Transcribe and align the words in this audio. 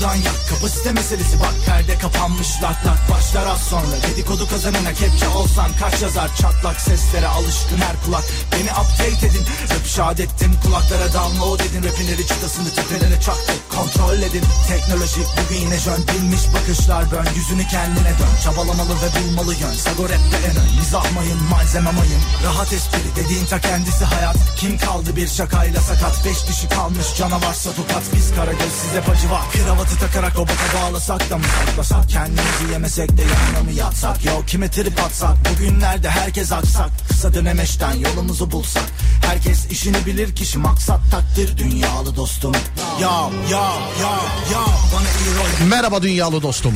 buradan 0.00 0.16
yak 0.16 0.39
kapasite 0.60 0.92
meselesi. 0.92 1.40
Bak 1.40 1.54
perde 1.66 1.98
kapanmış 1.98 2.62
lak 2.62 2.86
lak 2.86 3.10
başlar 3.10 3.46
az 3.46 3.60
sonra. 3.60 3.96
Dedikodu 4.10 4.48
kazanına 4.48 4.92
kepçe 4.92 5.28
olsan 5.28 5.70
kaç 5.80 6.02
yazar? 6.02 6.36
Çatlak 6.36 6.80
seslere 6.80 7.26
alışkın 7.26 7.78
her 7.78 7.96
kulak. 8.04 8.24
Beni 8.52 8.70
update 8.70 9.26
edin. 9.26 9.44
Rap 9.70 9.86
şahit 9.86 10.20
ettim 10.20 10.52
kulaklara 10.64 11.12
download 11.12 11.60
edin 11.60 11.82
rapinleri 11.88 12.26
çıtasını 12.26 12.70
tepelere 12.74 13.20
çaktı 13.20 13.52
kontrol 13.76 14.18
edin. 14.18 14.44
Teknoloji 14.68 15.20
bugün 15.38 15.76
jön 15.76 16.02
bilmiş 16.08 16.40
bakışlar 16.54 17.10
bön. 17.10 17.26
Yüzünü 17.36 17.68
kendine 17.68 18.12
dön. 18.20 18.34
Çabalamalı 18.44 18.94
ve 19.02 19.08
bulmalı 19.16 19.54
yön. 19.54 19.74
Sago 19.84 20.04
rapte 20.04 20.36
en 20.48 20.56
ön. 20.56 20.70
Mizah 20.78 21.12
mayın 21.14 21.42
malzeme 21.50 21.90
mayın. 21.90 22.22
Rahat 22.44 22.72
espri 22.72 23.10
dediğin 23.16 23.46
ta 23.46 23.60
kendisi 23.60 24.04
hayat. 24.04 24.36
Kim 24.56 24.78
kaldı 24.78 25.16
bir 25.16 25.28
şakayla 25.28 25.80
sakat? 25.80 26.24
Beş 26.26 26.44
kişi 26.44 26.68
kalmış 26.68 27.06
canavarsa 27.18 27.70
tokat 27.72 28.04
biz 28.14 28.34
karagöz 28.34 28.72
size 28.82 29.00
pacı 29.00 29.30
var. 29.30 29.42
Kravatı 29.52 29.98
takarak 29.98 30.38
robota 30.50 30.82
bağlasak 30.82 31.30
da 31.30 31.38
mı 31.38 31.44
saklasak 31.44 32.10
kendimizi 32.10 32.72
yemesek 32.72 33.16
de 33.16 33.22
yanına 33.22 33.62
mı 33.64 33.72
yatsak 33.72 34.24
yo 34.24 34.32
kime 34.46 34.70
trip 34.70 35.00
atsak 35.00 35.36
bugünlerde 35.50 36.10
herkes 36.10 36.52
aksak 36.52 36.90
kısa 37.08 37.34
dönemeçten 37.34 37.92
yolumuzu 37.92 38.50
bulsak 38.50 38.84
herkes 39.26 39.66
işini 39.70 40.06
bilir 40.06 40.34
kişi 40.34 40.58
maksat 40.58 41.00
takdir 41.10 41.56
dünyalı 41.56 42.16
dostum 42.16 42.52
ya 43.00 43.30
ya 43.50 43.72
ya 44.00 44.12
ya 44.52 44.64
bana 44.94 45.08
iyi 45.08 45.36
rol 45.36 45.66
Merhaba 45.68 46.02
dünyalı 46.02 46.42
dostum. 46.42 46.74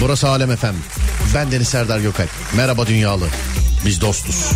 Burası 0.00 0.28
Alem 0.28 0.50
Efem. 0.50 0.74
Ben 1.34 1.52
Deniz 1.52 1.68
Serdar 1.68 1.98
Gökalp. 1.98 2.30
Merhaba 2.56 2.86
dünyalı. 2.86 3.26
Biz 3.86 4.00
dostuz. 4.00 4.50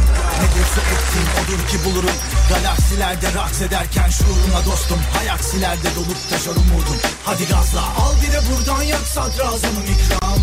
Ettiğim 1.11 1.29
odur 1.45 1.69
ki 1.69 1.85
bulurum. 1.85 2.17
Galaksilerde 2.49 3.35
raks 3.35 3.61
ederken 3.61 4.09
şuuruna 4.11 4.65
dostum. 4.67 4.99
Hayaksilerde 5.13 5.89
dolup 5.97 6.31
taşar 6.31 6.57
umudum. 6.57 6.97
Hadi 7.25 7.49
gazla. 7.49 7.81
Al 7.81 8.15
bir 8.23 8.33
de 8.33 8.41
buradan 8.51 8.83
yak 8.83 9.07
sadrazamım 9.15 9.85
ikram. 9.85 10.39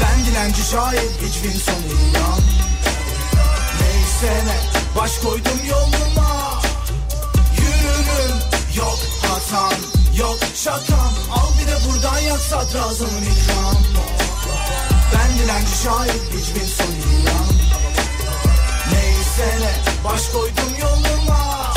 Ben 0.00 0.26
dilenci 0.26 0.62
şair 0.70 1.10
hiç 1.22 1.34
fin 1.34 1.58
sonu 1.58 1.86
ilan 1.86 2.40
Neyse 3.80 4.44
ne 4.46 4.56
baş 4.96 5.18
koydum 5.18 5.60
yoluma. 5.68 6.62
Yürürüm 7.58 8.36
yok 8.76 8.98
hatam 9.22 9.78
yok 10.18 10.38
şakam. 10.64 11.14
Al 11.32 11.50
bir 11.60 11.66
de 11.66 11.76
buradan 11.88 12.18
yak 12.18 12.40
sadrazamım 12.40 13.22
ikram 13.22 13.76
Ben 15.14 15.38
dilenci 15.38 15.82
şair 15.84 16.20
hiç 16.38 16.44
fin 16.44 16.66
sonu 19.36 19.46
ilan 19.46 19.54
Neyse 19.54 19.60
ne 19.60 20.04
baş 20.04 20.28
koydum 20.28 20.74
yoluma. 20.80 21.74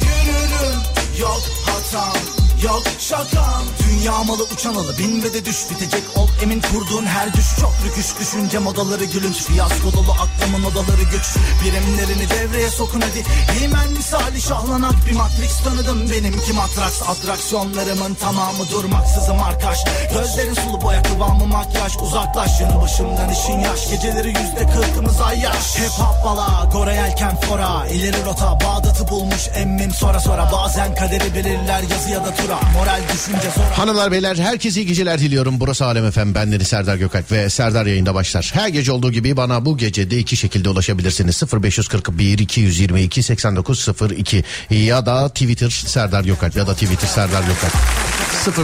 Yürürüm 0.00 0.80
yok 1.20 1.42
hatam 1.66 2.16
yok 2.64 2.82
şakam 2.98 3.85
Dünya 3.90 4.24
malı 4.24 4.42
uçan 4.42 4.74
alı 4.74 4.98
bin 4.98 5.22
ve 5.22 5.34
de 5.34 5.44
düş 5.44 5.70
bitecek. 5.70 6.02
Ol 6.16 6.28
Emin 6.42 6.60
kurduğun 6.60 7.06
her 7.06 7.34
düş. 7.34 7.46
Çok 7.60 7.72
rüküş 7.86 8.06
Düşünce 8.20 8.58
modaları 8.58 9.04
gülünç. 9.04 9.36
Fiyasko 9.36 9.92
dolu 9.92 10.12
aklımın 10.12 10.64
odaları 10.64 11.02
güç 11.12 11.26
Birimlerini 11.64 12.30
devreye 12.30 12.70
sokun 12.70 13.00
hadi. 13.00 13.22
Heymen 13.58 13.92
misali 13.92 14.40
şahlanak 14.40 15.06
bir 15.06 15.12
matrix 15.12 15.58
tanıdım 15.64 16.10
Benimki 16.10 16.52
matraks 16.52 17.02
atraksiyonlarımın 17.02 18.14
tamamı 18.14 18.70
durmaksızım 18.70 19.42
arkaş 19.42 19.78
Gözlerin 20.14 20.54
sulu 20.54 20.82
boya 20.82 21.02
kıvamı 21.02 21.46
makyaj. 21.46 21.96
Uzaklaş 21.96 22.60
yanı 22.60 22.82
başımdan 22.82 23.30
işin 23.30 23.58
yaş. 23.58 23.90
Geceleri 23.90 24.28
yüzde 24.28 24.66
kırkımız 24.74 25.20
ay 25.20 25.40
yaş. 25.40 25.76
Hep 25.78 25.90
hop 25.90 26.24
bala 26.24 26.68
Gora 26.72 26.92
yelken 26.92 27.40
fora. 27.40 27.86
İleri 27.86 28.24
rota 28.24 28.58
Bağdat'ı 28.60 29.08
bulmuş 29.08 29.48
emmim. 29.54 29.90
Sonra 29.90 30.20
sonra 30.20 30.50
Bazen 30.52 30.94
kaderi 30.94 31.34
belirler 31.34 31.82
yazı 31.82 32.10
ya 32.10 32.24
da 32.24 32.34
tura. 32.34 32.58
Moral 32.74 33.02
düşünce 33.12 33.50
zor 33.50 33.75
Hanımlar 33.76 34.12
beyler 34.12 34.36
herkese 34.36 34.80
iyi 34.80 34.86
geceler 34.86 35.18
diliyorum. 35.18 35.60
Burası 35.60 35.84
Alem 35.84 36.04
Efem. 36.04 36.34
Ben 36.34 36.58
Serdar 36.58 36.96
Gökalp 36.96 37.32
ve 37.32 37.50
Serdar 37.50 37.86
yayında 37.86 38.14
başlar. 38.14 38.50
Her 38.54 38.68
gece 38.68 38.92
olduğu 38.92 39.12
gibi 39.12 39.36
bana 39.36 39.64
bu 39.64 39.76
gece 39.76 40.10
de 40.10 40.18
iki 40.18 40.36
şekilde 40.36 40.68
ulaşabilirsiniz. 40.68 41.42
0541 41.62 42.38
222 42.38 43.22
8902 43.22 44.44
ya 44.70 45.06
da 45.06 45.28
Twitter 45.28 45.70
Serdar 45.70 46.24
Gökalp 46.24 46.56
ya 46.56 46.66
da 46.66 46.74
Twitter 46.74 47.08
Serdar 47.08 47.42
Gökalp. 47.42 47.72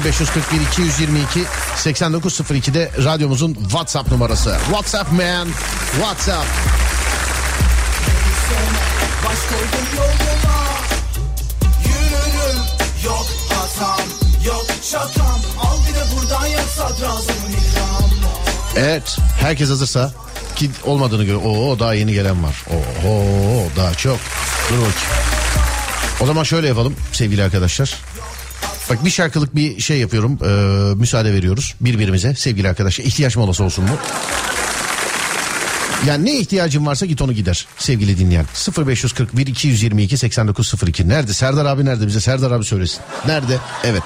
0541 0.04 0.60
222 0.60 1.44
8902'de 1.76 2.90
radyomuzun 3.04 3.54
WhatsApp 3.54 4.12
numarası. 4.12 4.56
WhatsApp 4.64 5.12
man. 5.12 5.48
WhatsApp. 5.92 6.46
Baş 9.24 9.38
koydum 9.38 10.16
Yürürüm 11.84 12.56
yok 13.04 13.41
Evet 18.76 19.18
herkes 19.40 19.68
hazırsa 19.70 20.12
ki 20.56 20.70
olmadığını 20.84 21.24
göre 21.24 21.36
o 21.36 21.78
daha 21.78 21.94
yeni 21.94 22.12
gelen 22.12 22.42
var. 22.42 22.64
Oho 22.70 23.64
daha 23.76 23.94
çok. 23.94 24.18
Dur 24.70 24.76
bakayım. 24.76 24.96
O 26.20 26.26
zaman 26.26 26.42
şöyle 26.42 26.68
yapalım 26.68 26.96
sevgili 27.12 27.42
arkadaşlar. 27.44 27.94
Bak 28.90 29.04
bir 29.04 29.10
şarkılık 29.10 29.56
bir 29.56 29.80
şey 29.80 29.98
yapıyorum. 29.98 30.38
Ee, 30.44 30.94
müsaade 30.94 31.32
veriyoruz 31.32 31.74
birbirimize 31.80 32.34
sevgili 32.34 32.68
arkadaşlar. 32.68 33.04
İhtiyaç 33.04 33.36
molası 33.36 33.64
olsun 33.64 33.84
bu. 33.88 33.98
Yani 36.06 36.24
ne 36.26 36.38
ihtiyacın 36.38 36.86
varsa 36.86 37.06
git 37.06 37.22
onu 37.22 37.32
gider 37.32 37.66
sevgili 37.78 38.18
dinleyen. 38.18 38.46
0541 38.86 39.46
222 39.46 40.16
8902 40.16 41.08
nerede? 41.08 41.34
Serdar 41.34 41.66
abi 41.66 41.84
nerede 41.84 42.06
bize? 42.06 42.20
Serdar 42.20 42.50
abi 42.50 42.64
söylesin. 42.64 43.00
Nerede? 43.26 43.58
Evet. 43.84 44.02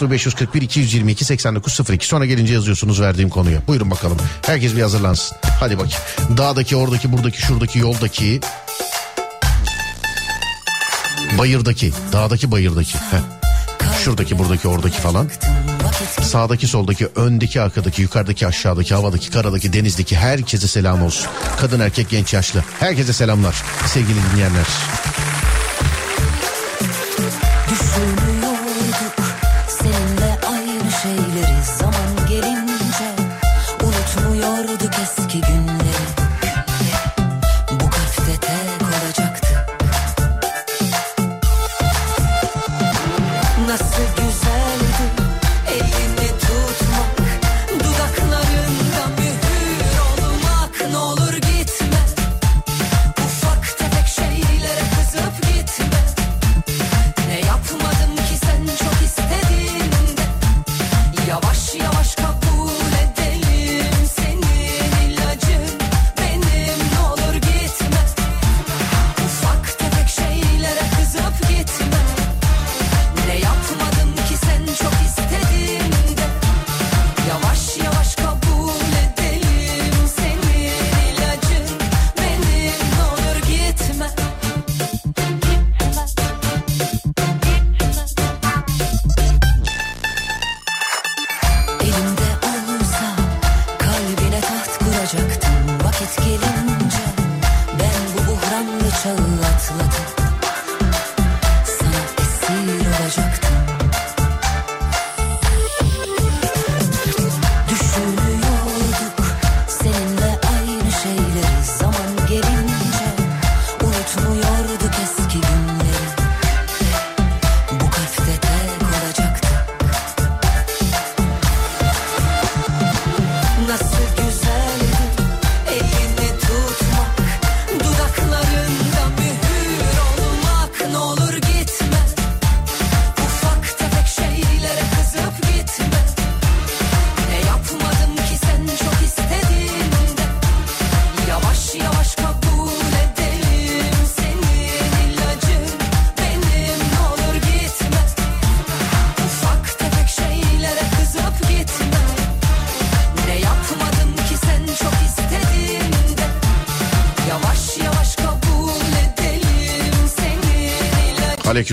0541 0.00 0.62
222 0.62 1.24
8902 1.24 2.06
sonra 2.06 2.26
gelince 2.26 2.54
yazıyorsunuz 2.54 3.00
verdiğim 3.00 3.30
konuya. 3.30 3.66
Buyurun 3.66 3.90
bakalım. 3.90 4.18
Herkes 4.42 4.76
bir 4.76 4.82
hazırlansın. 4.82 5.36
Hadi 5.60 5.78
bakayım. 5.78 6.36
Dağdaki, 6.36 6.76
oradaki, 6.76 7.12
buradaki, 7.12 7.42
şuradaki, 7.42 7.78
yoldaki. 7.78 8.40
Bayırdaki, 11.38 11.92
dağdaki, 12.12 12.50
bayırdaki. 12.50 12.98
Heh. 12.98 13.18
Şuradaki, 14.04 14.38
buradaki, 14.38 14.68
oradaki 14.68 15.00
falan. 15.00 15.28
Sağdaki, 16.22 16.66
soldaki, 16.66 17.08
öndeki, 17.16 17.60
arkadaki, 17.60 18.02
yukarıdaki, 18.02 18.46
aşağıdaki, 18.46 18.94
havadaki, 18.94 19.30
karadaki, 19.30 19.72
denizdeki 19.72 20.16
herkese 20.16 20.68
selam 20.68 21.02
olsun. 21.02 21.26
Kadın, 21.60 21.80
erkek, 21.80 22.10
genç, 22.10 22.32
yaşlı. 22.32 22.64
Herkese 22.80 23.12
selamlar 23.12 23.62
sevgili 23.86 24.18
dinleyenler. 24.32 24.66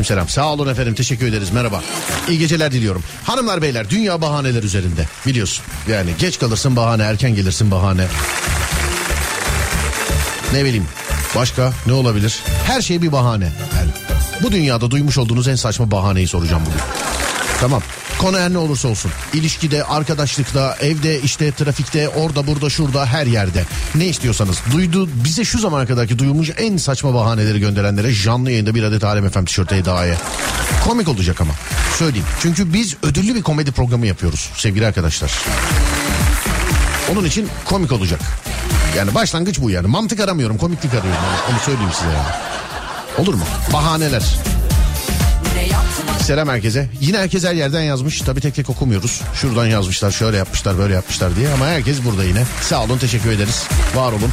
Aleykümselam. 0.02 0.30
Sağ 0.30 0.54
olun 0.54 0.68
efendim. 0.68 0.94
Teşekkür 0.94 1.28
ederiz. 1.28 1.52
Merhaba. 1.52 1.82
İyi 2.30 2.40
geceler 2.40 2.72
diliyorum. 2.72 3.04
Hanımlar 3.24 3.62
beyler 3.62 3.90
dünya 3.90 4.22
bahaneler 4.22 4.64
üzerinde. 4.64 5.08
Biliyorsun. 5.26 5.66
Yani 5.88 6.12
geç 6.20 6.40
kalırsın 6.40 6.76
bahane, 6.76 7.04
erken 7.04 7.36
gelirsin 7.36 7.72
bahane. 7.72 8.08
Ne 10.54 10.66
bileyim. 10.66 10.86
Başka 11.36 11.74
ne 11.86 11.94
olabilir? 11.94 12.40
Her 12.68 12.82
şey 12.82 13.02
bir 13.02 13.12
bahane. 13.12 13.46
Yani 13.46 13.92
bu 14.44 14.52
dünyada 14.52 14.92
duymuş 14.92 15.18
olduğunuz 15.18 15.48
en 15.48 15.56
saçma 15.56 15.92
bahaneyi 15.92 16.28
soracağım 16.28 16.64
bugün. 16.66 16.82
Tamam. 17.60 17.82
Konu 18.22 18.38
her 18.40 18.54
ne 18.54 18.58
olursa 18.58 18.88
olsun. 18.88 19.12
İlişkide, 19.34 19.84
arkadaşlıkta, 19.84 20.78
evde, 20.82 21.22
işte 21.22 21.52
trafikte, 21.52 22.10
orada, 22.10 22.48
burada, 22.48 22.70
şurada, 22.70 23.06
her 23.06 23.26
yerde. 23.26 23.66
Ne 23.96 24.06
istiyorsanız. 24.06 24.58
Duydu, 24.72 25.10
bize 25.24 25.46
şu 25.46 25.60
zamana 25.60 25.86
kadarki 25.86 26.20
duyulmuş 26.20 26.50
en 26.58 26.78
saçma 26.78 27.14
bahaneleri 27.14 27.60
gönderenlere 27.60 28.14
canlı 28.14 28.52
yayında 28.52 28.76
bir 28.76 28.84
adet 28.84 29.04
Alem 29.04 29.30
FM 29.30 29.46
tişörtü 29.46 29.76
hediye. 29.76 30.18
Komik 30.84 31.08
olacak 31.08 31.42
ama. 31.42 31.54
Söyleyeyim. 32.00 32.26
Çünkü 32.42 32.74
biz 32.74 32.96
ödüllü 33.04 33.36
bir 33.36 33.42
komedi 33.42 33.72
programı 33.72 34.08
yapıyoruz 34.08 34.50
sevgili 34.56 34.88
arkadaşlar. 34.88 35.32
Onun 37.12 37.26
için 37.26 37.50
komik 37.66 37.92
olacak. 37.92 38.20
Yani 38.98 39.16
başlangıç 39.16 39.60
bu 39.62 39.70
yani. 39.70 39.88
Mantık 39.88 40.20
aramıyorum, 40.20 40.58
komiklik 40.58 40.94
arıyorum. 40.94 41.22
Onu 41.52 41.60
söyleyeyim 41.60 41.92
size 41.94 42.12
yani. 42.12 42.28
Olur 43.18 43.34
mu? 43.34 43.44
Bahaneler. 43.74 44.24
Selam 46.32 46.48
herkese. 46.48 46.90
Yine 47.02 47.18
herkes 47.18 47.44
her 47.44 47.54
yerden 47.54 47.82
yazmış. 47.82 48.22
Tabii 48.22 48.42
tek 48.42 48.56
tek 48.56 48.70
okumuyoruz. 48.70 49.22
Şuradan 49.36 49.66
yazmışlar, 49.66 50.12
şöyle 50.12 50.38
yapmışlar, 50.38 50.78
böyle 50.78 50.94
yapmışlar 50.94 51.36
diye. 51.36 51.50
Ama 51.50 51.66
herkes 51.66 52.06
burada 52.06 52.24
yine. 52.24 52.44
Sağ 52.62 52.84
olun, 52.84 52.98
teşekkür 52.98 53.32
ederiz. 53.32 53.64
Var 53.96 54.12
olun. 54.12 54.30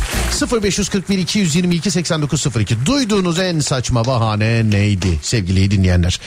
0541 0.62 1.18
222 1.18 1.90
8902. 1.90 2.86
Duyduğunuz 2.86 3.38
en 3.38 3.60
saçma 3.60 4.04
bahane 4.04 4.70
neydi 4.70 5.18
sevgili 5.22 5.70
dinleyenler? 5.70 6.20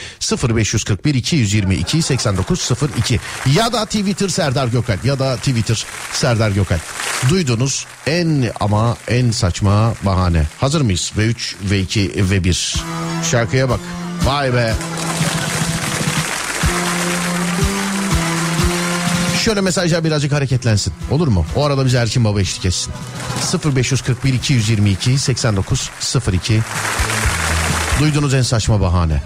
0541 0.56 1.14
222 1.14 2.02
8902. 2.02 3.20
Ya 3.56 3.74
da 3.74 3.86
Twitter 3.86 4.30
Serdar 4.30 4.68
Gökalp 4.68 5.06
ya 5.06 5.20
da 5.20 5.36
Twitter 5.36 5.86
Serdar 6.14 6.52
Gökalp. 6.52 6.82
Duyduğunuz 7.30 7.86
en 8.08 8.52
ama 8.60 8.98
en 9.08 9.32
saçma 9.32 9.94
bahane. 10.04 10.44
Hazır 10.60 10.82
mıyız? 10.82 11.12
V3, 11.18 11.56
V2, 11.70 12.12
V1. 12.30 12.78
Şarkıya 13.32 13.70
bak. 13.70 13.80
Vay 14.26 14.54
be. 14.54 14.74
Şöyle 19.42 19.62
mesajlar 19.62 20.04
birazcık 20.04 20.32
hareketlensin. 20.32 20.94
Olur 21.12 21.28
mu? 21.28 21.46
O 21.56 21.66
arada 21.66 21.86
bize 21.86 21.98
Erkin 21.98 22.26
Baba 22.26 22.42
eşlik 22.42 22.66
etsin. 22.66 22.94
0541 23.76 24.34
222 24.34 25.18
89 25.18 25.92
02 26.34 26.62
Duyduğunuz 28.00 28.34
en 28.34 28.42
saçma 28.42 28.82
bahane. 28.82 29.24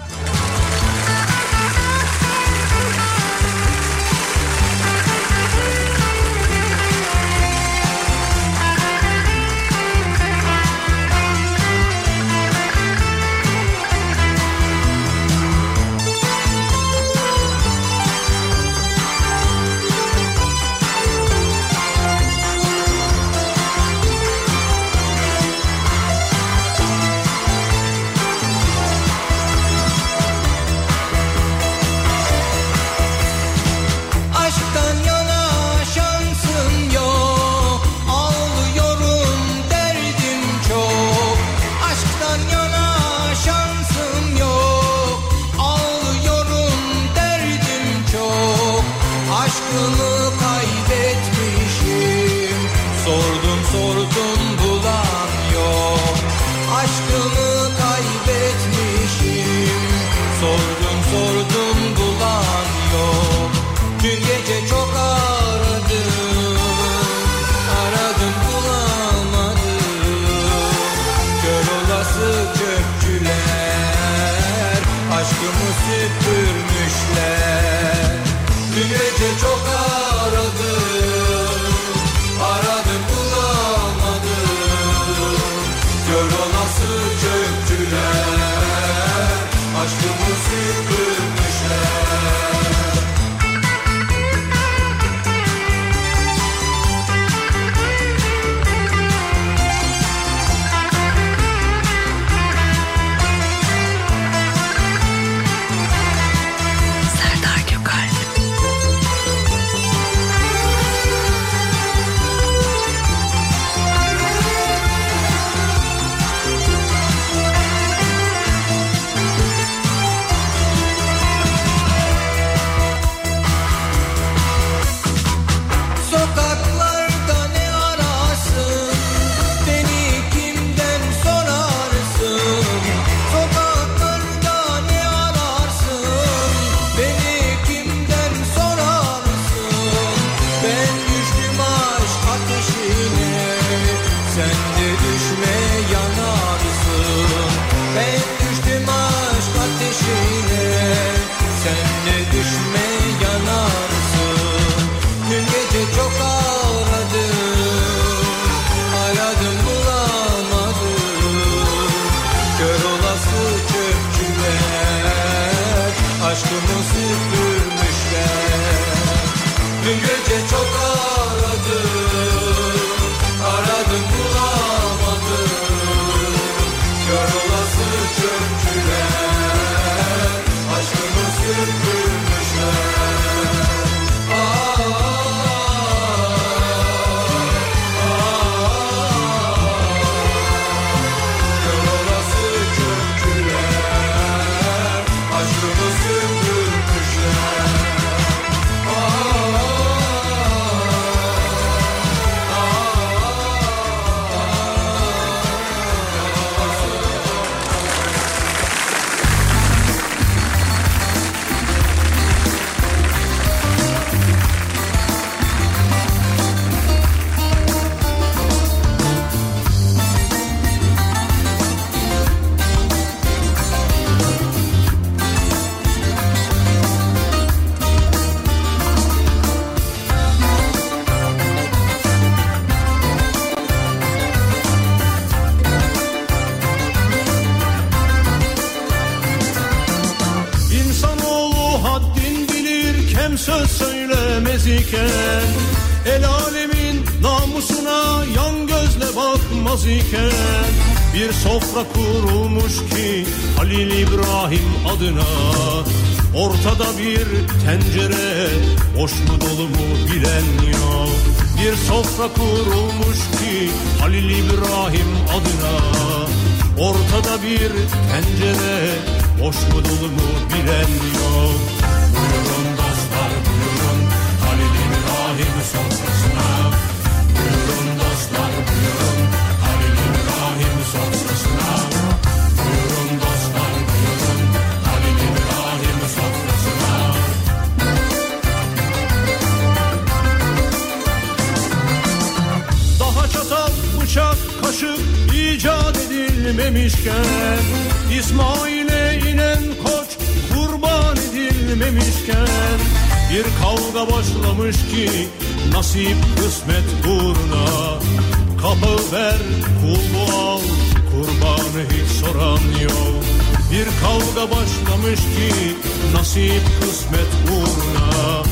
Kurbanı 311.76 311.88
hiç 311.90 312.10
soran 312.10 312.82
yok. 312.82 313.24
Bir 313.72 313.86
kavga 314.00 314.50
başlamış 314.56 315.20
ki 315.20 315.76
nasip 316.14 316.62
kısmet 316.80 317.32
uğruna. 317.52 318.42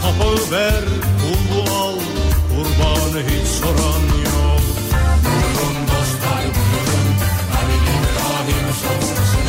Kapı 0.00 0.52
ver, 0.52 0.84
kul 1.20 1.72
al, 1.72 1.94
kurbanı 2.48 3.22
hiç 3.28 3.48
soran 3.48 4.02
yok. 4.24 4.60
Buyurun 5.24 5.76
dostlar 5.86 6.44
buyurun. 6.44 7.08
Halil 7.52 7.82
İbrahim 7.96 8.74
sofrasına 8.82 9.39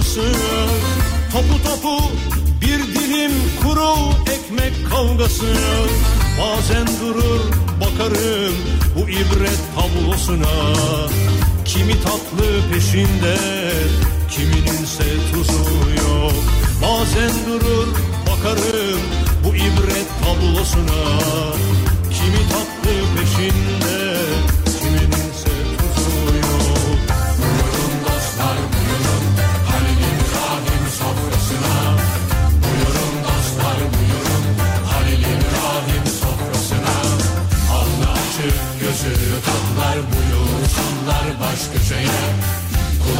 çabası 0.00 0.20
Topu 1.32 1.62
topu 1.64 2.04
bir 2.60 2.94
dilim 2.94 3.32
kuru 3.62 3.94
ekmek 4.32 4.90
kavgası. 4.90 5.54
Bazen 6.40 6.86
durur 6.86 7.40
bakarım 7.80 8.54
bu 8.96 9.10
ibret 9.10 9.60
tablosuna. 9.74 10.74
Kimi 11.64 11.92
tatlı 11.92 12.72
peşinde 12.72 13.36
kimininse 14.30 15.04
tuzu 15.32 15.64
yok. 16.08 16.32
Bazen 16.82 17.30
durur 17.46 17.88
bakarım 18.30 19.00
bu 19.44 19.54
ibret 19.54 20.08
tablosuna. 20.24 21.20
Kimi 22.10 22.48
tatlı 22.48 22.92
peşinde 23.16 23.79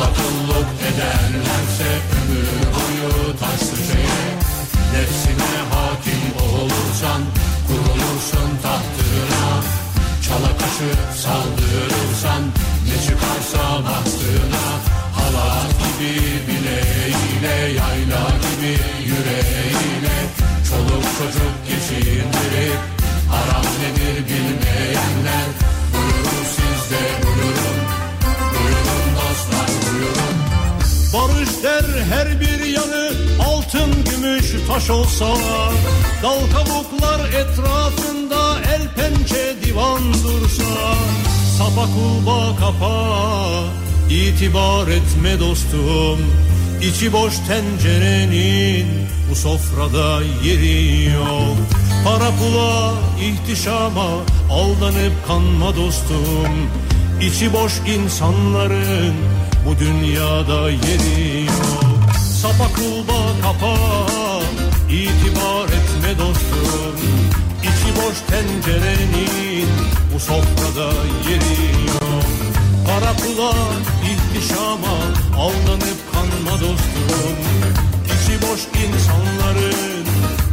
Allah'ı 0.01 0.15
kulluk 0.15 0.67
edenlerse 0.89 2.00
taş 34.81 34.91
olsa 34.91 35.27
Dal 36.23 36.41
kabuklar 36.53 37.29
etrafında 37.29 38.61
el 38.75 38.89
pençe 38.97 39.57
divan 39.65 40.13
dursa 40.13 40.95
Sapa 41.59 41.87
kulba 41.87 42.57
kapa 42.57 43.65
itibar 44.11 44.89
etme 44.89 45.41
dostum 45.41 46.19
İçi 46.83 47.13
boş 47.13 47.35
tencerenin 47.49 48.87
bu 49.31 49.35
sofrada 49.35 50.23
yeri 50.45 51.05
yok. 51.05 51.57
Para 52.05 52.31
pula 52.31 52.95
ihtişama 53.21 54.09
aldanıp 54.51 55.13
kanma 55.29 55.77
dostum 55.77 56.71
İçi 57.23 57.53
boş 57.53 57.73
insanların 57.97 59.15
bu 59.67 59.79
dünyada 59.79 60.71
yeri 60.71 61.45
yok. 61.47 61.91
Sapa 62.43 62.65
kulba 62.77 63.19
kapa 63.43 63.77
itibar 64.91 65.69
etme 65.69 66.19
dostum. 66.19 66.97
İçi 67.63 67.97
boş 67.97 68.17
tencerenin 68.31 69.69
bu 70.15 70.21
sofrada 70.21 70.93
yeri 71.31 71.87
yok. 71.87 72.25
Para 72.87 73.13
pula 73.13 73.53
ihtişama 74.11 74.97
aldanıp 75.39 75.99
kanma 76.13 76.61
dostum. 76.61 77.37
İçi 78.07 78.43
boş 78.43 78.61
insanların 78.61 80.05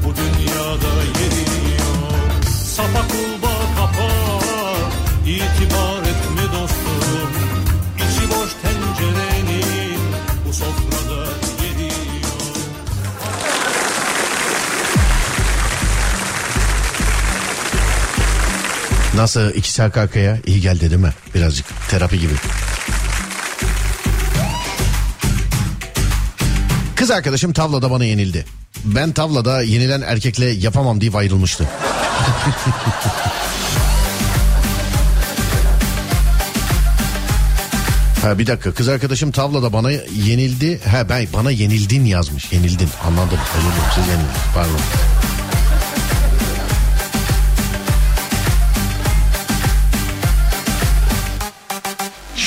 bu 0.04 0.14
dünyada 0.16 0.94
yeri 1.20 1.72
yok. 1.82 2.46
Sapa 2.76 3.08
kulba 3.08 3.54
kapa 3.78 4.10
itibar 5.26 5.97
Nasıl 19.18 19.54
ikisi 19.54 19.84
arka 19.84 20.02
arkaya 20.02 20.38
iyi 20.46 20.62
geldi 20.62 20.90
değil 20.90 21.02
mi? 21.02 21.14
Birazcık 21.36 21.66
terapi 21.90 22.20
gibi. 22.20 22.34
Kız 26.96 27.12
arkadaşım 27.12 27.54
tavlada 27.54 27.92
bana 27.92 28.06
yenildi. 28.06 28.46
Ben 28.84 29.12
tavlada 29.12 29.62
yenilen 29.62 30.02
erkekle 30.02 30.46
yapamam 30.46 31.02
deyip 31.02 31.16
ayrılmıştı. 31.16 31.68
Ha 38.22 38.40
bir 38.40 38.48
dakika 38.48 38.74
kız 38.74 38.88
arkadaşım 38.88 39.32
tavlada 39.32 39.74
bana 39.74 39.92
yenildi. 40.26 40.80
Ha 40.92 41.10
ben 41.10 41.28
bana 41.34 41.52
yenildin 41.52 42.06
yazmış. 42.06 42.52
Yenildin 42.54 42.90
anladım. 43.08 43.40
Özür 43.58 43.68
dilerim 43.68 43.84
siz 43.96 44.08
yenildiniz 44.08 44.42
pardon. 44.54 44.80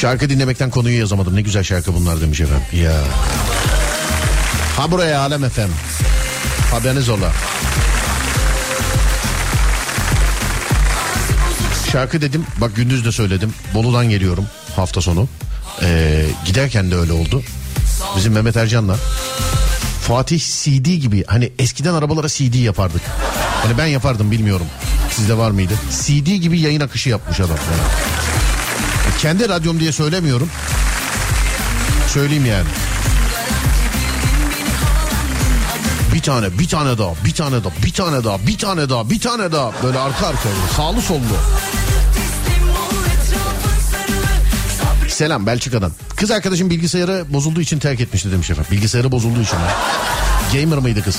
Şarkı 0.00 0.30
dinlemekten 0.30 0.70
konuyu 0.70 0.98
yazamadım. 0.98 1.36
Ne 1.36 1.40
güzel 1.40 1.62
şarkı 1.62 1.94
bunlar 1.94 2.20
demiş 2.20 2.40
efendim. 2.40 2.64
Ya. 2.72 2.92
Ha 4.76 4.90
buraya 4.90 5.20
Alem 5.20 5.44
efem. 5.44 5.68
Haberiniz 6.70 7.08
ola. 7.08 7.32
Şarkı 11.92 12.20
dedim. 12.20 12.44
Bak 12.60 12.76
gündüz 12.76 13.04
de 13.04 13.12
söyledim. 13.12 13.54
Bolu'dan 13.74 14.10
geliyorum 14.10 14.46
hafta 14.76 15.00
sonu. 15.00 15.28
Ee, 15.82 16.26
giderken 16.46 16.90
de 16.90 16.96
öyle 16.96 17.12
oldu. 17.12 17.42
Bizim 18.16 18.32
Mehmet 18.32 18.56
Ercan'la. 18.56 18.96
Fatih 20.02 20.40
CD 20.40 20.96
gibi 20.96 21.24
hani 21.26 21.52
eskiden 21.58 21.94
arabalara 21.94 22.28
CD 22.28 22.54
yapardık. 22.54 23.02
Hani 23.62 23.78
ben 23.78 23.86
yapardım 23.86 24.30
bilmiyorum. 24.30 24.66
Sizde 25.16 25.36
var 25.38 25.50
mıydı? 25.50 25.72
CD 26.02 26.26
gibi 26.26 26.60
yayın 26.60 26.80
akışı 26.80 27.08
yapmış 27.08 27.40
adam. 27.40 27.50
Yani. 27.50 28.29
Kendi 29.18 29.48
radyom 29.48 29.80
diye 29.80 29.92
söylemiyorum. 29.92 30.50
Söyleyeyim 32.08 32.46
yani. 32.46 32.66
Bir 36.14 36.22
tane, 36.22 36.58
bir 36.58 36.68
tane 36.68 36.98
daha, 36.98 37.10
bir 37.24 37.34
tane 37.34 37.64
daha, 37.64 37.72
bir 37.84 37.92
tane 37.92 38.24
daha, 38.24 38.46
bir 38.46 38.58
tane 38.58 38.88
daha, 38.88 39.10
bir 39.10 39.20
tane 39.20 39.52
daha. 39.52 39.72
Böyle 39.82 39.98
arka 39.98 40.26
arkaya, 40.26 40.54
sağlı 40.76 41.00
sollu. 41.00 41.20
Selam 45.08 45.46
Belçika'dan. 45.46 45.92
Kız 46.16 46.30
arkadaşım 46.30 46.70
bilgisayarı 46.70 47.24
bozulduğu 47.28 47.60
için 47.60 47.78
terk 47.78 48.00
etmişti 48.00 48.32
demiş 48.32 48.50
efendim. 48.50 48.70
Bilgisayarı 48.72 49.12
bozulduğu 49.12 49.40
için. 49.40 49.58
Gamer 50.52 50.78
mıydı 50.78 51.02
kız? 51.04 51.16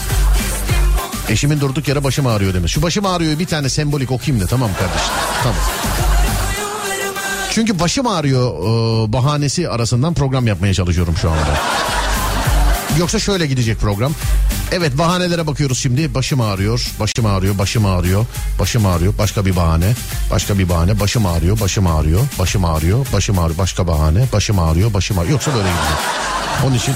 Eşimin 1.30 1.60
durduk 1.60 1.88
yere 1.88 2.04
başım 2.04 2.28
ağrıyor 2.28 2.54
demiş. 2.54 2.72
Şu 2.72 2.82
başım 2.82 3.06
ağrıyor 3.06 3.40
bir 3.40 3.46
tane 3.46 3.70
sembolik 3.70 4.12
okuyayım 4.12 4.44
da 4.46 4.48
tamam 4.48 4.70
kardeşim. 4.80 5.14
Tamam. 5.44 5.60
Çünkü 7.52 7.80
başım 7.80 8.08
ağrıyor 8.08 8.52
e, 8.52 9.14
bahanesi 9.14 9.70
arasından 9.70 10.14
program 10.14 10.48
yapmaya 10.48 10.74
çalışıyorum 10.74 11.16
şu 11.22 11.30
anda. 11.30 11.58
Yoksa 13.00 13.20
şöyle 13.20 13.48
gidecek 13.48 13.80
program. 13.80 14.14
Evet 14.72 14.98
bahanelere 14.98 15.48
bakıyoruz 15.48 15.80
şimdi. 15.80 16.14
Başım 16.14 16.42
ağrıyor, 16.42 16.88
başım 17.00 17.26
ağrıyor, 17.26 17.58
başım 17.58 17.86
ağrıyor, 17.86 18.26
başım 18.60 18.86
ağrıyor. 18.86 19.14
Başka 19.18 19.46
bir 19.46 19.56
bahane, 19.56 19.94
başka 20.32 20.60
bir 20.60 20.70
bahane. 20.70 21.00
Başım 21.00 21.26
ağrıyor, 21.26 21.60
başım 21.60 21.88
ağrıyor, 21.88 22.28
başım 22.40 22.66
ağrıyor, 22.66 23.06
başım 23.14 23.40
ağrıyor. 23.40 23.58
Başka 23.58 23.88
bahane, 23.88 24.26
başım 24.34 24.60
ağrıyor, 24.60 24.94
başım 24.94 25.20
ağrıyor. 25.20 25.32
Yoksa 25.32 25.52
böyle 25.54 25.68
gidecek. 25.68 25.98
Onun 26.66 26.76
için 26.76 26.94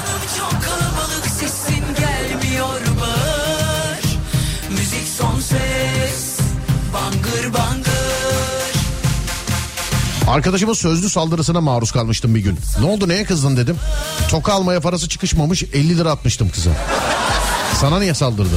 Arkadaşımın 10.28 10.74
sözlü 10.74 11.10
saldırısına 11.10 11.62
maruz 11.62 11.92
kalmıştım 11.92 12.36
bir 12.36 12.40
gün. 12.40 12.58
Ne 12.80 12.86
oldu 12.86 13.10
neye 13.10 13.24
kızdın 13.24 13.58
dedim. 13.58 13.78
Toka 14.30 14.54
almaya 14.54 14.82
parası 14.82 15.10
çıkışmamış 15.10 15.64
50 15.64 15.98
lira 15.98 16.12
atmıştım 16.12 16.50
kıza. 16.50 16.70
Sana 17.82 18.00
niye 18.00 18.14
saldırdı? 18.14 18.56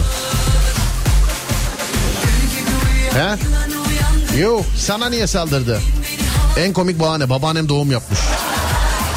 He? 3.15 3.39
Yok 4.41 4.65
sana 4.77 5.09
niye 5.11 5.27
saldırdı? 5.27 5.81
En 6.59 6.73
komik 6.73 7.01
bahane 7.01 7.31
babaannem 7.31 7.69
doğum 7.69 7.91
yapmış. 7.91 8.21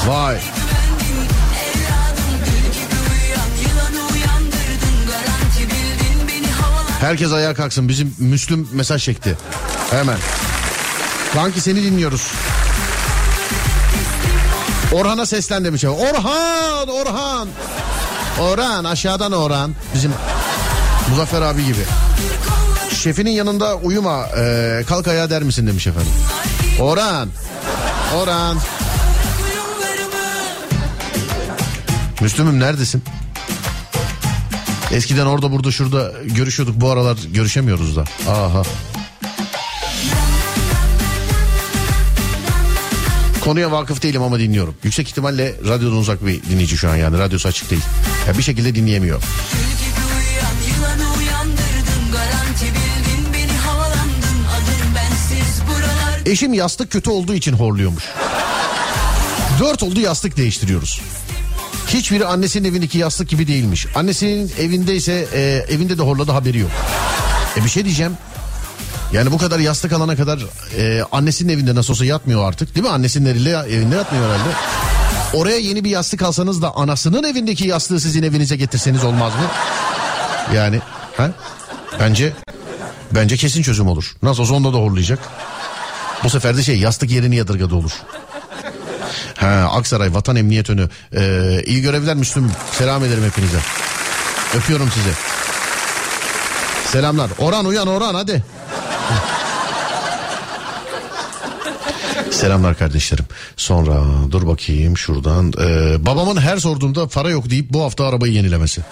Vay. 0.07 0.37
Herkes 6.99 7.31
ayağa 7.31 7.53
kalksın. 7.53 7.89
Bizim 7.89 8.15
Müslüm 8.19 8.67
mesaj 8.73 9.03
çekti. 9.03 9.37
Hemen. 9.91 10.17
Kanki 11.33 11.61
seni 11.61 11.83
dinliyoruz. 11.83 12.31
Orhan'a 14.93 15.25
seslen 15.25 15.65
demiş. 15.65 15.85
Orhan, 15.85 16.87
Orhan. 16.87 17.47
Orhan, 18.39 18.83
aşağıdan 18.83 19.31
Orhan. 19.31 19.75
Bizim 19.95 20.11
Muzaffer 21.09 21.41
abi 21.41 21.65
gibi. 21.65 21.81
Şefinin 23.03 23.31
yanında 23.31 23.75
uyuma, 23.75 24.25
e, 24.37 24.83
kalk 24.87 25.07
ayağa 25.07 25.29
der 25.29 25.43
misin 25.43 25.67
demiş 25.67 25.87
efendim. 25.87 26.11
Orhan, 26.79 27.29
Orhan. 28.15 28.57
Müslüm'üm 32.21 32.59
neredesin? 32.59 33.03
Eskiden 34.91 35.25
orada 35.25 35.51
burada 35.51 35.71
şurada 35.71 36.11
görüşüyorduk 36.23 36.81
bu 36.81 36.89
aralar 36.89 37.17
görüşemiyoruz 37.33 37.95
da. 37.95 38.03
Aha. 38.31 38.63
Konuya 43.43 43.71
vakıf 43.71 44.03
değilim 44.03 44.21
ama 44.23 44.39
dinliyorum. 44.39 44.75
Yüksek 44.83 45.09
ihtimalle 45.09 45.55
radyodan 45.67 45.97
uzak 45.97 46.25
bir 46.25 46.43
dinleyici 46.43 46.77
şu 46.77 46.89
an 46.89 46.95
yani. 46.95 47.19
Radyosu 47.19 47.47
açık 47.47 47.69
değil. 47.69 47.81
Ya 48.27 48.37
bir 48.37 48.43
şekilde 48.43 48.75
dinleyemiyor. 48.75 49.21
Eşim 56.25 56.53
yastık 56.53 56.91
kötü 56.91 57.09
olduğu 57.09 57.33
için 57.33 57.53
horluyormuş. 57.53 58.03
Dört 59.59 59.83
oldu 59.83 59.99
yastık 59.99 60.37
değiştiriyoruz. 60.37 61.01
Hiçbiri 61.87 62.25
annesinin 62.25 62.69
evindeki 62.69 62.97
yastık 62.97 63.29
gibi 63.29 63.47
değilmiş. 63.47 63.87
Annesinin 63.95 64.51
evindeyse 64.59 65.27
e, 65.33 65.65
evinde 65.73 65.97
de 65.97 66.01
horladı 66.01 66.31
haberi 66.31 66.57
yok. 66.57 66.71
E 67.57 67.63
bir 67.63 67.69
şey 67.69 67.85
diyeceğim. 67.85 68.13
Yani 69.13 69.31
bu 69.31 69.37
kadar 69.37 69.59
yastık 69.59 69.93
alana 69.93 70.15
kadar 70.15 70.39
e, 70.77 71.03
annesinin 71.11 71.53
evinde 71.53 71.75
nasıl 71.75 71.93
olsa 71.93 72.05
yatmıyor 72.05 72.47
artık 72.47 72.75
değil 72.75 72.85
mi? 72.85 72.91
Annesinin 72.91 73.25
evinde, 73.29 73.49
evinde 73.49 73.95
yatmıyor 73.95 74.25
herhalde. 74.25 74.49
Oraya 75.33 75.57
yeni 75.57 75.83
bir 75.83 75.89
yastık 75.89 76.21
alsanız 76.21 76.61
da 76.61 76.75
anasının 76.75 77.23
evindeki 77.23 77.67
yastığı 77.67 77.99
sizin 77.99 78.23
evinize 78.23 78.55
getirseniz 78.55 79.03
olmaz 79.03 79.33
mı? 79.33 79.45
Yani 80.55 80.81
ha? 81.17 81.31
Bence 81.99 82.33
bence 83.11 83.37
kesin 83.37 83.61
çözüm 83.61 83.87
olur. 83.87 84.15
Nasıl 84.23 84.43
olsa 84.43 84.53
onda 84.53 84.73
da 84.73 84.77
horlayacak. 84.77 85.19
Bu 86.23 86.29
sefer 86.29 86.57
de 86.57 86.63
şey 86.63 86.79
yastık 86.79 87.11
yerini 87.11 87.35
yadırgadı 87.35 87.75
olur. 87.75 87.91
Ha, 89.37 89.69
Aksaray 89.71 90.13
Vatan 90.13 90.35
Emniyet 90.35 90.69
Önü. 90.69 90.89
Ee, 91.15 91.63
iyi 91.65 91.81
görevler 91.81 92.15
Müslüm. 92.15 92.51
Selam 92.71 93.05
ederim 93.05 93.23
hepinize. 93.25 93.57
Öpüyorum 94.55 94.91
sizi. 94.91 95.09
Selamlar. 96.91 97.31
Orhan 97.37 97.65
uyan 97.65 97.87
Orhan 97.87 98.15
hadi. 98.15 98.43
Selamlar 102.31 102.77
kardeşlerim. 102.77 103.25
Sonra 103.57 104.03
dur 104.31 104.47
bakayım 104.47 104.97
şuradan. 104.97 105.53
Ee, 105.61 106.05
babamın 106.05 106.37
her 106.37 106.57
sorduğumda 106.57 107.07
para 107.07 107.29
yok 107.29 107.49
deyip 107.49 107.69
bu 107.69 107.83
hafta 107.83 108.05
arabayı 108.05 108.33
yenilemesi. 108.33 108.81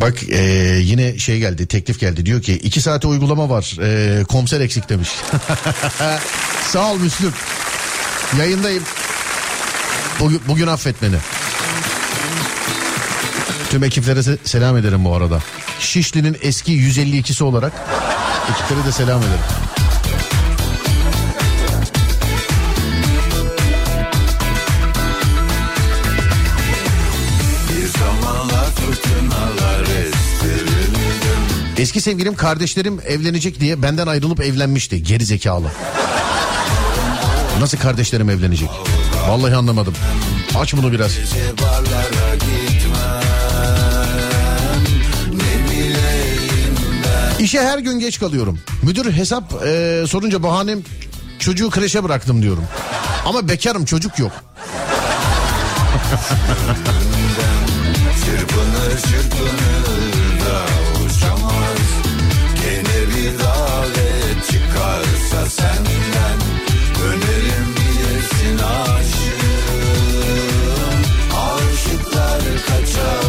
Bak 0.00 0.22
e, 0.28 0.42
yine 0.82 1.18
şey 1.18 1.38
geldi 1.38 1.66
teklif 1.66 2.00
geldi 2.00 2.26
diyor 2.26 2.42
ki 2.42 2.54
iki 2.54 2.80
saate 2.80 3.08
uygulama 3.08 3.50
var 3.50 3.76
e, 3.82 4.24
komiser 4.24 4.60
eksik 4.60 4.88
demiş. 4.88 5.08
Sağ 6.68 6.92
ol 6.92 6.98
Müslüm. 6.98 7.32
Yayındayım. 8.38 8.82
Bugün, 10.20 10.40
bugün 10.48 10.66
affet 10.66 11.02
beni. 11.02 11.16
Tüm 13.70 13.84
ekiplere 13.84 14.20
se- 14.20 14.38
selam 14.44 14.76
ederim 14.76 15.04
bu 15.04 15.14
arada. 15.14 15.38
Şişli'nin 15.80 16.36
eski 16.42 16.72
152'si 16.72 17.42
olarak 17.44 17.72
ekiplere 18.50 18.86
de 18.86 18.92
selam 18.92 19.18
ederim. 19.22 19.40
Eski 31.78 32.00
sevgilim 32.00 32.34
kardeşlerim 32.34 33.00
evlenecek 33.06 33.60
diye 33.60 33.82
benden 33.82 34.06
ayrılıp 34.06 34.40
evlenmişti. 34.40 35.02
Geri 35.02 35.24
zekalı. 35.24 35.66
Nasıl 37.60 37.78
kardeşlerim 37.78 38.30
evlenecek? 38.30 38.68
Vallahi 39.28 39.54
anlamadım. 39.56 39.94
Aç 40.58 40.74
bunu 40.74 40.92
biraz. 40.92 41.12
İşe 47.48 47.62
her 47.62 47.78
gün 47.78 47.98
geç 47.98 48.20
kalıyorum. 48.20 48.58
Müdür 48.82 49.12
hesap 49.12 49.66
e, 49.66 50.04
sorunca 50.08 50.42
bahanem 50.42 50.78
çocuğu 51.38 51.70
kreşe 51.70 52.04
bıraktım 52.04 52.42
diyorum. 52.42 52.64
Ama 53.24 53.48
bekarım 53.48 53.84
çocuk 53.84 54.18
yok. 54.18 54.32
Çırpınır 58.24 58.90
çırpınır 59.00 59.86
da 60.44 60.64
uçamaz 61.04 61.78
Gene 62.62 63.00
bir 63.08 63.38
davet 63.38 64.46
çıkarsa 64.50 65.50
senden 65.50 66.38
Dönerim 67.00 67.68
bilirsin 67.76 68.58
aşığım 68.58 69.08
Aşıklar 71.36 72.40
kaçamaz 72.66 73.27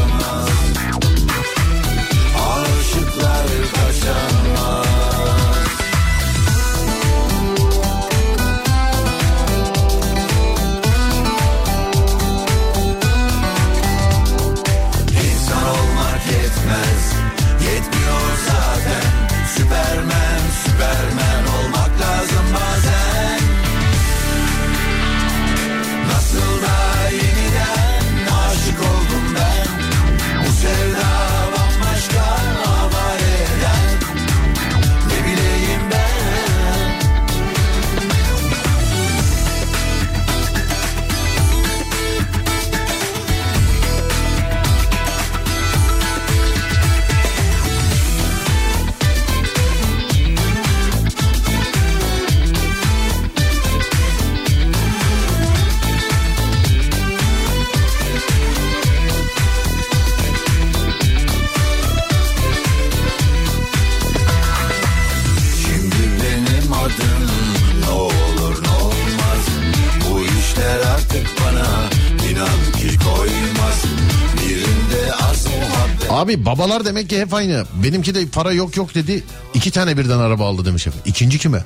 Abi 76.29 76.45
babalar 76.45 76.85
demek 76.85 77.09
ki 77.09 77.21
hep 77.21 77.33
aynı. 77.33 77.63
Benimki 77.83 78.15
de 78.15 78.25
para 78.25 78.51
yok 78.51 78.77
yok 78.77 78.95
dedi. 78.95 79.23
İki 79.53 79.71
tane 79.71 79.97
birden 79.97 80.19
araba 80.19 80.47
aldı 80.47 80.65
demiş 80.65 80.87
efendim. 80.87 81.03
İkinci 81.05 81.39
kime? 81.39 81.63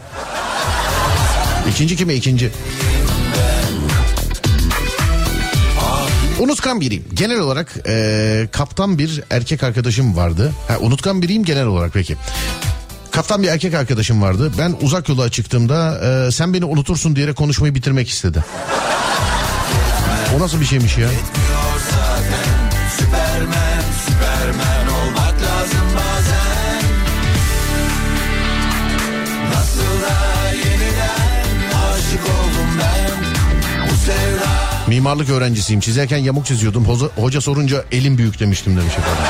İkinci 1.70 1.96
kime 1.96 2.14
ikinci? 2.14 2.52
Unutkan 6.40 6.82
biriyim. 6.82 7.06
Genel 7.14 7.40
olarak 7.40 7.76
e, 7.88 8.48
kaptan 8.52 8.98
bir 8.98 9.24
erkek 9.30 9.64
arkadaşım 9.64 10.16
vardı. 10.18 10.54
Ha, 10.68 10.78
unutkan 10.80 11.22
biriyim 11.22 11.44
genel 11.44 11.66
olarak 11.66 11.94
peki. 11.94 12.18
Kaptan 13.12 13.44
bir 13.44 13.48
erkek 13.48 13.74
arkadaşım 13.74 14.22
vardı. 14.22 14.52
Ben 14.58 14.76
uzak 14.82 15.10
yola 15.10 15.30
çıktığımda 15.30 16.00
e, 16.28 16.32
sen 16.32 16.54
beni 16.54 16.66
unutursun 16.66 17.16
diyerek 17.16 17.36
konuşmayı 17.36 17.76
bitirmek 17.76 18.10
istedi. 18.10 18.46
O 20.38 20.40
nasıl 20.40 20.60
bir 20.62 20.66
şeymiş 20.66 20.98
ya? 20.98 21.10
Mimarlık 35.04 35.30
öğrencisiyim. 35.30 35.80
Çizerken 35.80 36.18
yamuk 36.18 36.46
çiziyordum. 36.46 36.86
Hoca, 36.86 37.06
hoca 37.16 37.42
sorunca 37.42 37.86
elim 37.92 38.18
büyük 38.18 38.40
demiştim 38.40 38.78
demiş 38.78 38.94
efendim. 38.94 39.24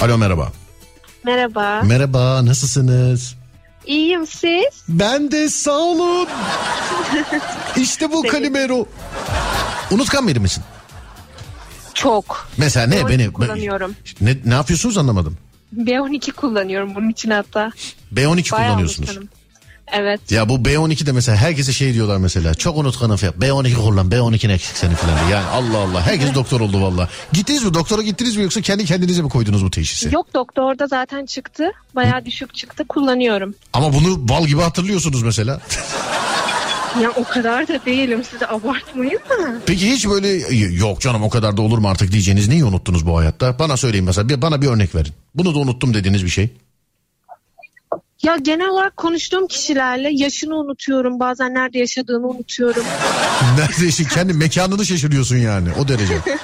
Alo 0.00 0.18
merhaba. 0.18 0.52
Merhaba. 1.24 1.82
Merhaba 1.84 2.46
nasılsınız? 2.46 3.34
İyiyim 3.86 4.26
siz? 4.26 4.82
Ben 4.88 5.30
de 5.30 5.48
sağ 5.48 5.78
olun. 5.78 6.28
işte 7.76 8.12
bu 8.12 8.22
Kalimero. 8.22 8.86
Unutkan 9.90 10.28
biri 10.28 10.40
misin? 10.40 10.64
Çok. 11.94 12.48
Mesela 12.56 12.86
ne 12.86 13.00
B12 13.00 13.08
beni 13.08 13.32
kullanıyorum. 13.32 13.94
ne 14.20 14.36
ne 14.44 14.54
yapıyorsunuz 14.54 14.98
anlamadım. 14.98 15.36
B12 15.76 16.32
kullanıyorum 16.32 16.94
bunun 16.94 17.08
için 17.10 17.30
hatta. 17.30 17.72
B12 18.14 18.52
Bayağı 18.52 18.68
kullanıyorsunuz. 18.68 19.08
unutkanım. 19.08 19.35
Evet. 19.92 20.32
Ya 20.32 20.48
bu 20.48 20.54
B12 20.54 21.06
de 21.06 21.12
mesela 21.12 21.38
herkese 21.38 21.72
şey 21.72 21.94
diyorlar 21.94 22.16
mesela. 22.16 22.54
Çok 22.54 22.76
unutkanım 22.78 23.16
falan. 23.16 23.34
B12 23.34 23.74
kullan. 23.74 24.08
B12 24.10 24.48
ne 24.48 24.52
eksik 24.52 24.76
senin 24.76 24.94
falan. 24.94 25.28
Yani 25.28 25.46
Allah 25.46 25.78
Allah. 25.78 26.06
Herkes 26.06 26.34
doktor 26.34 26.60
oldu 26.60 26.82
valla. 26.82 27.08
Gittiniz 27.32 27.64
mi? 27.64 27.74
Doktora 27.74 28.02
gittiniz 28.02 28.36
mi 28.36 28.42
yoksa 28.42 28.60
kendi 28.60 28.84
kendinize 28.84 29.22
mi 29.22 29.28
koydunuz 29.28 29.64
bu 29.64 29.70
teşhisi? 29.70 30.14
Yok 30.14 30.34
doktorda 30.34 30.86
zaten 30.86 31.26
çıktı. 31.26 31.64
Bayağı 31.94 32.24
düşük 32.24 32.54
çıktı. 32.54 32.84
Kullanıyorum. 32.88 33.54
Ama 33.72 33.92
bunu 33.92 34.28
bal 34.28 34.46
gibi 34.46 34.60
hatırlıyorsunuz 34.60 35.22
mesela. 35.22 35.60
Ya 37.02 37.10
o 37.10 37.24
kadar 37.24 37.68
da 37.68 37.84
değilim. 37.86 38.22
Siz 38.30 38.40
de 38.40 38.46
abartmayın 38.48 39.20
da. 39.30 39.60
Peki 39.66 39.90
hiç 39.92 40.08
böyle 40.08 40.28
yok 40.76 41.00
canım 41.00 41.22
o 41.22 41.30
kadar 41.30 41.56
da 41.56 41.62
olur 41.62 41.78
mu 41.78 41.88
artık 41.88 42.12
diyeceğiniz 42.12 42.48
neyi 42.48 42.64
unuttunuz 42.64 43.06
bu 43.06 43.18
hayatta? 43.18 43.58
Bana 43.58 43.76
söyleyin 43.76 44.04
mesela 44.04 44.28
bir, 44.28 44.42
bana 44.42 44.62
bir 44.62 44.66
örnek 44.66 44.94
verin. 44.94 45.12
Bunu 45.34 45.54
da 45.54 45.58
unuttum 45.58 45.94
dediğiniz 45.94 46.24
bir 46.24 46.28
şey. 46.30 46.50
Ya 48.22 48.36
genel 48.36 48.68
olarak 48.68 48.96
konuştuğum 48.96 49.46
kişilerle 49.46 50.10
yaşını 50.12 50.56
unutuyorum. 50.56 51.20
Bazen 51.20 51.54
nerede 51.54 51.78
yaşadığını 51.78 52.26
unutuyorum. 52.28 52.84
Nerede 53.58 53.86
işin 53.88 54.04
kendi 54.04 54.32
mekanını 54.32 54.86
şaşırıyorsun 54.86 55.36
yani 55.36 55.68
o 55.80 55.88
derece. 55.88 56.14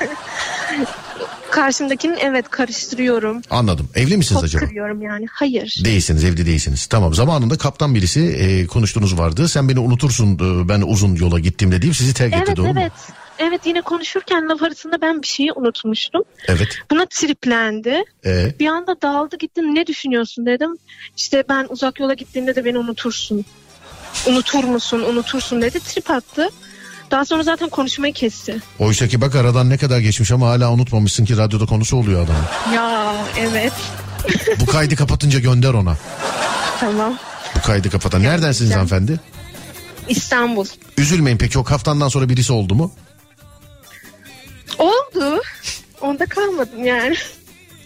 Karşımdakinin 1.51 2.17
evet 2.21 2.49
karıştırıyorum. 2.51 3.43
Anladım. 3.51 3.89
Evli 3.95 4.17
misiniz 4.17 4.41
Pot 4.41 4.45
acaba? 4.45 4.65
kırıyorum 4.67 5.03
yani. 5.03 5.27
Hayır. 5.33 5.81
Değilsiniz 5.85 6.25
evli 6.25 6.47
değilsiniz. 6.47 6.87
Tamam 6.87 7.15
zamanında 7.15 7.59
kaptan 7.59 7.95
birisi 7.95 8.21
e, 8.21 8.67
konuştuğunuz 8.67 9.19
vardı. 9.19 9.49
Sen 9.49 9.69
beni 9.69 9.79
unutursun 9.79 10.35
e, 10.35 10.69
ben 10.69 10.83
uzun 10.87 11.15
yola 11.17 11.39
gittiğimde 11.39 11.83
deyip 11.83 11.97
sizi 11.97 12.15
terk 12.15 12.33
etti 12.35 12.45
Evet 12.47 12.57
doğru 12.57 12.67
mu? 12.75 12.81
evet. 12.81 12.93
Evet 13.43 13.61
yine 13.67 13.81
konuşurken 13.83 14.49
laf 14.49 14.63
arasında 14.63 15.01
ben 15.03 15.23
bir 15.23 15.27
şeyi 15.27 15.53
unutmuştum. 15.53 16.23
Evet. 16.49 16.69
Buna 16.91 17.07
triplendi. 17.07 18.05
E, 18.27 18.55
Bir 18.61 18.67
anda 18.67 19.03
dağıldı 19.03 19.37
gitti 19.39 19.61
ne 19.63 19.87
düşünüyorsun 19.87 20.47
dedim. 20.47 20.77
İşte 21.17 21.45
ben 21.49 21.67
uzak 21.69 22.01
yola 22.01 22.15
gittiğimde 22.15 22.55
de 22.57 22.65
beni 22.65 22.79
unutursun. 22.79 23.45
Unutur 24.27 24.65
musun 24.65 25.01
unutursun 25.01 25.63
dedi 25.63 25.81
trip 25.81 26.11
attı. 26.11 26.49
Daha 27.11 27.25
sonra 27.25 27.43
zaten 27.43 27.69
konuşmayı 27.69 28.13
kesti. 28.15 28.57
oysa 28.79 29.09
ki 29.09 29.21
bak 29.21 29.35
aradan 29.35 29.71
ne 29.71 29.79
kadar 29.79 29.99
geçmiş 29.99 30.31
ama 30.31 30.49
hala 30.49 30.73
unutmamışsın 30.73 31.25
ki 31.25 31.37
radyoda 31.37 31.67
konusu 31.67 31.97
oluyor 31.97 32.25
adamın. 32.25 32.75
Ya 32.77 33.15
evet 33.39 33.73
Bu 34.61 34.67
kaydı 34.67 34.97
kapatınca 34.97 35.39
gönder 35.39 35.75
ona. 35.75 35.97
tamam. 36.81 37.19
Bu 37.57 37.61
kaydı 37.67 37.91
kapatan. 37.91 38.23
Neredensiniz 38.23 38.73
hanımefendi? 38.75 39.21
İstanbul. 40.09 40.67
Üzülmeyin 40.99 41.39
peki 41.39 41.59
o 41.59 41.65
kaftandan 41.65 42.09
sonra 42.09 42.29
birisi 42.29 42.53
oldu 42.53 42.75
mu? 42.75 42.93
Oldu. 44.79 45.43
Onda 46.01 46.27
kalmadım 46.27 46.85
yani. 46.85 47.17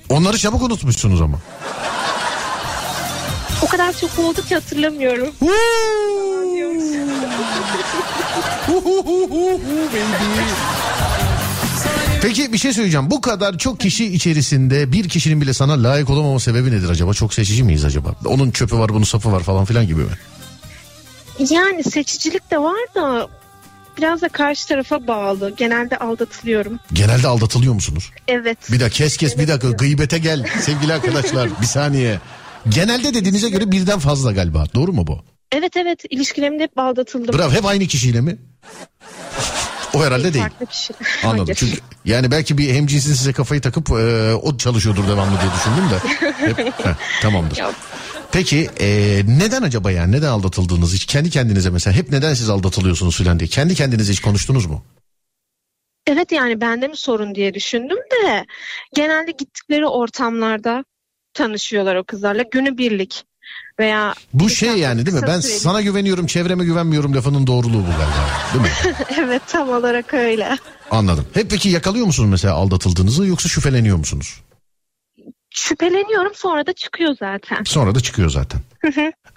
Onları 0.09 0.39
çabuk 0.39 0.63
unutmuşsunuz 0.63 1.21
ama. 1.21 1.39
O 3.63 3.67
kadar 3.67 3.93
çok 3.93 4.19
oldu 4.19 4.43
ki 4.49 4.55
hatırlamıyorum. 4.55 5.29
Peki 12.23 12.53
bir 12.53 12.59
şey 12.59 12.73
söyleyeceğim. 12.73 13.11
Bu 13.11 13.21
kadar 13.21 13.59
çok 13.59 13.81
kişi 13.81 14.15
içerisinde 14.15 14.93
bir 14.93 15.09
kişinin 15.09 15.41
bile 15.41 15.53
sana 15.53 15.83
layık 15.83 16.11
olamama 16.11 16.41
sebebi 16.41 16.73
nedir 16.73 16.89
acaba? 16.89 17.15
Çok 17.15 17.35
seçici 17.35 17.63
miyiz 17.63 17.85
acaba? 17.85 18.15
Onun 18.25 18.51
çöpü 18.51 18.79
var, 18.79 18.89
bunun 18.89 19.05
safı 19.05 19.33
var 19.33 19.41
falan 19.43 19.65
filan 19.65 19.87
gibi 19.87 20.01
mi? 20.01 20.13
Yani 21.51 21.85
seçicilik 21.85 22.51
de 22.51 22.59
var 22.59 22.77
da 22.95 23.29
biraz 23.99 24.23
da 24.23 24.29
karşı 24.29 24.69
tarafa 24.69 25.07
bağlı. 25.07 25.53
Genelde 25.57 25.97
aldatılıyorum. 25.97 26.79
Genelde 26.93 27.29
aldatılıyor 27.29 27.75
musunuz? 27.75 28.11
Evet. 28.29 28.59
Bir 28.73 28.81
dakika 28.81 29.05
kes 29.05 29.17
kes 29.17 29.39
bir 29.39 29.49
dakika 29.49 29.71
gıybete 29.71 30.19
gel 30.19 30.47
sevgili 30.61 30.93
arkadaşlar 30.93 31.61
bir 31.61 31.67
saniye. 31.67 32.21
Genelde 32.69 33.15
dediğinize 33.15 33.49
göre 33.49 33.73
birden 33.73 33.99
fazla 33.99 34.33
galiba. 34.33 34.65
Doğru 34.75 34.93
mu 34.93 35.07
bu? 35.07 35.21
Evet 35.53 35.77
evet 35.77 36.03
ilişkilerimde 36.11 36.63
hep 36.63 36.79
aldatıldım. 36.79 37.39
Bravo 37.39 37.53
hep 37.53 37.65
aynı 37.65 37.87
kişiyle 37.87 38.21
mi? 38.21 38.39
O 39.95 40.05
herhalde 40.05 40.35
değil. 40.35 40.45
Farklı 40.45 40.67
kişi. 40.67 40.95
Anladım. 41.25 41.45
Hayır. 41.47 41.57
Çünkü 41.57 41.77
yani 42.05 42.31
belki 42.31 42.59
bir 42.59 42.75
hemcinsin 42.75 43.15
size 43.15 43.33
kafayı 43.33 43.61
takıp 43.61 43.91
e, 43.91 44.35
o 44.35 44.57
çalışıyordur 44.57 45.09
devamlı 45.09 45.39
diye 45.41 45.51
düşündüm 45.53 45.85
de. 45.91 45.99
Hep, 46.63 46.87
heh, 46.87 46.95
tamamdır. 47.23 47.57
Yok. 47.57 47.75
Peki 48.37 48.71
e, 48.81 49.23
neden 49.27 49.63
acaba 49.63 49.91
yani 49.91 50.13
neden 50.13 50.29
aldatıldığınız 50.29 50.95
hiç 50.95 51.07
kendi 51.07 51.31
kendinize 51.31 51.71
mesela 51.71 51.97
hep 51.97 52.11
neden 52.11 52.35
siz 52.35 52.51
aldatılıyorsunuz 52.51 53.17
filan 53.17 53.39
diye 53.41 53.49
kendi 53.49 53.75
kendinize 53.75 54.13
hiç 54.13 54.21
konuştunuz 54.21 54.67
mu? 54.67 54.85
Evet 56.07 56.33
yani 56.33 56.61
bende 56.61 56.89
mi 56.89 56.97
sorun 56.97 57.35
diye 57.35 57.55
düşündüm 57.55 57.97
de 57.97 58.47
genelde 58.95 59.31
gittikleri 59.31 59.87
ortamlarda 59.87 60.85
tanışıyorlar 61.35 61.97
o 61.97 62.05
kızlarla 62.05 62.43
günübirlik 62.53 63.25
veya 63.79 64.15
Bu 64.33 64.51
şey 64.51 64.77
yani 64.79 65.07
değil 65.07 65.17
mi? 65.17 65.23
Ben 65.27 65.41
süreli- 65.41 65.59
sana 65.59 65.81
güveniyorum 65.83 66.27
çevreme 66.27 66.65
güvenmiyorum 66.65 67.15
lafının 67.15 67.47
doğruluğu 67.47 67.83
bu 67.83 67.91
galiba. 67.99 68.31
Değil 68.55 68.65
mi? 68.65 68.97
evet 69.19 69.43
tam 69.47 69.69
olarak 69.69 70.15
öyle. 70.15 70.59
Anladım. 70.91 71.27
Hep 71.35 71.51
peki 71.51 71.69
yakalıyor 71.69 72.07
musunuz 72.07 72.31
mesela 72.31 72.55
aldatıldığınızı 72.55 73.27
yoksa 73.27 73.49
şüpheleniyor 73.49 73.97
musunuz? 73.97 74.41
Şüpheleniyorum 75.59 76.35
sonra 76.35 76.67
da 76.67 76.73
çıkıyor 76.73 77.17
zaten. 77.21 77.65
Sonra 77.65 77.95
da 77.95 78.01
çıkıyor 78.01 78.31
zaten. 78.31 78.61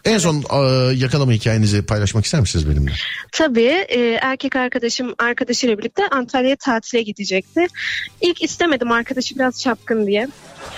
en 0.05 0.17
son 0.17 0.43
e, 0.53 0.57
yakalama 0.93 1.31
hikayenizi 1.31 1.81
paylaşmak 1.85 2.25
ister 2.25 2.41
misiniz 2.41 2.69
benimle? 2.69 2.91
Tabii 3.31 3.85
e, 3.89 4.19
erkek 4.21 4.55
arkadaşım 4.55 5.15
arkadaşıyla 5.19 5.77
birlikte 5.77 6.07
Antalya'ya 6.11 6.55
tatile 6.55 7.01
gidecekti. 7.01 7.67
İlk 8.21 8.41
istemedim 8.43 8.91
arkadaşı 8.91 9.35
biraz 9.35 9.61
çapkın 9.61 10.07
diye. 10.07 10.27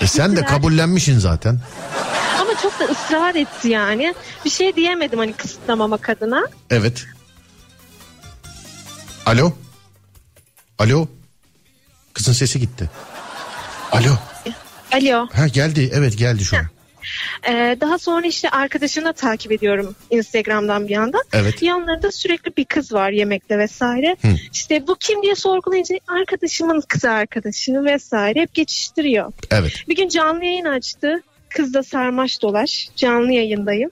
E 0.01 0.08
sen 0.08 0.36
de 0.36 0.45
kabullenmişsin 0.45 1.19
zaten. 1.19 1.60
Ama 2.41 2.51
çok 2.62 2.80
da 2.80 2.84
ısrar 2.86 3.36
etti 3.36 3.67
yani. 3.69 4.13
Bir 4.45 4.49
şey 4.49 4.75
diyemedim 4.75 5.19
hani 5.19 5.34
kısıtlamamak 5.34 6.10
adına. 6.10 6.47
Evet. 6.69 7.06
Alo? 9.25 9.54
Alo? 10.80 11.08
Kızın 12.13 12.34
sesi 12.34 12.60
gitti. 12.60 12.89
Alo? 13.91 14.17
Alo. 14.91 15.27
Ha 15.34 15.47
geldi. 15.47 15.91
Evet 15.93 16.17
geldi 16.17 16.43
şu 16.43 16.58
an. 16.58 16.65
Ee, 17.49 17.77
daha 17.82 17.97
sonra 17.97 18.27
işte 18.27 18.49
arkadaşını 18.49 19.13
takip 19.13 19.51
ediyorum 19.51 19.95
Instagram'dan 20.10 20.88
bir 20.88 20.93
yandan. 20.93 21.21
Evet. 21.34 21.62
Yanlarında 21.62 22.12
sürekli 22.12 22.58
bir 22.58 22.65
kız 22.65 22.93
var 22.93 23.12
yemekte 23.12 23.58
vesaire. 23.58 24.15
Hı. 24.21 24.27
İşte 24.54 24.88
bu 24.88 24.95
kim 24.95 25.23
diye 25.23 25.36
sorgulayınca 25.36 25.95
arkadaşımın 26.08 26.82
kız 26.88 27.06
arkadaşı 27.06 27.84
vesaire 27.84 28.41
hep 28.41 28.54
geçiştiriyor. 28.54 29.34
Evet. 29.51 29.73
Bir 29.89 29.95
gün 29.95 30.10
canlı 30.10 30.45
yayın 30.45 30.65
açtı. 30.65 31.23
Kız 31.49 31.73
da 31.73 31.84
sarmaş 31.84 32.41
dolaş. 32.41 32.89
Canlı 32.95 33.32
yayındayım. 33.32 33.89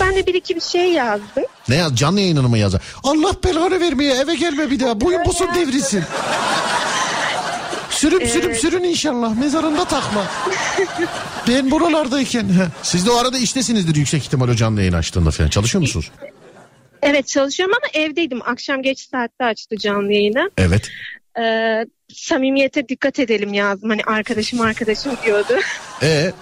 Ben 0.00 0.14
de 0.14 0.26
bir 0.26 0.34
iki 0.34 0.56
bir 0.56 0.60
şey 0.60 0.92
yazdım. 0.92 1.44
Ne 1.68 1.76
yaz? 1.76 1.96
Canlı 1.96 2.20
yayınını 2.20 2.48
mı 2.48 2.58
yazar? 2.58 2.82
Allah 3.04 3.32
belanı 3.44 3.80
vermeye 3.80 4.14
eve 4.14 4.34
gelme 4.34 4.70
bir 4.70 4.80
daha. 4.80 5.00
Boyun 5.00 5.24
posun 5.24 5.48
devrilsin. 5.54 6.02
Sürüm 8.02 8.28
sürüm 8.28 8.54
sürün 8.54 8.84
inşallah. 8.84 9.36
Mezarında 9.36 9.84
takma. 9.84 10.26
ben 11.48 11.70
buralardayken. 11.70 12.46
Siz 12.82 13.06
de 13.06 13.10
o 13.10 13.16
arada 13.16 13.38
iştesinizdir 13.38 13.96
yüksek 13.96 14.22
ihtimal 14.22 14.48
o 14.48 14.54
canlı 14.54 14.80
yayın 14.80 14.92
açtığında 14.92 15.30
falan. 15.30 15.48
Çalışıyor 15.48 15.82
musunuz? 15.82 16.10
Evet 17.02 17.26
çalışıyorum 17.28 17.74
ama 17.82 18.04
evdeydim. 18.04 18.42
Akşam 18.42 18.82
geç 18.82 19.08
saatte 19.10 19.44
açtı 19.44 19.76
canlı 19.76 20.12
yayını. 20.12 20.50
Evet. 20.58 20.88
Ee, 21.40 21.86
samimiyete 22.14 22.88
dikkat 22.88 23.18
edelim 23.18 23.54
yazdım. 23.54 23.90
Hani 23.90 24.02
arkadaşım 24.06 24.60
arkadaşım 24.60 25.12
diyordu. 25.26 25.54
E 26.02 26.32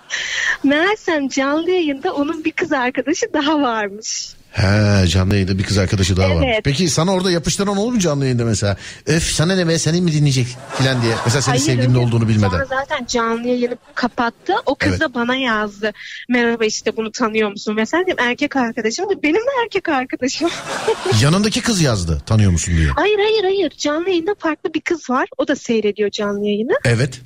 Meğersem 0.64 1.28
canlı 1.28 1.70
yayında 1.70 2.14
onun 2.14 2.44
bir 2.44 2.52
kız 2.52 2.72
arkadaşı 2.72 3.26
daha 3.32 3.60
varmış. 3.60 4.32
He 4.50 5.06
canlı 5.08 5.34
yayında 5.34 5.58
bir 5.58 5.62
kız 5.64 5.78
arkadaşı 5.78 6.16
daha 6.16 6.34
var. 6.36 6.44
Evet. 6.46 6.60
Peki 6.64 6.88
sana 6.88 7.12
orada 7.12 7.30
yapıştıran 7.30 7.76
olur 7.76 7.92
mu 7.92 7.98
canlı 7.98 8.24
yayında 8.24 8.44
mesela? 8.44 8.76
Öf 9.06 9.22
sana 9.22 9.54
ne 9.56 9.68
be 9.68 9.78
seni 9.78 10.00
mi 10.00 10.12
dinleyecek 10.12 10.46
filan 10.78 11.02
diye. 11.02 11.14
Mesela 11.24 11.42
senin 11.58 11.76
hayır. 11.92 11.94
olduğunu 12.06 12.28
bilmeden. 12.28 12.48
Sonra 12.48 12.64
zaten 12.64 13.04
canlı 13.06 13.48
yayını 13.48 13.76
kapattı. 13.94 14.52
O 14.66 14.74
kız 14.74 14.88
Evet. 14.90 15.00
da 15.00 15.14
bana 15.14 15.36
yazdı. 15.36 15.92
Merhaba 16.28 16.64
işte 16.64 16.96
bunu 16.96 17.12
tanıyor 17.12 17.50
musun? 17.50 17.74
Mesela 17.74 18.02
dedim 18.06 18.16
erkek 18.18 18.56
arkadaşım 18.56 19.10
da 19.10 19.22
benim 19.22 19.34
de 19.34 19.50
erkek 19.64 19.88
arkadaşım. 19.88 20.50
Yanındaki 21.22 21.60
kız 21.62 21.80
yazdı 21.82 22.22
tanıyor 22.26 22.50
musun 22.52 22.74
diye. 22.76 22.88
hayır 22.88 23.18
hayır 23.18 23.44
hayır. 23.44 23.70
Canlı 23.78 24.08
yayında 24.08 24.34
farklı 24.38 24.74
bir 24.74 24.80
kız 24.80 25.10
var. 25.10 25.28
O 25.38 25.48
da 25.48 25.56
seyrediyor 25.56 26.10
canlı 26.10 26.46
yayını. 26.46 26.72
Evet. 26.84 27.20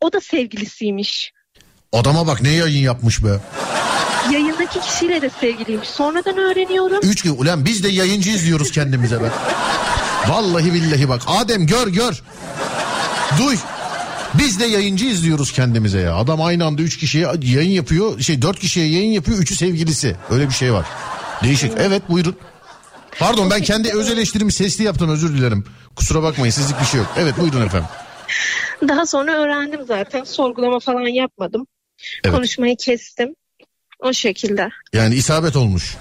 O 0.00 0.12
da 0.12 0.20
sevgilisiymiş. 0.20 1.32
Adama 1.92 2.26
bak 2.26 2.42
ne 2.42 2.48
yayın 2.50 2.82
yapmış 2.84 3.24
be. 3.24 3.28
Yayındaki 4.32 4.80
kişiyle 4.80 5.22
de 5.22 5.30
sevgiliymiş. 5.40 5.88
Sonradan 5.88 6.38
öğreniyorum. 6.38 6.98
Üç 7.02 7.22
gün 7.22 7.36
ulan 7.36 7.64
biz 7.64 7.84
de 7.84 7.88
yayıncıyız 7.88 8.46
diyoruz 8.46 8.70
kendimize 8.70 9.22
be. 9.22 9.30
Vallahi 10.28 10.74
billahi 10.74 11.08
bak 11.08 11.22
Adem 11.26 11.66
gör 11.66 11.86
gör. 11.88 12.22
Duy. 13.38 13.56
Biz 14.34 14.60
de 14.60 14.66
yayıncı 14.66 15.04
izliyoruz 15.04 15.52
kendimize 15.52 16.00
ya. 16.00 16.14
Adam 16.16 16.42
aynı 16.42 16.64
anda 16.64 16.82
üç 16.82 16.98
kişiye 16.98 17.26
yayın 17.42 17.70
yapıyor. 17.70 18.20
Şey 18.20 18.42
dört 18.42 18.58
kişiye 18.58 18.86
yayın 18.86 19.12
yapıyor. 19.12 19.38
Üçü 19.38 19.56
sevgilisi. 19.56 20.16
Öyle 20.30 20.48
bir 20.48 20.54
şey 20.54 20.72
var. 20.72 20.86
Değişik. 21.42 21.72
Evet 21.78 22.02
buyurun. 22.08 22.36
Pardon 23.18 23.50
ben 23.50 23.62
kendi 23.62 23.92
öz 23.92 24.10
eleştirimi 24.10 24.52
sesli 24.52 24.84
yaptım 24.84 25.10
özür 25.10 25.36
dilerim. 25.36 25.64
Kusura 25.96 26.22
bakmayın 26.22 26.50
sizlik 26.50 26.80
bir 26.80 26.84
şey 26.86 27.00
yok. 27.00 27.08
Evet 27.16 27.34
buyurun 27.38 27.66
efendim. 27.66 27.88
Daha 28.88 29.06
sonra 29.06 29.32
öğrendim 29.32 29.80
zaten. 29.88 30.24
Sorgulama 30.24 30.80
falan 30.80 31.06
yapmadım. 31.14 31.66
Evet. 32.24 32.36
Konuşmayı 32.36 32.76
kestim. 32.76 33.34
O 34.00 34.12
şekilde. 34.12 34.68
Yani 34.92 35.14
isabet 35.14 35.56
olmuş. 35.56 35.96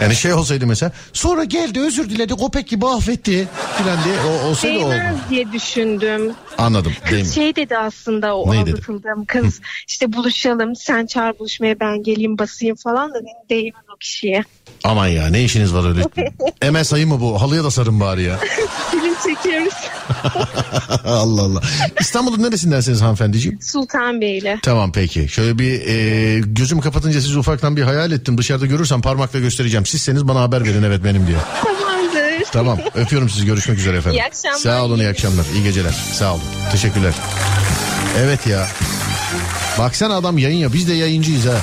Yani 0.00 0.16
şey 0.16 0.32
olsaydı 0.32 0.66
mesela 0.66 0.92
sonra 1.12 1.44
geldi 1.44 1.80
özür 1.80 2.10
diledi 2.10 2.34
köpek 2.36 2.68
gibi 2.68 2.86
affetti 2.86 3.48
filan 3.78 4.04
diye 4.04 4.14
o, 4.20 4.48
olsaydı 4.48 4.78
o. 4.78 4.90
Değmez 4.90 5.16
diye 5.30 5.52
düşündüm. 5.52 6.34
Anladım 6.58 6.92
değil 7.10 7.24
mi? 7.26 7.32
Şey 7.32 7.56
dedi 7.56 7.76
aslında 7.78 8.36
o 8.36 8.54
Ne 8.54 8.60
dedi? 8.62 8.70
aldatıldığım 8.70 9.24
kız. 9.24 9.60
işte 9.88 10.12
buluşalım 10.12 10.76
sen 10.76 11.06
çağır 11.06 11.38
buluşmaya 11.38 11.80
ben 11.80 12.02
geleyim 12.02 12.38
basayım 12.38 12.76
falan 12.76 13.10
da 13.10 13.14
benim 13.14 13.48
değmez 13.62 13.84
o 13.94 13.98
kişiye. 13.98 14.44
Aman 14.84 15.06
ya 15.06 15.26
ne 15.28 15.44
işiniz 15.44 15.74
var 15.74 15.88
öyle? 15.88 16.02
Emel 16.62 16.84
sayı 16.84 17.06
mı 17.06 17.20
bu? 17.20 17.40
Halıya 17.42 17.64
da 17.64 17.70
sarın 17.70 18.00
bari 18.00 18.22
ya. 18.22 18.38
Film 18.90 19.14
çekiyoruz 19.26 19.74
Allah 21.04 21.42
Allah. 21.42 21.60
İstanbul'un 22.00 22.42
neresindensiniz 22.42 23.00
hanımefendiciğim? 23.02 23.58
Sultanbeyli. 23.62 24.58
Tamam 24.62 24.92
peki. 24.92 25.28
Şöyle 25.28 25.58
bir 25.58 25.80
e, 25.86 26.40
gözümü 26.40 26.80
kapatınca 26.80 27.20
sizi 27.20 27.38
ufaktan 27.38 27.76
bir 27.76 27.82
hayal 27.82 28.12
ettim. 28.12 28.38
Dışarıda 28.38 28.66
görürsem 28.66 29.00
parmakla 29.02 29.38
göstereceğim. 29.38 29.86
Sizseniz 29.86 30.28
bana 30.28 30.40
haber 30.40 30.64
verin 30.64 30.82
evet 30.82 31.04
benim 31.04 31.26
diye. 31.26 31.36
Tamamdır. 31.62 31.85
Tamam 32.56 32.78
öpüyorum 32.94 33.28
sizi 33.28 33.46
görüşmek 33.46 33.78
üzere 33.78 33.96
efendim. 33.96 34.18
İyi 34.18 34.24
akşamlar. 34.24 34.58
Sağ 34.58 34.84
olun 34.84 34.98
iyi 34.98 35.08
akşamlar 35.08 35.44
iyi 35.54 35.62
geceler 35.62 35.92
sağ 35.92 36.32
olun 36.34 36.42
teşekkürler. 36.72 37.14
Evet 38.18 38.46
ya. 38.46 38.66
Baksana 39.78 40.16
adam 40.16 40.38
yayın 40.38 40.58
ya 40.58 40.72
biz 40.72 40.88
de 40.88 40.94
yayıncıyız 40.94 41.46
ha. 41.46 41.54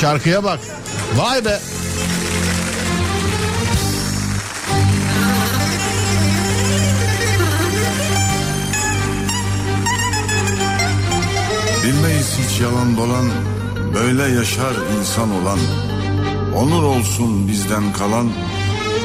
Şarkıya 0.00 0.44
bak. 0.44 0.60
Vay 1.16 1.44
be. 1.44 1.58
Bilmeyiz 11.84 12.38
hiç 12.38 12.60
yalan 12.60 12.96
dolan 12.96 13.57
Böyle 13.94 14.22
yaşar 14.22 14.74
insan 14.98 15.30
olan 15.42 15.58
Onur 16.56 16.82
olsun 16.82 17.48
bizden 17.48 17.92
kalan 17.92 18.30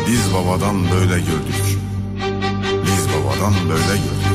Biz 0.08 0.34
babadan 0.34 0.76
böyle 0.92 1.20
gördük. 1.20 1.80
Biz 2.86 3.08
babadan 3.10 3.54
böyle 3.70 3.98
gördük 3.98 4.33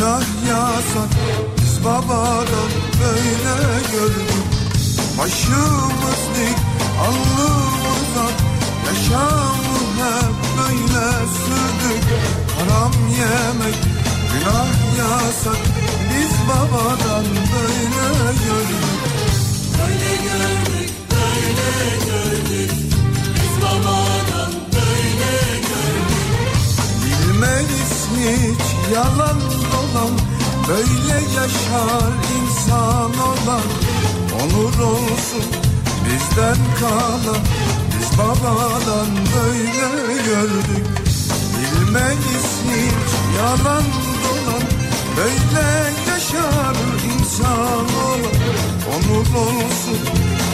günah 0.00 0.48
yasak. 0.48 1.10
Biz 1.56 1.84
babadan 1.84 2.70
böyle 3.00 3.80
gördük. 3.92 4.30
Başımız 5.18 6.22
dik, 6.34 6.58
alnımız 7.06 8.12
ak. 8.26 8.36
Yaşamı 8.86 9.80
hep 10.00 10.36
böyle 10.58 11.06
sürdük. 11.42 12.04
Haram 12.58 12.92
yemek, 13.18 13.74
günah 14.32 14.98
yasak. 14.98 15.60
Biz 16.10 16.48
babadan 16.48 17.24
böyle 17.52 18.38
gördük. 18.46 19.00
Bilmeyiz 27.04 27.79
hiç 28.20 28.94
yalan 28.94 29.40
dolan 29.72 30.14
Böyle 30.68 31.14
yaşar 31.14 32.12
insan 32.36 33.12
olan. 33.12 33.62
Onur 34.42 34.78
olsun 34.78 35.44
bizden 36.04 36.56
kalan 36.80 37.42
Biz 37.98 38.18
babadan 38.18 39.08
böyle 39.34 40.14
gördük. 40.22 40.86
Bilmeyiz 41.56 42.48
hiç 42.64 43.38
yalan 43.38 43.84
dolan 44.22 44.62
Böyle 45.16 45.68
yaşar 46.08 46.76
insan 47.12 47.86
olan. 48.04 48.34
Onur 48.94 49.40
olsun 49.46 49.98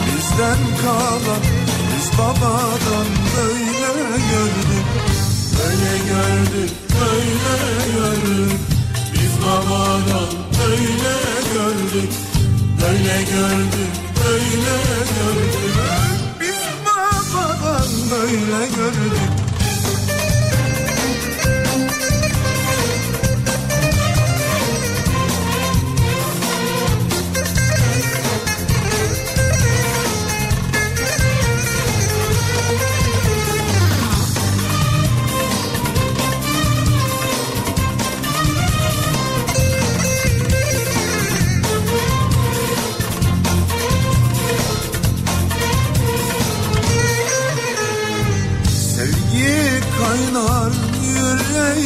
bizden 0.07 0.57
kalan 0.83 1.43
Biz 1.95 2.19
babadan 2.19 3.07
böyle 3.37 4.17
gördük 4.17 5.16
Böyle 5.59 5.97
gördük, 5.97 6.71
böyle 6.93 7.57
gördük. 7.93 8.59
Biz 9.13 9.45
babadan 9.45 10.29
böyle 10.59 11.15
gördük. 11.53 12.11
Böyle 12.81 13.23
gördük, 13.23 13.93
böyle 14.25 14.77
gördük. 15.17 15.77
Biz 16.39 16.61
babadan 16.85 17.87
böyle 18.11 18.67
gördük 18.67 19.46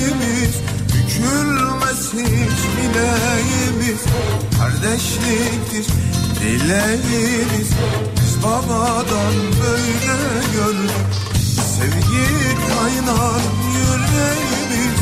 yüreğimiz 0.02 0.56
Bükülmez 0.94 2.14
bileğimiz. 2.78 4.02
Kardeşliktir 4.58 5.86
dileğimiz. 6.42 7.70
Biz 8.16 8.44
babadan 8.44 9.36
böyle 9.62 10.18
gördük. 10.54 11.12
Sevgi 11.78 12.28
kaynar 12.68 13.42
yüreğimiz. 13.76 14.98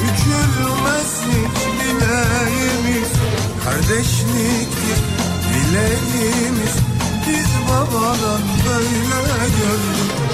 Bükülmez 0.00 1.12
hiç 1.26 1.62
bileğimiz. 1.80 3.08
Kardeşliktir 3.64 4.98
dileğimiz. 5.50 6.74
Biz 7.28 7.68
babadan 7.68 8.42
böyle 8.66 9.46
gördük 9.60 10.24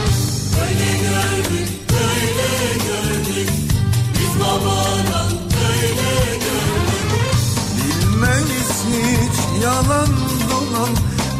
Bilmeyiz 7.76 8.72
hiç 8.88 9.62
yalan 9.62 10.08
dolan 10.50 10.94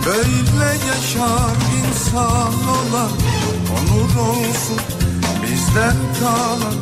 Böyle 0.07 0.71
yaşar 0.89 1.57
insan 1.81 2.55
olan. 2.69 3.11
Onur 3.77 4.29
olsun 4.29 4.81
bizden 5.43 5.97
kalan 6.21 6.75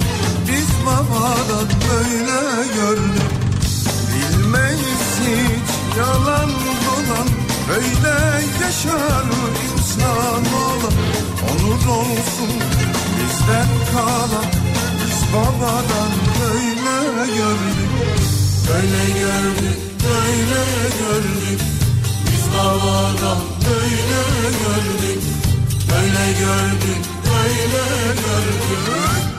Biz 0.49 0.87
babadan 0.87 1.69
böyle 1.89 2.67
gördük. 2.75 3.33
Bilmeyiz 4.13 5.07
hiç 5.21 5.99
yalan 5.99 6.51
dolan 6.87 7.29
Böyle 7.69 8.45
yaşar 8.65 9.25
insan 9.75 10.45
olan. 10.55 10.95
Onur 11.51 11.97
olsun 11.97 12.51
bizden 13.19 13.69
kalan 13.93 14.68
babadan 15.33 16.13
böyle 16.41 17.37
gördük 17.37 17.89
Böyle 18.69 19.05
gördük, 19.21 19.79
böyle 20.05 20.65
gördük. 20.99 21.61
Biz 22.27 22.59
babadan 22.59 23.39
böyle 23.65 24.23
gördük 24.63 25.23
Böyle 25.91 26.33
gördük, 26.33 27.05
böyle 27.25 27.85
gördük 28.15 29.38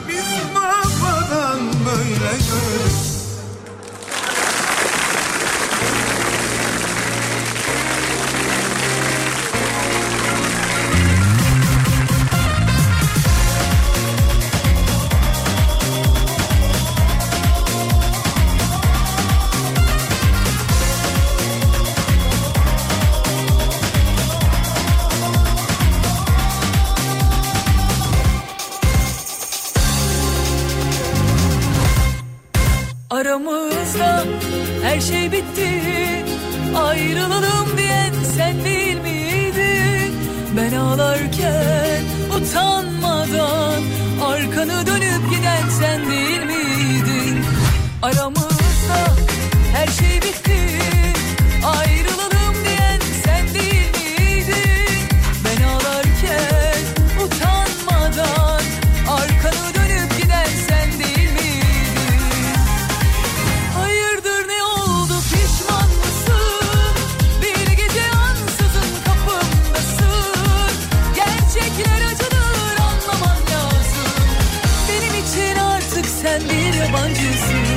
her 34.89 34.99
şey 35.01 35.31
bitti 35.31 35.69
Ayrılalım 36.77 37.77
diyen 37.77 38.13
sen 38.37 38.65
değil 38.65 38.97
miydin? 39.01 40.13
Ben 40.57 40.75
ağlarken 40.77 42.03
utanmadan 42.37 43.81
Arkanı 44.25 44.87
dönüp 44.87 45.29
giden 45.29 45.69
sen 45.79 46.11
değil 46.11 46.43
miydin? 46.43 47.45
Aramızda 48.01 49.15
her 49.73 49.87
şey 49.87 50.17
bitti 50.17 50.48
yabancısın. 76.79 77.68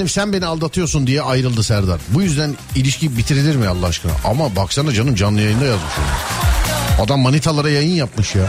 Efendim 0.00 0.08
sen 0.08 0.32
beni 0.32 0.46
aldatıyorsun 0.46 1.06
diye 1.06 1.22
ayrıldı 1.22 1.62
Serdar. 1.62 2.00
Bu 2.08 2.22
yüzden 2.22 2.56
ilişki 2.74 3.16
bitirilir 3.18 3.56
mi 3.56 3.68
Allah 3.68 3.86
aşkına? 3.86 4.12
Ama 4.24 4.56
baksana 4.56 4.92
canım 4.92 5.14
canlı 5.14 5.40
yayında 5.40 5.64
yazmış 5.64 5.92
onu. 5.98 7.04
Adam 7.04 7.20
manitalara 7.20 7.70
yayın 7.70 7.94
yapmış 7.94 8.34
ya. 8.34 8.42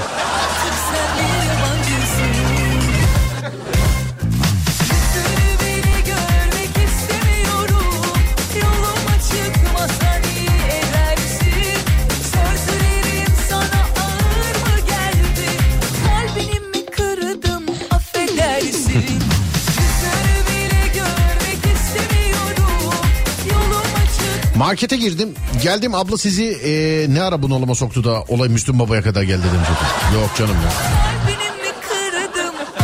Markete 24.71 24.97
girdim. 24.97 25.33
Geldim 25.63 25.95
abla 25.95 26.17
sizi 26.17 26.43
e, 26.45 27.05
ne 27.13 27.21
ara 27.21 27.41
bunalıma 27.41 27.75
soktu 27.75 28.03
da 28.03 28.21
olay 28.27 28.49
Müslüm 28.49 28.79
Baba'ya 28.79 29.01
kadar 29.01 29.23
geldi 29.23 29.43
zaten. 29.47 30.19
Yok 30.19 30.29
canım 30.37 30.55
ya. 30.63 30.71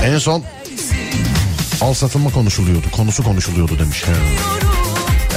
En 0.03 0.17
son 0.17 0.43
al 1.81 1.93
satılma 1.93 2.29
konuşuluyordu. 2.29 2.85
Konusu 2.91 3.23
konuşuluyordu 3.23 3.79
demiş. 3.79 4.03
He. 4.03 4.11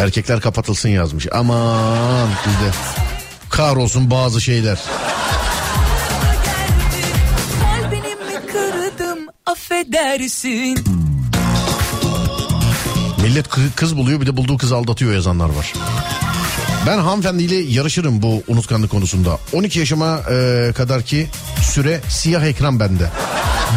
Erkekler 0.03 0.41
kapatılsın 0.41 0.89
yazmış. 0.89 1.27
Aman 1.33 2.29
bizde 2.47 2.77
kahrolsun 3.51 4.11
bazı 4.11 4.41
şeyler. 4.41 4.79
Millet 13.23 13.47
kı- 13.47 13.73
kız 13.77 13.97
buluyor 13.97 14.21
bir 14.21 14.27
de 14.27 14.37
bulduğu 14.37 14.57
kızı 14.59 14.77
aldatıyor 14.77 15.13
yazanlar 15.13 15.49
var. 15.49 15.73
Ben 16.87 16.99
hanımefendiyle 16.99 17.55
yarışırım 17.55 18.23
bu 18.23 18.43
unutkanlık 18.49 18.91
konusunda. 18.91 19.39
12 19.53 19.79
yaşıma 19.79 20.21
e, 20.31 20.73
kadar 20.77 21.03
ki 21.03 21.29
süre 21.63 22.01
siyah 22.09 22.45
ekran 22.45 22.81
bende. 22.81 23.11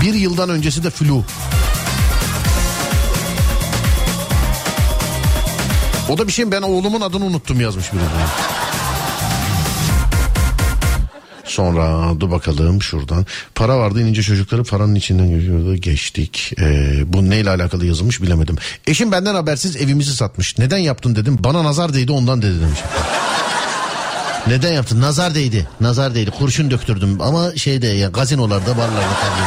Bir 0.01 0.13
yıldan 0.13 0.49
öncesi 0.49 0.83
de 0.83 0.89
flu. 0.89 1.23
O 6.09 6.17
da 6.17 6.27
bir 6.27 6.31
şey 6.31 6.51
ben 6.51 6.61
oğlumun 6.61 7.01
adını 7.01 7.25
unuttum 7.25 7.61
yazmış 7.61 7.93
biri. 7.93 8.01
Sonra 11.53 12.19
dur 12.19 12.31
bakalım 12.31 12.81
şuradan. 12.81 13.25
Para 13.55 13.77
vardı 13.77 14.01
inince 14.01 14.23
çocukları 14.23 14.63
paranın 14.63 14.95
içinden 14.95 15.29
geçiyordu. 15.29 15.75
Geçtik. 15.75 16.53
Ee, 16.59 17.03
bu 17.05 17.29
neyle 17.29 17.49
alakalı 17.49 17.85
yazılmış 17.85 18.21
bilemedim. 18.21 18.55
Eşim 18.87 19.11
benden 19.11 19.35
habersiz 19.35 19.75
evimizi 19.75 20.15
satmış. 20.15 20.57
Neden 20.57 20.77
yaptın 20.77 21.15
dedim. 21.15 21.37
Bana 21.43 21.63
nazar 21.63 21.93
değdi 21.93 22.11
ondan 22.11 22.41
dedi 22.41 22.61
demiş. 22.61 22.79
Neden 24.47 24.73
yaptın? 24.73 25.01
Nazar 25.01 25.35
değdi. 25.35 25.67
Nazar 25.81 26.15
değdi. 26.15 26.31
Kurşun 26.31 26.71
döktürdüm 26.71 27.21
ama 27.21 27.55
şeyde 27.55 27.87
ya 27.87 28.09
gazinolarda 28.09 28.77
barlarda 28.77 29.13
falan. 29.13 29.37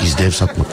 Gizli 0.00 0.24
ev 0.24 0.30
satmak. 0.30 0.66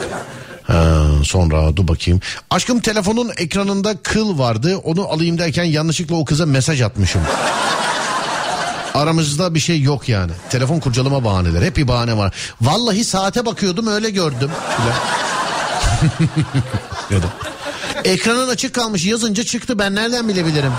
Ha, 0.62 1.04
sonra 1.24 1.76
dur 1.76 1.88
bakayım. 1.88 2.20
Aşkım 2.50 2.80
telefonun 2.80 3.30
ekranında 3.36 3.96
kıl 4.02 4.38
vardı. 4.38 4.76
Onu 4.76 5.08
alayım 5.08 5.38
derken 5.38 5.64
yanlışlıkla 5.64 6.16
o 6.16 6.24
kıza 6.24 6.46
mesaj 6.46 6.82
atmışım. 6.82 7.22
Aramızda 8.94 9.54
bir 9.54 9.60
şey 9.60 9.82
yok 9.82 10.08
yani. 10.08 10.32
Telefon 10.50 10.80
kurcalama 10.80 11.24
bahaneleri. 11.24 11.64
Hep 11.64 11.76
bir 11.76 11.88
bahane 11.88 12.16
var. 12.16 12.34
Vallahi 12.60 13.04
saate 13.04 13.46
bakıyordum 13.46 13.86
öyle 13.86 14.10
gördüm. 14.10 14.50
Ya. 17.10 17.20
Ekranın 18.04 18.48
açık 18.48 18.74
kalmış 18.74 19.04
yazınca 19.04 19.44
çıktı 19.44 19.78
ben 19.78 19.94
nereden 19.94 20.28
bilebilirim? 20.28 20.72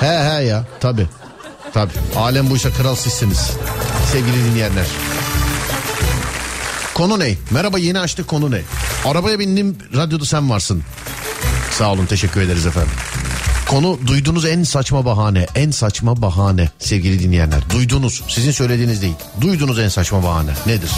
he 0.00 0.06
he 0.06 0.44
ya 0.44 0.64
tabi. 0.80 1.06
Tabi. 1.74 1.90
Alem 2.16 2.50
buysa 2.50 2.70
kral 2.70 2.94
sizsiniz. 2.94 3.50
Sevgili 4.12 4.44
dinleyenler. 4.44 4.86
Konu 6.94 7.18
ne? 7.18 7.34
Merhaba 7.50 7.78
yeni 7.78 7.98
açtık 8.00 8.28
konu 8.28 8.50
ne? 8.50 8.62
Arabaya 9.04 9.38
bindim 9.38 9.78
radyoda 9.96 10.24
sen 10.24 10.50
varsın. 10.50 10.82
Sağ 11.78 11.92
olun 11.92 12.06
teşekkür 12.06 12.40
ederiz 12.40 12.66
efendim. 12.66 12.92
Konu 13.72 13.98
duyduğunuz 14.06 14.44
en 14.44 14.62
saçma 14.62 15.04
bahane. 15.04 15.46
En 15.54 15.70
saçma 15.70 16.22
bahane 16.22 16.68
sevgili 16.78 17.20
dinleyenler. 17.20 17.70
Duydunuz. 17.70 18.22
Sizin 18.28 18.50
söylediğiniz 18.50 19.02
değil. 19.02 19.14
Duyduğunuz 19.40 19.78
en 19.78 19.88
saçma 19.88 20.22
bahane. 20.22 20.50
Nedir? 20.66 20.90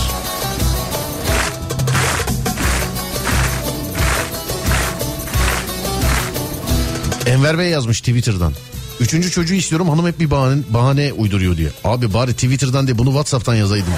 Enver 7.27 7.59
Bey 7.59 7.71
yazmış 7.71 8.01
Twitter'dan. 8.01 8.53
Üçüncü 9.01 9.31
çocuğu 9.31 9.55
istiyorum 9.55 9.89
hanım 9.89 10.07
hep 10.07 10.21
bir 10.21 10.31
bahane, 10.31 10.63
bahane 10.69 11.13
uyduruyor 11.13 11.57
diye. 11.57 11.69
Abi 11.85 12.15
bari 12.15 12.33
Twitter'dan 12.33 12.87
değil 12.87 12.99
bunu 12.99 13.09
Whatsapp'tan 13.09 13.55
yazaydım. 13.55 13.95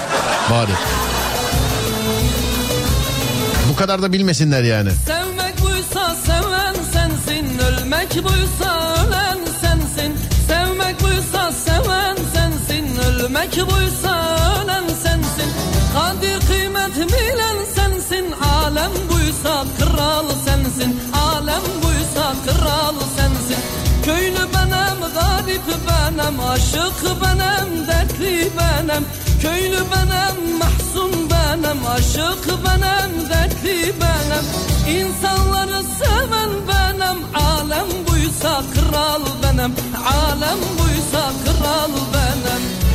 Bari. 0.51 0.71
Bu 3.71 3.75
kadar 3.75 4.01
da 4.01 4.13
bilmesinler 4.13 4.63
yani. 4.63 4.89
Sensin 5.05 5.26
Ölmek 8.17 8.29
buysa 8.31 8.95
ölen 8.95 9.39
sensin 9.61 10.17
Sevmek 10.47 11.03
buysa 11.03 11.51
seven 11.51 12.17
sensin. 12.33 12.97
Ölmek 12.97 13.51
buysa 13.51 14.37
ölen 14.63 14.87
sensin 15.03 15.51
Kadir 15.93 16.47
kıymet 16.47 16.95
bilen 16.95 17.57
sensin. 17.75 18.33
Alem 18.55 18.91
buysa 19.09 19.65
kral 19.79 20.25
sensin 20.45 20.99
Alem 21.13 21.61
buysa 21.83 22.33
kral 22.45 22.95
sensin. 23.17 23.57
Köylü 24.05 24.47
benim, 24.53 24.99
garip 25.13 25.61
benim 25.87 26.39
Aşık 26.39 27.21
benim, 27.21 27.87
dertli 27.87 28.51
benim 28.57 29.05
Köylü 29.41 29.79
benim, 29.91 30.57
mahzun 30.57 31.29
benim 31.29 31.85
Aşık 31.87 32.47
benim, 32.47 33.29
dertli 33.29 33.93
benim. 34.01 34.45
İnsanları 34.97 35.83
seven 35.83 36.49
benim 36.67 37.23
Alem 37.35 37.87
buysa 38.07 38.61
kral 38.73 39.21
benim. 39.43 39.75
Alem 40.05 40.59
buysa 40.79 41.31
kral 41.45 41.91
benim 42.13 42.86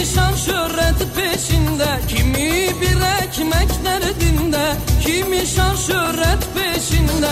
Kimi 0.00 0.12
şan 0.12 0.34
şöhret 0.34 1.14
peşinde 1.16 2.00
Kimi 2.08 2.80
bir 2.80 3.22
ekmek 3.22 3.84
derdinde 3.84 4.76
Kimi 5.06 5.46
şan 5.46 5.76
şöhret 5.76 6.38
peşinde 6.54 7.28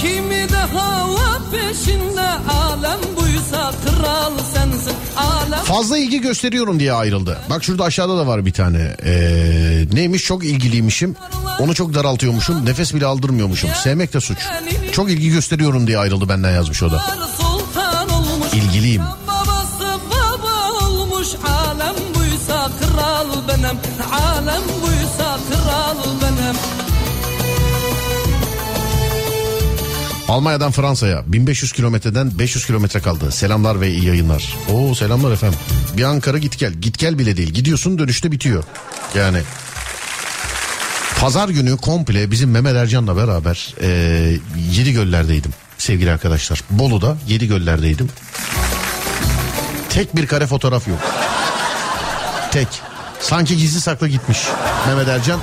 Kimi 0.00 0.48
de 0.48 0.56
hava 0.56 1.38
peşinde 1.52 2.28
Alem 2.50 2.98
buysa 3.16 3.72
kral 3.84 4.32
sensin 4.54 4.92
Alem 5.16 5.64
Fazla 5.64 5.98
ilgi 5.98 6.20
gösteriyorum 6.20 6.80
diye 6.80 6.92
ayrıldı. 6.92 7.38
Bak 7.50 7.64
şurada 7.64 7.84
aşağıda 7.84 8.16
da 8.16 8.26
var 8.26 8.46
bir 8.46 8.52
tane. 8.52 8.96
Ee, 9.04 9.86
neymiş 9.92 10.24
çok 10.24 10.44
ilgiliymişim. 10.44 11.16
Onu 11.60 11.74
çok 11.74 11.94
daraltıyormuşum. 11.94 12.66
Nefes 12.66 12.94
bile 12.94 13.06
aldırmıyormuşum. 13.06 13.70
Sevmek 13.82 14.14
de 14.14 14.20
suç. 14.20 14.38
Çok 14.92 15.10
ilgi 15.10 15.30
gösteriyorum 15.30 15.86
diye 15.86 15.98
ayrıldı 15.98 16.28
benden 16.28 16.50
yazmış 16.50 16.82
o 16.82 16.90
da. 16.90 17.04
İlgiliyim. 18.52 19.02
Almanya'dan 30.32 30.70
Fransa'ya 30.70 31.22
1500 31.26 31.72
kilometreden 31.72 32.38
500 32.38 32.66
kilometre 32.66 33.00
kaldı. 33.00 33.32
Selamlar 33.32 33.80
ve 33.80 33.90
iyi 33.90 34.04
yayınlar. 34.04 34.56
Oo 34.72 34.94
selamlar 34.94 35.32
efendim. 35.32 35.58
Bir 35.96 36.02
Ankara 36.02 36.38
git 36.38 36.58
gel. 36.58 36.72
Git 36.72 36.98
gel 36.98 37.18
bile 37.18 37.36
değil. 37.36 37.50
Gidiyorsun 37.50 37.98
dönüşte 37.98 38.32
bitiyor. 38.32 38.64
Yani 39.14 39.38
Pazar 41.20 41.48
günü 41.48 41.76
komple 41.76 42.30
bizim 42.30 42.50
Mehmet 42.50 42.76
Ercan'la 42.76 43.16
beraber 43.16 43.74
e, 43.80 43.88
Yedi 44.72 44.92
Göller'deydim 44.92 45.50
sevgili 45.78 46.10
arkadaşlar. 46.10 46.60
Bolu'da 46.70 47.16
Yedi 47.28 47.48
Göller'deydim. 47.48 48.08
Tek 49.90 50.16
bir 50.16 50.26
kare 50.26 50.46
fotoğraf 50.46 50.88
yok. 50.88 50.98
Tek. 52.50 52.68
Sanki 53.20 53.56
gizli 53.56 53.80
saklı 53.80 54.08
gitmiş 54.08 54.38
Mehmet 54.86 55.08
Ercan. 55.08 55.40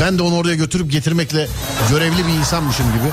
Ben 0.00 0.18
de 0.18 0.22
onu 0.22 0.36
oraya 0.36 0.54
götürüp 0.54 0.92
getirmekle 0.92 1.48
görevli 1.90 2.26
bir 2.26 2.32
insanmışım 2.32 2.86
gibi. 2.86 3.08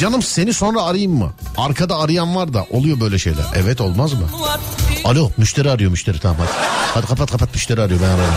Canım 0.00 0.22
seni 0.22 0.52
sonra 0.52 0.82
arayayım 0.82 1.12
mı? 1.12 1.32
Arkada 1.56 1.98
arayan 1.98 2.36
var 2.36 2.54
da 2.54 2.66
oluyor 2.70 3.00
böyle 3.00 3.18
şeyler. 3.18 3.44
Evet 3.54 3.80
olmaz 3.80 4.12
mı? 4.12 4.28
Alo 5.04 5.30
müşteri 5.36 5.70
arıyor 5.70 5.90
müşteri 5.90 6.18
tamam 6.18 6.36
hadi. 6.40 6.50
Hadi 6.94 7.06
kapat 7.06 7.30
kapat 7.30 7.54
müşteri 7.54 7.80
arıyor 7.82 8.00
ben 8.00 8.08
ararım. 8.08 8.34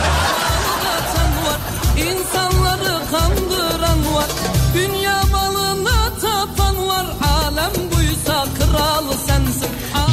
Sensin. 9.28 9.68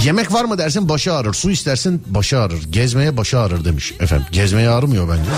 Yemek 0.05 0.33
var 0.33 0.45
mı 0.45 0.59
dersin 0.59 0.89
başı 0.89 1.15
ağrır. 1.15 1.35
Su 1.35 1.51
istersin 1.51 2.03
başı 2.07 2.41
ağrır. 2.41 2.63
Gezmeye 2.71 3.17
başı 3.17 3.41
ağrır 3.41 3.65
demiş. 3.65 3.93
Efendim 4.01 4.27
gezmeye 4.33 4.71
ağrımıyor 4.71 5.09
bence. 5.09 5.31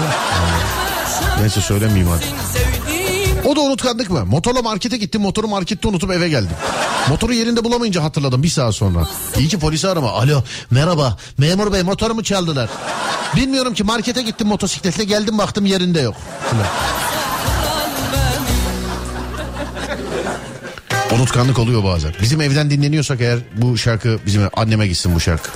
Neyse 1.41 1.61
söylemeyeyim 1.61 2.09
hadi. 2.09 2.25
O 3.53 3.57
da 3.57 3.61
unutkanlık 3.61 4.11
mı? 4.11 4.25
Motorla 4.27 4.63
markete 4.63 4.97
gittim 4.97 5.23
motoru 5.23 5.49
markette 5.49 5.89
unutup 5.89 6.11
eve 6.11 6.29
geldim. 6.29 6.57
Motoru 7.09 7.33
yerinde 7.33 7.65
bulamayınca 7.65 8.03
hatırladım 8.03 8.43
bir 8.43 8.49
saat 8.49 8.75
sonra. 8.75 9.09
İyi 9.39 9.49
ki 9.49 9.59
polisi 9.59 9.89
arama. 9.89 10.11
Alo 10.11 10.43
merhaba 10.71 11.17
memur 11.39 11.73
bey 11.73 11.83
motorumu 11.83 12.23
çaldılar. 12.23 12.71
Bilmiyorum 13.37 13.75
ki 13.75 13.85
markete 13.85 14.23
gittim 14.23 14.49
motosikletle 14.49 15.05
geldim 15.05 15.39
baktım 15.39 15.67
yerinde 15.67 16.01
yok. 16.01 16.15
Filan. 16.51 16.67
Unutkanlık 21.21 21.59
oluyor 21.59 21.85
bazen. 21.85 22.13
Bizim 22.23 22.41
evden 22.41 22.71
dinleniyorsak 22.71 23.21
eğer 23.21 23.39
bu 23.57 23.79
şarkı 23.79 24.19
bizim 24.27 24.43
anneme 24.57 24.87
gitsin 24.87 25.15
bu 25.15 25.21
şarkı. 25.21 25.51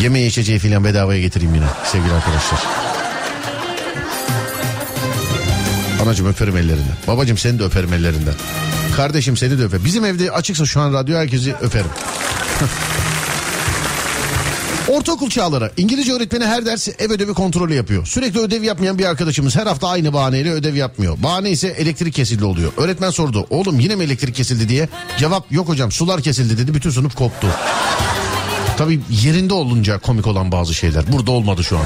Yemeği 0.00 0.28
içeceği 0.28 0.58
falan 0.58 0.84
bedavaya 0.84 1.20
getireyim 1.20 1.54
yine 1.54 1.66
sevgili 1.84 2.12
arkadaşlar. 2.12 2.85
Anacım 6.06 6.26
öperim 6.26 6.56
ellerinden. 6.56 6.96
Babacım 7.06 7.38
seni 7.38 7.58
de 7.58 7.64
öperim 7.64 7.92
ellerinden. 7.92 8.34
Kardeşim 8.96 9.36
seni 9.36 9.58
de 9.58 9.64
öperim. 9.64 9.84
Bizim 9.84 10.04
evde 10.04 10.30
açıksa 10.30 10.64
şu 10.64 10.80
an 10.80 10.92
radyo 10.92 11.18
herkesi 11.18 11.54
öperim. 11.60 11.90
Ortaokul 14.88 15.30
çağları 15.30 15.72
İngilizce 15.76 16.12
öğretmeni 16.12 16.44
her 16.44 16.66
ders 16.66 16.88
ev 16.88 17.10
ödevi 17.10 17.34
kontrolü 17.34 17.74
yapıyor. 17.74 18.06
Sürekli 18.06 18.40
ödev 18.40 18.62
yapmayan 18.62 18.98
bir 18.98 19.04
arkadaşımız 19.04 19.56
her 19.56 19.66
hafta 19.66 19.88
aynı 19.88 20.12
bahaneyle 20.12 20.52
ödev 20.52 20.74
yapmıyor. 20.74 21.22
Bahane 21.22 21.50
ise 21.50 21.68
elektrik 21.68 22.14
kesildi 22.14 22.44
oluyor. 22.44 22.72
Öğretmen 22.76 23.10
sordu 23.10 23.46
oğlum 23.50 23.80
yine 23.80 23.96
mi 23.96 24.04
elektrik 24.04 24.34
kesildi 24.34 24.68
diye. 24.68 24.88
Cevap 25.18 25.52
yok 25.52 25.68
hocam 25.68 25.92
sular 25.92 26.22
kesildi 26.22 26.58
dedi 26.58 26.74
bütün 26.74 26.90
sınıf 26.90 27.14
koptu. 27.14 27.46
Tabii 28.78 29.00
yerinde 29.22 29.54
olunca 29.54 29.98
komik 29.98 30.26
olan 30.26 30.52
bazı 30.52 30.74
şeyler. 30.74 31.12
Burada 31.12 31.30
olmadı 31.30 31.64
şu 31.64 31.78
an. 31.78 31.84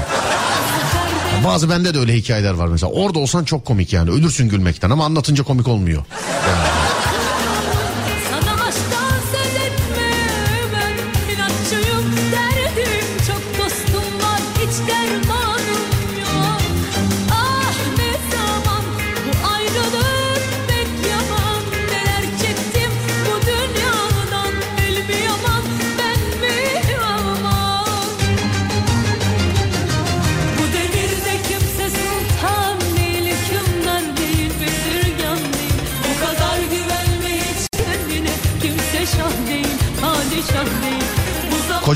Bazı 1.45 1.69
bende 1.69 1.93
de 1.93 1.99
öyle 1.99 2.15
hikayeler 2.15 2.53
var 2.53 2.67
mesela. 2.67 2.91
Orada 2.91 3.19
olsan 3.19 3.43
çok 3.43 3.65
komik 3.65 3.93
yani. 3.93 4.09
Ölürsün 4.11 4.49
gülmekten 4.49 4.89
ama 4.89 5.05
anlatınca 5.05 5.43
komik 5.43 5.67
olmuyor. 5.67 6.03
Sana 6.45 6.80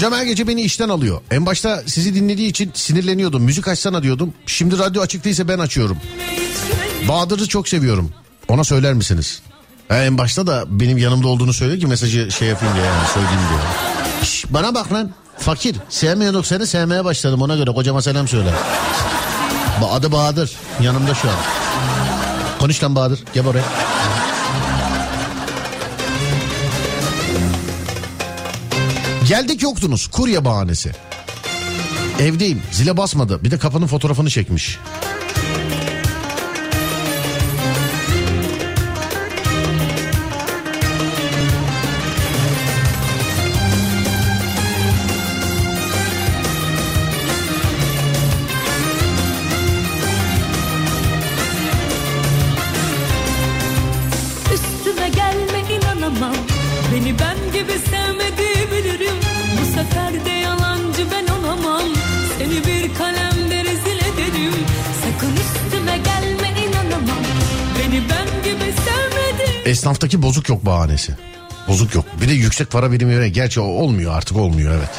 Kocam 0.05 0.19
her 0.19 0.25
gece 0.25 0.47
beni 0.47 0.61
işten 0.61 0.89
alıyor. 0.89 1.21
En 1.31 1.45
başta 1.45 1.83
sizi 1.85 2.15
dinlediği 2.15 2.49
için 2.49 2.71
sinirleniyordum. 2.73 3.43
Müzik 3.43 3.67
açsana 3.67 4.03
diyordum. 4.03 4.33
Şimdi 4.45 4.79
radyo 4.79 5.01
açık 5.01 5.25
değilse 5.25 5.47
ben 5.47 5.59
açıyorum. 5.59 5.97
Bahadır'ı 7.07 7.47
çok 7.47 7.67
seviyorum. 7.67 8.11
Ona 8.47 8.63
söyler 8.63 8.93
misiniz? 8.93 9.41
Ha, 9.87 10.03
en 10.03 10.17
başta 10.17 10.47
da 10.47 10.63
benim 10.67 10.97
yanımda 10.97 11.27
olduğunu 11.27 11.53
söyle 11.53 11.79
ki 11.79 11.87
mesajı 11.87 12.31
şey 12.31 12.47
yapayım 12.47 12.75
diye 12.75 12.85
yani 12.85 13.07
söyleyeyim 13.13 13.39
diye. 13.49 13.59
Şş, 14.23 14.45
bana 14.49 14.75
bak 14.75 14.93
lan. 14.93 15.11
Fakir. 15.37 15.75
Sevmiyorduk 15.89 16.45
seni 16.45 16.67
sevmeye 16.67 17.05
başladım 17.05 17.41
ona 17.41 17.55
göre. 17.55 17.71
Kocama 17.71 18.01
selam 18.01 18.27
söyle. 18.27 18.53
Adı 19.91 20.11
Bahadır. 20.11 20.51
Yanımda 20.81 21.15
şu 21.15 21.29
an. 21.29 21.35
Konuş 22.59 22.83
lan 22.83 22.95
Bahadır. 22.95 23.19
Gel 23.33 23.47
oraya. 23.47 23.94
Geldik 29.27 29.63
yoktunuz. 29.63 30.07
Kurye 30.07 30.45
bahanesi. 30.45 30.91
Evdeyim. 32.19 32.61
Zile 32.71 32.97
basmadı. 32.97 33.43
Bir 33.43 33.51
de 33.51 33.57
kapının 33.57 33.87
fotoğrafını 33.87 34.29
çekmiş. 34.29 34.79
Esnaftaki 69.85 70.21
bozuk 70.21 70.49
yok 70.49 70.65
bahanesi. 70.65 71.13
Bozuk 71.67 71.95
yok. 71.95 72.05
Bir 72.21 72.29
de 72.29 72.33
yüksek 72.33 72.71
para 72.71 72.91
birimi 72.91 73.19
veren. 73.19 73.33
Gerçi 73.33 73.59
olmuyor 73.59 74.17
artık 74.17 74.37
olmuyor 74.37 74.73
evet. 74.77 74.89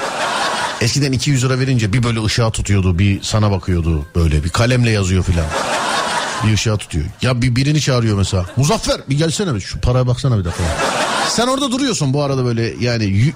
Eskiden 0.80 1.12
200 1.12 1.44
lira 1.44 1.58
verince 1.58 1.92
bir 1.92 2.02
böyle 2.02 2.24
ışığa 2.24 2.50
tutuyordu. 2.50 2.98
Bir 2.98 3.22
sana 3.22 3.50
bakıyordu 3.50 4.06
böyle. 4.16 4.44
Bir 4.44 4.48
kalemle 4.48 4.90
yazıyor 4.90 5.24
filan. 5.24 5.46
Bir 6.46 6.54
ışığa 6.54 6.76
tutuyor. 6.76 7.04
Ya 7.22 7.42
bir 7.42 7.56
birini 7.56 7.80
çağırıyor 7.80 8.16
mesela. 8.16 8.44
Muzaffer 8.56 9.00
bir 9.08 9.18
gelsene 9.18 9.54
bir 9.54 9.60
şu 9.60 9.80
paraya 9.80 10.06
baksana 10.06 10.38
bir 10.38 10.44
dakika. 10.44 10.64
Sen 11.28 11.46
orada 11.46 11.70
duruyorsun 11.72 12.12
bu 12.12 12.22
arada 12.22 12.44
böyle 12.44 12.74
yani 12.80 13.32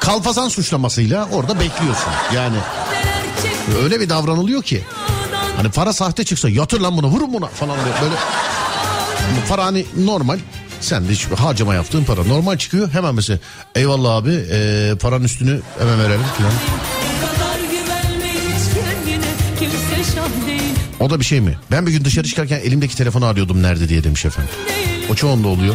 kalfazan 0.00 0.48
suçlamasıyla 0.48 1.28
orada 1.32 1.60
bekliyorsun. 1.60 2.12
Yani 2.34 2.56
öyle 3.82 4.00
bir 4.00 4.08
davranılıyor 4.08 4.62
ki. 4.62 4.82
Hani 5.56 5.70
para 5.70 5.92
sahte 5.92 6.24
çıksa 6.24 6.48
yatır 6.48 6.80
lan 6.80 6.96
bunu 6.96 7.06
vurun 7.06 7.32
buna 7.32 7.46
falan 7.46 7.76
diye 7.84 7.94
böyle. 8.02 8.14
Para 9.48 9.64
hani 9.64 9.86
normal 9.96 10.38
sen 10.82 11.08
de 11.08 11.12
hiç 11.12 11.26
harcama 11.26 11.74
yaptığın 11.74 12.04
para 12.04 12.24
normal 12.24 12.58
çıkıyor 12.58 12.90
hemen 12.92 13.14
mesela 13.14 13.38
eyvallah 13.74 14.14
abi 14.16 14.30
e, 14.52 14.92
paranın 15.00 15.24
üstünü 15.24 15.60
hemen 15.78 15.98
verelim 15.98 16.20
falan. 16.38 16.52
O 21.00 21.10
da 21.10 21.20
bir 21.20 21.24
şey 21.24 21.40
mi? 21.40 21.58
Ben 21.70 21.86
bir 21.86 21.92
gün 21.92 22.04
dışarı 22.04 22.26
çıkarken 22.28 22.58
elimdeki 22.60 22.96
telefonu 22.96 23.26
arıyordum 23.26 23.62
nerede 23.62 23.88
diye 23.88 24.04
demiş 24.04 24.24
efendim. 24.24 24.50
O 25.10 25.14
çoğunda 25.14 25.48
oluyor. 25.48 25.74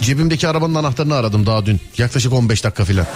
Cebimdeki 0.00 0.48
arabanın 0.48 0.74
anahtarını 0.74 1.14
aradım 1.14 1.46
daha 1.46 1.66
dün. 1.66 1.80
Yaklaşık 1.98 2.32
15 2.32 2.64
dakika 2.64 2.84
falan. 2.84 3.06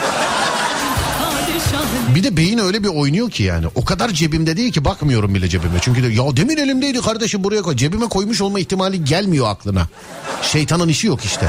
Bir 2.14 2.24
de 2.24 2.36
beyin 2.36 2.58
öyle 2.58 2.82
bir 2.84 2.88
oynuyor 2.88 3.30
ki 3.30 3.42
yani. 3.42 3.66
O 3.74 3.84
kadar 3.84 4.08
cebimde 4.10 4.56
değil 4.56 4.72
ki 4.72 4.84
bakmıyorum 4.84 5.34
bile 5.34 5.48
cebime. 5.48 5.78
Çünkü 5.80 6.02
de 6.02 6.06
ya 6.06 6.36
demin 6.36 6.56
elimdeydi 6.56 7.00
kardeşim 7.00 7.44
buraya 7.44 7.62
koy. 7.62 7.76
Cebime 7.76 8.08
koymuş 8.08 8.40
olma 8.40 8.60
ihtimali 8.60 9.04
gelmiyor 9.04 9.48
aklına. 9.48 9.88
Şeytanın 10.42 10.88
işi 10.88 11.06
yok 11.06 11.24
işte. 11.24 11.46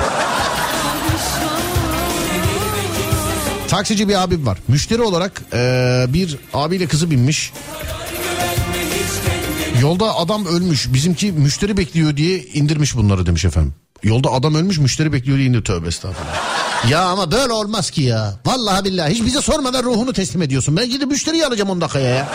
Taksici 3.68 4.08
bir 4.10 4.24
abim 4.24 4.46
var. 4.46 4.58
Müşteri 4.68 5.02
olarak 5.02 5.42
eee, 5.54 6.06
bir 6.10 6.38
abiyle 6.54 6.88
kızı 6.88 7.12
binmiş. 7.12 7.54
Yolda 9.82 10.16
adam 10.16 10.46
ölmüş. 10.46 10.94
Bizimki 10.94 11.32
müşteri 11.32 11.78
bekliyor 11.78 12.18
diye 12.18 12.40
indirmiş 12.44 12.96
bunları 12.96 13.26
demiş 13.26 13.46
efendim. 13.46 13.74
Yolda 14.04 14.32
adam 14.32 14.56
ölmüş 14.56 14.78
müşteri 14.78 15.14
bekliyor 15.14 15.38
diye 15.38 15.48
indir. 15.48 15.64
Tövbe 15.64 15.88
estağfurullah. 15.88 16.61
Ya 16.90 17.02
ama 17.02 17.32
böyle 17.32 17.54
olmaz 17.54 17.90
ki 17.90 18.02
ya. 18.02 18.34
Vallahi 18.46 18.86
billahi 18.86 19.14
hiç 19.14 19.26
bize 19.26 19.42
sormadan 19.42 19.84
ruhunu 19.84 20.14
teslim 20.14 20.42
ediyorsun. 20.42 20.78
Ben 20.78 20.90
gidip 20.90 21.12
müşteriyi 21.12 21.46
alacağım 21.46 21.70
10 21.70 21.82
dakikaya 21.82 22.16
ya. 22.16 22.28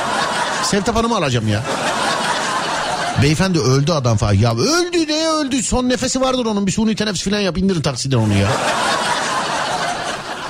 Sevtap 0.64 0.96
Hanım'ı 0.96 1.16
alacağım 1.16 1.48
ya. 1.48 1.62
Beyefendi 3.22 3.58
öldü 3.60 3.92
adam 3.92 4.16
falan. 4.16 4.32
Ya 4.32 4.54
öldü 4.54 5.08
ne 5.08 5.28
öldü? 5.28 5.62
Son 5.62 5.88
nefesi 5.88 6.20
vardır 6.20 6.46
onun. 6.46 6.66
Bir 6.66 6.72
suni 6.72 6.94
teneffüs 6.94 7.24
falan 7.24 7.40
yap 7.40 7.58
indirin 7.58 7.82
taksiden 7.82 8.16
onu 8.16 8.32
ya. 8.32 8.48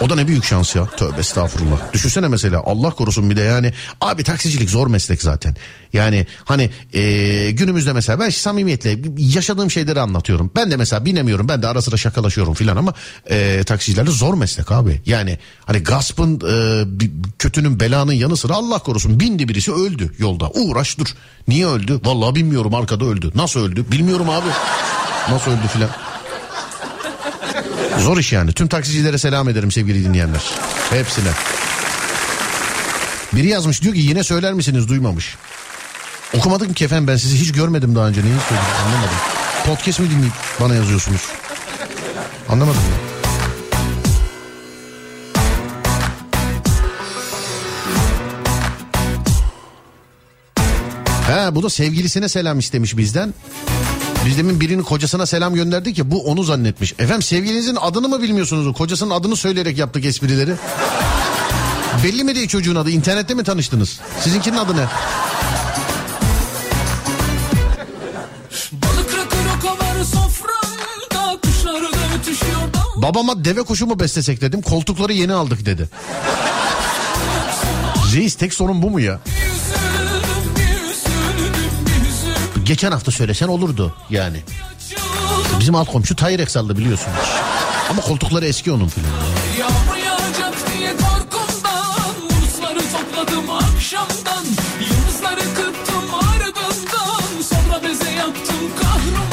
O 0.00 0.10
da 0.10 0.14
ne 0.14 0.28
büyük 0.28 0.44
şans 0.44 0.76
ya. 0.76 0.86
Tövbe 0.86 1.20
estağfurullah. 1.20 1.92
Düşünsene 1.92 2.28
mesela 2.28 2.62
Allah 2.66 2.90
korusun 2.90 3.30
bir 3.30 3.36
de 3.36 3.40
yani. 3.40 3.72
Abi 4.00 4.22
taksicilik 4.24 4.70
zor 4.70 4.86
meslek 4.86 5.22
zaten. 5.22 5.56
Yani 5.92 6.26
hani 6.44 6.70
eee, 6.92 7.50
günümüzde 7.50 7.92
mesela 7.92 8.20
ben 8.20 8.28
samimiyetle 8.30 8.98
yaşadığım 9.18 9.70
şeyleri 9.70 10.00
anlatıyorum. 10.00 10.50
Ben 10.56 10.70
de 10.70 10.76
mesela 10.76 11.04
binemiyorum. 11.04 11.48
Ben 11.48 11.62
de 11.62 11.66
ara 11.68 11.82
sıra 11.82 11.96
şakalaşıyorum 11.96 12.54
filan 12.54 12.76
ama 12.76 12.94
eee 13.30 13.64
taksicilerle 13.64 14.10
zor 14.10 14.34
meslek 14.34 14.72
abi. 14.72 15.02
Yani 15.06 15.38
hani 15.66 15.78
gaspın 15.78 16.40
bir- 17.00 17.10
kötünün 17.38 17.80
belanın 17.80 18.12
yanı 18.12 18.36
sıra 18.36 18.54
Allah 18.54 18.78
korusun 18.78 19.20
bindi 19.20 19.48
birisi 19.48 19.72
öldü 19.72 20.12
yolda. 20.18 20.50
Uğraş 20.50 20.98
dur. 20.98 21.06
Niye 21.48 21.66
öldü? 21.66 22.00
Vallahi 22.04 22.34
bilmiyorum 22.34 22.74
arkada 22.74 23.04
öldü. 23.04 23.32
Nasıl 23.34 23.60
öldü? 23.60 23.84
Bilmiyorum 23.92 24.30
abi. 24.30 24.46
Nasıl 25.30 25.50
öldü 25.50 25.66
filan. 25.72 25.90
Zor 27.98 28.18
iş 28.18 28.32
yani. 28.32 28.52
Tüm 28.52 28.68
taksicilere 28.68 29.18
selam 29.18 29.48
ederim 29.48 29.72
sevgili 29.72 30.04
dinleyenler. 30.04 30.42
Hepsine. 30.90 31.28
Biri 33.32 33.46
yazmış 33.48 33.82
diyor 33.82 33.94
ki 33.94 34.00
yine 34.00 34.24
söyler 34.24 34.52
misiniz 34.52 34.88
duymamış. 34.88 35.36
Okumadım 36.34 36.72
ki 36.72 36.84
efendim 36.84 37.08
ben 37.08 37.16
sizi 37.16 37.40
hiç 37.40 37.52
görmedim 37.52 37.94
daha 37.94 38.08
önce. 38.08 38.20
Neyi 38.20 38.34
söyledim 38.48 38.68
anlamadım. 38.86 39.16
Podcast 39.66 40.00
mi 40.00 40.10
dinleyip 40.10 40.32
bana 40.60 40.74
yazıyorsunuz? 40.74 41.20
Anlamadım. 42.48 42.82
He 51.26 51.54
bu 51.54 51.62
da 51.62 51.70
sevgilisine 51.70 52.28
selam 52.28 52.58
istemiş 52.58 52.96
bizden. 52.96 53.34
Biz 54.26 54.38
demin 54.38 54.60
birinin 54.60 54.82
kocasına 54.82 55.26
selam 55.26 55.54
gönderdik 55.54 55.98
ya 55.98 56.10
bu 56.10 56.24
onu 56.24 56.42
zannetmiş. 56.42 56.92
Efendim 56.92 57.22
sevgilinizin 57.22 57.76
adını 57.80 58.08
mı 58.08 58.22
bilmiyorsunuz? 58.22 58.74
Kocasının 58.76 59.10
adını 59.10 59.36
söyleyerek 59.36 59.78
yaptık 59.78 60.04
esprileri. 60.04 60.54
Belli 62.04 62.24
mi 62.24 62.34
değil 62.34 62.48
çocuğun 62.48 62.74
adı? 62.74 62.90
İnternette 62.90 63.34
mi 63.34 63.44
tanıştınız? 63.44 64.00
Sizinkinin 64.20 64.56
adı 64.56 64.76
ne? 64.76 64.86
Babama 72.96 73.44
deve 73.44 73.62
kuşu 73.62 73.86
mu 73.86 74.00
beslesek 74.00 74.40
dedim. 74.40 74.62
Koltukları 74.62 75.12
yeni 75.12 75.32
aldık 75.32 75.66
dedi. 75.66 75.88
Reis 78.14 78.34
tek 78.34 78.54
sorun 78.54 78.82
bu 78.82 78.90
mu 78.90 79.00
ya? 79.00 79.20
Geçen 82.66 82.92
hafta 82.92 83.10
söylesen 83.10 83.48
olurdu 83.48 83.94
yani. 84.10 84.40
Bizim 85.60 85.74
alt 85.74 85.88
komşu 85.88 86.16
Tayyip 86.16 86.40
Eksal'dı 86.40 86.78
biliyorsunuz. 86.78 87.18
Ama 87.90 88.02
koltukları 88.02 88.46
eski 88.46 88.72
onun 88.72 88.88
filan. 88.88 89.10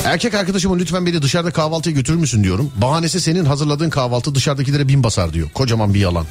Erkek 0.06 0.34
arkadaşıma 0.34 0.78
lütfen 0.78 1.06
beni 1.06 1.22
dışarıda 1.22 1.52
kahvaltıya 1.52 1.96
götürür 1.96 2.18
müsün 2.18 2.44
diyorum. 2.44 2.72
Bahanesi 2.76 3.22
senin 3.22 3.46
hazırladığın 3.46 3.90
kahvaltı 3.90 4.36
dışarıdakilere 4.36 4.88
bin 4.88 5.04
basar 5.04 5.34
diyor. 5.34 5.50
Kocaman 5.54 5.94
bir 5.94 6.00
yalan. 6.00 6.26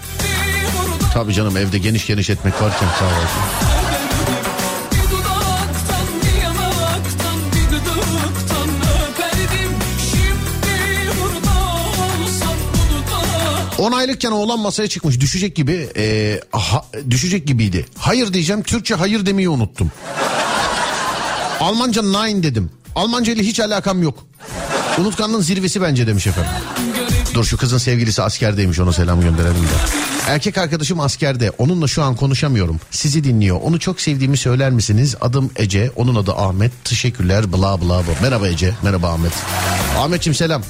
Tabii 1.15 1.35
canım 1.35 1.57
evde 1.57 1.79
geniş 1.79 2.07
geniş 2.07 2.31
ekmek 2.31 2.63
varken 2.63 2.89
kahvaltı. 2.99 3.82
Aylıkken 14.03 14.31
oğlan 14.31 14.59
masaya 14.61 14.89
çıkmış 14.89 15.21
düşecek 15.21 15.57
gibi 15.57 15.89
e, 15.97 16.41
ha- 16.53 16.85
düşecek 17.11 17.47
gibiydi. 17.47 17.87
Hayır 17.99 18.33
diyeceğim 18.33 18.63
Türkçe 18.63 18.95
hayır 18.95 19.27
demeyi 19.27 19.49
unuttum. 19.49 19.93
Almanca 21.61 22.03
nine 22.03 22.43
dedim. 22.43 22.71
Almanca 22.95 23.33
ile 23.33 23.43
hiç 23.43 23.61
alakam 23.61 24.03
yok. 24.03 24.19
Unutkanlığın 24.99 25.41
zirvesi 25.41 25.83
bence 25.83 26.07
demiş 26.07 26.27
efendim. 26.27 26.51
Dur 27.35 27.45
şu 27.45 27.57
kızın 27.57 27.79
sevgilisi 27.79 28.23
askerdeymiş 28.23 28.81
ona 28.81 28.93
selam 28.93 29.21
gönderelim 29.21 29.55
de. 29.63 30.03
Erkek 30.29 30.59
arkadaşım 30.59 31.01
askerde. 31.01 31.51
Onunla 31.51 31.89
şu 31.89 32.03
an 32.03 32.17
konuşamıyorum. 32.17 32.81
Sizi 32.91 33.25
dinliyor. 33.25 33.61
Onu 33.63 33.79
çok 33.81 34.01
sevdiğimi 34.01 34.37
söyler 34.37 34.71
misiniz? 34.71 35.15
Adım 35.21 35.51
Ece. 35.57 35.91
Onun 35.97 36.15
adı 36.15 36.33
Ahmet. 36.33 36.73
Teşekkürler. 36.85 37.53
Bla 37.53 37.81
bla 37.81 37.89
bla. 37.89 38.03
Merhaba 38.23 38.49
Ece. 38.49 38.75
Merhaba 38.83 39.09
Ahmet. 39.13 39.33
Ahmetçim 39.99 40.35
selam. 40.35 40.63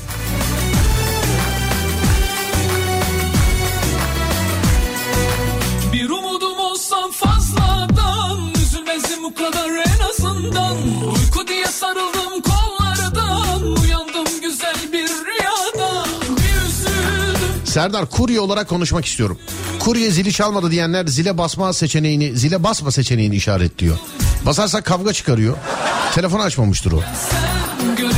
Serdar 17.73 18.07
kurye 18.07 18.41
olarak 18.41 18.69
konuşmak 18.69 19.05
istiyorum. 19.05 19.39
Kurye 19.79 20.11
zili 20.11 20.33
çalmadı 20.33 20.71
diyenler 20.71 21.07
zile 21.07 21.39
basma 21.39 21.73
seçeneğini, 21.73 22.37
zile 22.37 22.63
basma 22.65 22.91
seçeneğini 22.93 23.37
işaretliyor. 23.37 23.99
Basarsak 24.47 24.85
kavga 24.85 25.13
çıkarıyor. 25.13 25.57
Telefonu 26.15 26.43
açmamıştır 26.43 26.93
o. 26.93 27.03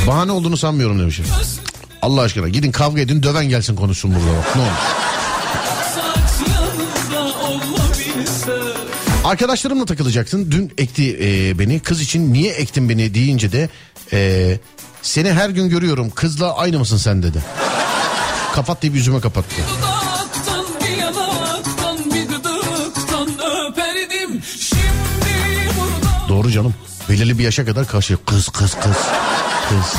Bahane 0.07 0.31
olduğunu 0.31 0.57
sanmıyorum 0.57 0.99
demiş. 0.99 1.21
Allah 2.01 2.21
aşkına 2.21 2.49
gidin 2.49 2.71
kavga 2.71 3.01
edin 3.01 3.23
döven 3.23 3.49
gelsin 3.49 3.75
konuşsun 3.75 4.15
burada 4.15 4.37
bak 4.37 4.55
ne 4.55 4.61
olur. 4.61 4.71
Arkadaşlarımla 9.23 9.85
takılacaksın. 9.85 10.51
Dün 10.51 10.73
ekti 10.77 11.17
e, 11.21 11.59
beni. 11.59 11.79
Kız 11.79 12.01
için 12.01 12.33
niye 12.33 12.53
ektin 12.53 12.89
beni 12.89 13.13
deyince 13.13 13.51
de 13.51 13.69
e, 14.13 14.57
seni 15.01 15.31
her 15.33 15.49
gün 15.49 15.69
görüyorum. 15.69 16.09
Kızla 16.09 16.55
aynı 16.57 16.79
mısın 16.79 16.97
sen 16.97 17.23
dedi. 17.23 17.39
Kapat 18.55 18.81
deyip 18.81 18.95
yüzüme 18.95 19.21
kapattı. 19.21 19.55
Doğru 26.29 26.51
canım. 26.51 26.73
Belirli 27.09 27.39
bir 27.39 27.43
yaşa 27.43 27.65
kadar 27.65 27.87
karşı 27.87 28.17
kız 28.25 28.49
kız 28.49 28.73
kız 28.73 28.97
kız. 29.69 29.95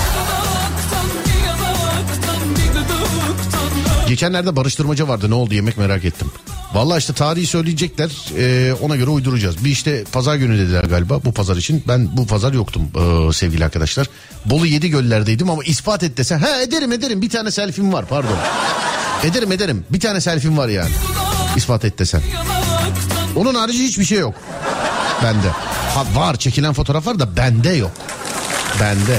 Geçenlerde 4.09 4.57
barıştırmaca 4.57 5.09
vardı 5.09 5.31
ne 5.31 5.35
oldu 5.35 5.55
yemek 5.55 5.79
merak 5.79 6.05
ettim. 6.05 6.31
Vallahi 6.77 6.99
işte 6.99 7.13
tarihi 7.13 7.47
söyleyecekler 7.47 8.11
e, 8.39 8.73
ona 8.73 8.97
göre 8.97 9.11
uyduracağız. 9.11 9.65
Bir 9.65 9.71
işte 9.71 10.05
pazar 10.13 10.37
günü 10.37 10.59
dediler 10.59 10.85
galiba 10.85 11.25
bu 11.25 11.33
pazar 11.33 11.57
için. 11.57 11.85
Ben 11.89 12.17
bu 12.17 12.27
pazar 12.27 12.53
yoktum 12.53 12.83
e, 12.83 13.33
sevgili 13.33 13.65
arkadaşlar. 13.65 14.07
Bolu 14.45 14.67
yedi 14.67 14.91
göllerdeydim 14.91 15.51
ama 15.51 15.65
ispat 15.65 16.03
et 16.03 16.17
desen. 16.17 16.39
Ha 16.39 16.63
ederim 16.63 16.93
ederim 16.93 17.23
bir 17.23 17.31
tane 17.31 17.51
selfie'm 17.51 17.93
var 17.93 18.07
pardon. 18.07 18.39
ederim 19.25 19.53
ederim 19.53 19.85
bir 19.91 20.01
tane 20.01 20.21
selfie'm 20.21 20.59
var 20.59 20.69
yani. 20.69 20.91
İspat 21.57 21.85
et 21.85 21.99
desen. 21.99 22.23
Onun 23.37 23.55
harici 23.55 23.85
hiçbir 23.85 24.05
şey 24.05 24.19
yok. 24.19 24.35
Bende. 25.23 25.49
Ha 25.95 26.05
var 26.15 26.37
çekilen 26.37 26.73
fotoğraf 26.73 27.07
var 27.07 27.19
da 27.19 27.37
bende 27.37 27.71
yok. 27.71 27.93
Bende. 28.81 29.19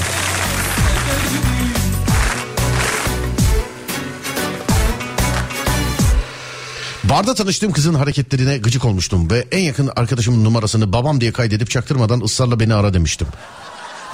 Barda 7.10 7.34
tanıştığım 7.34 7.72
kızın 7.72 7.94
hareketlerine 7.94 8.58
gıcık 8.58 8.84
olmuştum 8.84 9.30
ve 9.30 9.44
en 9.52 9.60
yakın 9.60 9.90
arkadaşımın 9.96 10.44
numarasını 10.44 10.92
babam 10.92 11.20
diye 11.20 11.32
kaydedip 11.32 11.70
çaktırmadan 11.70 12.20
ısrarla 12.20 12.60
beni 12.60 12.74
ara 12.74 12.94
demiştim. 12.94 13.26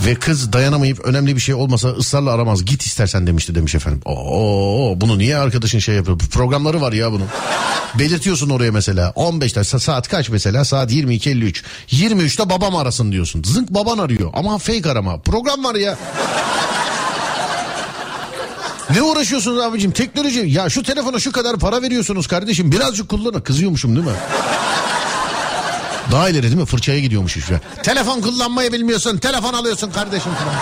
Ve 0.07 0.15
kız 0.15 0.53
dayanamayıp 0.53 1.01
önemli 1.05 1.37
bir 1.37 1.41
şey 1.41 1.55
olmasa 1.55 1.89
ısrarla 1.89 2.31
aramaz 2.31 2.65
git 2.65 2.83
istersen 2.83 3.27
demişti 3.27 3.55
demiş 3.55 3.75
efendim. 3.75 4.01
Oo 4.05 4.93
bunu 4.97 5.19
niye 5.19 5.37
arkadaşın 5.37 5.79
şey 5.79 5.95
yapıyor? 5.95 6.19
Programları 6.19 6.81
var 6.81 6.93
ya 6.93 7.13
bunun. 7.13 7.27
Belirtiyorsun 7.99 8.51
oraya 8.51 8.73
mesela 8.73 9.09
15'te 9.17 9.61
sa- 9.61 9.81
saat 9.81 10.09
kaç 10.09 10.29
mesela 10.31 10.65
saat 10.65 10.93
22.53. 10.93 11.63
23'te 11.91 12.51
babam 12.51 12.77
arasın 12.77 13.13
diyorsun. 13.13 13.43
Zınk 13.47 13.71
baban 13.71 13.99
arıyor 13.99 14.31
ama 14.35 14.59
fake 14.59 14.91
arama. 14.91 15.19
Program 15.19 15.65
var 15.65 15.75
ya. 15.75 15.99
Ne 18.91 19.03
uğraşıyorsunuz 19.03 19.61
abicim 19.61 19.91
teknoloji 19.91 20.41
ya 20.47 20.71
şu 20.71 20.83
telefona 20.83 21.19
şu 21.19 21.33
kadar 21.33 21.57
para 21.57 21.83
veriyorsunuz 21.83 22.27
kardeşim 22.27 22.73
birazcık 22.73 23.09
kullanın 23.09 23.41
kızıyormuşum 23.41 23.97
değil 23.97 24.07
mi? 24.07 24.13
Daha 26.13 26.29
ileri 26.29 26.43
değil 26.43 26.57
mi 26.57 26.67
fırçaya 26.67 27.01
gidiyormuş 27.01 27.37
işte. 27.37 27.61
Telefon 27.83 28.21
kullanmayı 28.21 28.73
bilmiyorsun 28.73 29.19
telefon 29.19 29.53
alıyorsun 29.55 29.91
kardeşim 29.91 30.33
falan. 30.33 30.55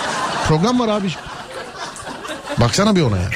Program 0.47 0.79
var 0.79 0.87
abiciğim. 0.87 1.25
Baksana 2.59 2.95
bir 2.95 3.01
ona 3.01 3.17
ya. 3.17 3.29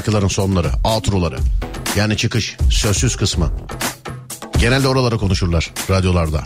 Şarkıların 0.00 0.28
sonları, 0.28 0.70
outroları. 0.84 1.38
Yani 1.96 2.16
çıkış, 2.16 2.56
sözsüz 2.70 3.16
kısmı. 3.16 3.50
Genelde 4.58 4.88
oralara 4.88 5.16
konuşurlar 5.16 5.70
radyolarda. 5.90 6.44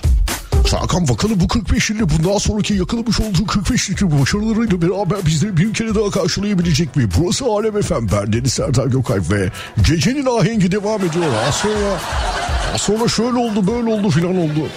Hakan 0.71 1.09
bakalım 1.09 1.41
bu 1.41 1.49
45 1.49 1.91
yılda 1.91 2.09
bundan 2.09 2.39
sonraki 2.39 2.75
yakalamış 2.75 3.21
olduğu 3.21 3.47
45 3.47 3.89
yıllık 3.89 4.21
başarılarıyla 4.21 4.83
beraber 4.83 5.27
bizleri 5.27 5.57
bir 5.57 5.75
kere 5.75 5.95
daha 5.95 6.11
karşılayabilecek 6.11 6.97
mi? 6.97 7.09
Burası 7.19 7.45
Alem 7.45 7.77
Efem. 7.77 8.09
Ben 8.13 8.33
Deniz 8.33 8.53
Serdar 8.53 8.87
Gökalp 8.87 9.31
ve 9.33 9.51
gecenin 9.89 10.27
ahengi 10.41 10.73
devam 10.73 11.05
ediyor. 11.05 11.25
Az 11.49 11.55
sonra, 11.55 12.01
az 12.75 12.81
sonra 12.81 13.09
şöyle 13.09 13.39
oldu 13.39 13.67
böyle 13.67 13.91
oldu 13.91 14.11
filan 14.11 14.37
oldu. 14.37 14.69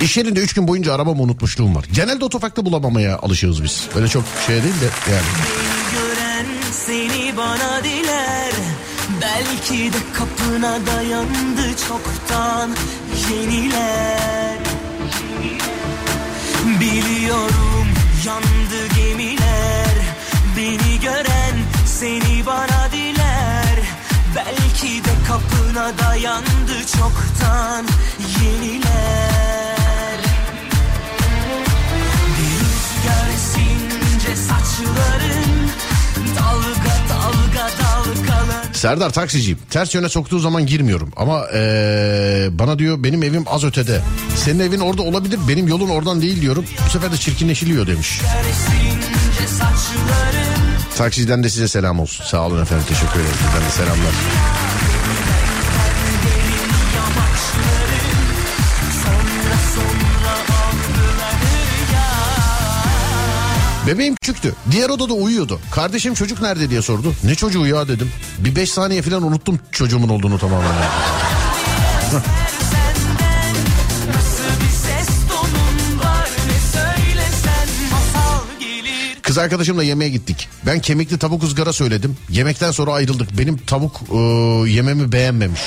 İş 0.00 0.16
yerinde 0.16 0.40
3 0.40 0.54
gün 0.54 0.68
boyunca 0.68 0.94
arabamı 0.94 1.22
unutmuşluğum 1.22 1.74
var. 1.74 1.84
Genelde 1.92 2.24
otoparkta 2.24 2.64
bulamamaya 2.64 3.18
alışığız 3.18 3.62
biz. 3.62 3.88
Öyle 3.96 4.08
çok 4.08 4.24
şey 4.46 4.62
değil 4.62 4.80
de 4.80 5.12
yani. 5.12 5.69
Seni 6.90 7.36
bana 7.36 7.84
diler. 7.84 8.52
Belki 9.22 9.92
de 9.92 9.98
kapına 10.18 10.86
dayandı 10.86 11.76
çoktan 11.88 12.70
yeniler. 13.30 14.58
Biliyorum 16.80 17.86
yandı 18.26 18.94
gemiler. 18.96 19.94
Beni 20.56 21.00
gören 21.00 21.56
seni 21.86 22.46
bana 22.46 22.92
diler. 22.92 23.76
Belki 24.36 25.04
de 25.04 25.10
kapına 25.28 25.98
dayandı 25.98 26.86
çoktan 26.98 27.86
yeniler. 28.42 30.20
Bir 32.36 32.58
rüzgar 32.60 33.28
esince 33.34 34.36
saçların 34.36 35.70
Dalga 36.50 36.94
dalga 37.10 37.70
dalgalar 37.82 38.74
Serdar 38.74 39.10
taksiciyim. 39.10 39.58
Ters 39.70 39.94
yöne 39.94 40.08
soktuğu 40.08 40.38
zaman 40.38 40.66
girmiyorum. 40.66 41.10
Ama 41.16 41.46
ee, 41.54 42.48
bana 42.52 42.78
diyor 42.78 43.04
benim 43.04 43.22
evim 43.22 43.44
az 43.46 43.64
ötede. 43.64 44.00
Senin 44.36 44.60
evin 44.60 44.80
orada 44.80 45.02
olabilir 45.02 45.38
benim 45.48 45.68
yolun 45.68 45.88
oradan 45.88 46.22
değil 46.22 46.40
diyorum. 46.40 46.64
Bu 46.86 46.90
sefer 46.90 47.12
de 47.12 47.16
çirkinleşiliyor 47.16 47.86
demiş. 47.86 48.20
Taksiciden 50.96 51.44
de 51.44 51.50
size 51.50 51.68
selam 51.68 52.00
olsun. 52.00 52.24
Sağ 52.24 52.46
olun 52.46 52.62
efendim 52.62 52.84
teşekkür 52.88 53.20
ederim. 53.20 53.36
Bizden 53.46 53.64
de 53.68 53.70
selamlar. 53.70 54.12
Bebeğim 63.90 64.14
küçüktü. 64.14 64.54
Diğer 64.70 64.88
odada 64.88 65.12
uyuyordu. 65.12 65.60
Kardeşim 65.70 66.14
çocuk 66.14 66.42
nerede 66.42 66.70
diye 66.70 66.82
sordu. 66.82 67.14
Ne 67.24 67.34
çocuğu 67.34 67.66
ya 67.66 67.88
dedim. 67.88 68.12
Bir 68.38 68.56
beş 68.56 68.70
saniye 68.70 69.02
falan 69.02 69.22
unuttum 69.22 69.60
çocuğumun 69.72 70.08
olduğunu 70.08 70.38
tamamen. 70.38 70.68
Kız 79.22 79.38
arkadaşımla 79.38 79.82
yemeğe 79.82 80.10
gittik. 80.10 80.48
Ben 80.66 80.80
kemikli 80.80 81.18
tavuk 81.18 81.44
ızgara 81.44 81.72
söyledim. 81.72 82.16
Yemekten 82.28 82.70
sonra 82.70 82.92
ayrıldık. 82.92 83.38
Benim 83.38 83.56
tavuk 83.56 84.00
e, 84.12 84.16
yememi 84.70 85.12
beğenmemiş. 85.12 85.60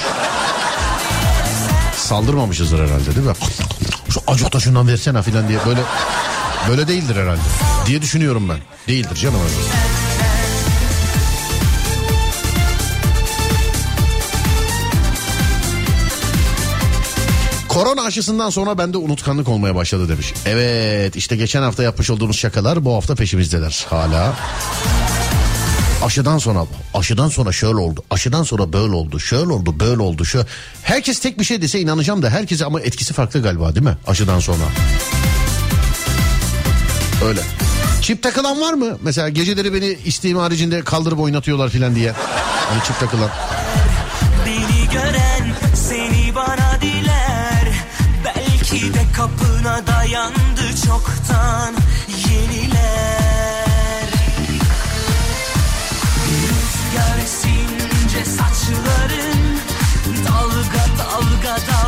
Saldırmamışızdır 1.98 2.80
herhalde 2.80 3.16
değil 3.16 3.28
mi? 3.28 3.34
Şu 4.10 4.22
acota 4.28 4.60
şundan 4.60 4.88
versene 4.88 5.22
filan 5.22 5.48
diye 5.48 5.60
böyle 5.66 5.82
böyle 6.70 6.88
değildir 6.88 7.16
herhalde 7.16 7.42
diye 7.86 8.02
düşünüyorum 8.02 8.50
ben. 8.50 8.58
Değildir 8.88 9.16
canım 9.16 9.40
öyle. 9.44 9.56
Korona 17.70 18.02
aşısından 18.02 18.50
sonra 18.50 18.78
bende 18.78 18.98
unutkanlık 18.98 19.50
olmaya 19.50 19.76
başladı 19.76 20.10
demiş. 20.10 20.34
Evet 20.46 21.16
işte 21.16 21.36
geçen 21.36 21.62
hafta 21.62 21.84
yapmış 21.84 22.10
olduğumuz 22.10 22.38
şakalar 22.38 22.86
bu 22.86 22.96
hafta 22.96 23.16
peşimizdeler 23.16 23.86
hala. 23.90 24.34
Aşıdan 26.04 26.38
sonra 26.38 26.66
aşıdan 26.94 27.30
sonra 27.30 27.52
şöyle 27.52 27.76
oldu. 27.76 28.04
Aşıdan 28.12 28.44
sonra 28.44 28.74
böyle 28.74 28.94
oldu. 28.94 29.20
Şöyle 29.20 29.52
oldu 29.54 29.80
böyle 29.80 30.02
oldu. 30.02 30.26
Şu 30.26 30.46
herkes 30.84 31.20
tek 31.20 31.40
bir 31.40 31.44
şey 31.44 31.62
dese 31.62 31.80
inanacağım 31.80 32.22
da 32.22 32.30
herkese 32.30 32.66
ama 32.66 32.82
etkisi 32.82 33.14
farklı 33.14 33.42
galiba 33.42 33.76
değil 33.76 33.86
mi? 33.86 33.98
Aşıdan 34.08 34.40
sonra. 34.40 34.64
Öyle. 37.28 37.42
Çip 38.02 38.24
takılan 38.24 38.62
var 38.62 38.74
mı? 38.74 38.98
Mesela 39.02 39.30
geceleri 39.30 39.74
beni 39.74 39.98
isteğim 40.06 40.38
haricinde 40.38 40.82
kaldırıp 40.82 41.20
oynatıyorlar 41.20 41.70
filan 41.70 41.96
diye. 41.96 42.12
Hani 42.70 42.84
çip 42.84 43.00
takılan. 43.00 43.30
Beni 44.46 44.90
gören 44.94 45.56
seni 45.76 46.36
bana 46.36 46.82
diler. 46.82 47.68
Belki 48.26 48.94
de 48.94 49.02
kapına 49.16 49.88
dayandı 49.88 50.76
çoktan 50.86 51.76
yeniler. 52.30 54.10
Rüzgar 56.30 57.18
esince 57.24 58.26
saçların 58.26 59.58
dalga 60.26 60.86
dalga 61.00 61.56
dalga 61.56 61.83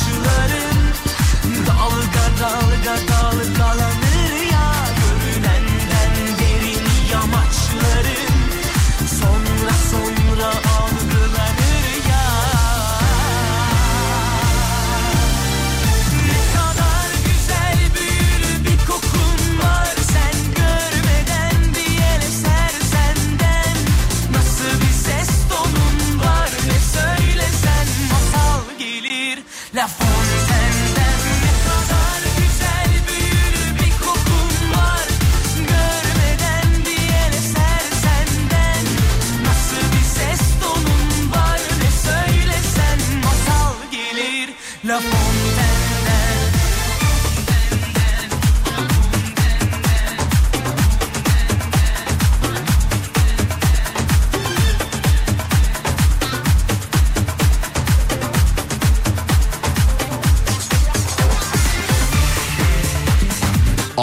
esince 0.00 0.20
saçların 0.24 0.24
Dalga 0.24 0.59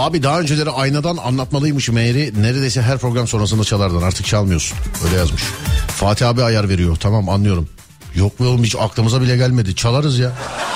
Abi 0.07 0.23
daha 0.23 0.39
önceleri 0.39 0.69
aynadan 0.69 1.17
anlatmalıymışım 1.17 1.97
eğri. 1.97 2.41
Neredeyse 2.41 2.81
her 2.81 2.97
program 2.97 3.27
sonrasında 3.27 3.63
çalardın 3.63 4.01
artık 4.01 4.25
çalmıyorsun. 4.25 4.77
Öyle 5.05 5.15
yazmış. 5.15 5.43
Fatih 5.87 6.27
abi 6.27 6.43
ayar 6.43 6.69
veriyor 6.69 6.95
tamam 6.99 7.29
anlıyorum. 7.29 7.69
Yok 8.15 8.39
be 8.39 8.43
oğlum 8.43 8.63
hiç 8.63 8.75
aklımıza 8.75 9.21
bile 9.21 9.37
gelmedi. 9.37 9.75
Çalarız 9.75 10.19
ya. 10.19 10.31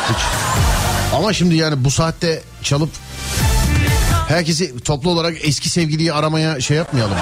Hiç. 0.09 0.17
Ama 1.15 1.33
şimdi 1.33 1.55
yani 1.55 1.83
bu 1.83 1.91
saatte 1.91 2.41
çalıp 2.63 2.89
herkesi 4.27 4.79
toplu 4.79 5.09
olarak 5.09 5.37
eski 5.41 5.69
sevgiliyi 5.69 6.13
aramaya 6.13 6.61
şey 6.61 6.77
yapmayalım. 6.77 7.17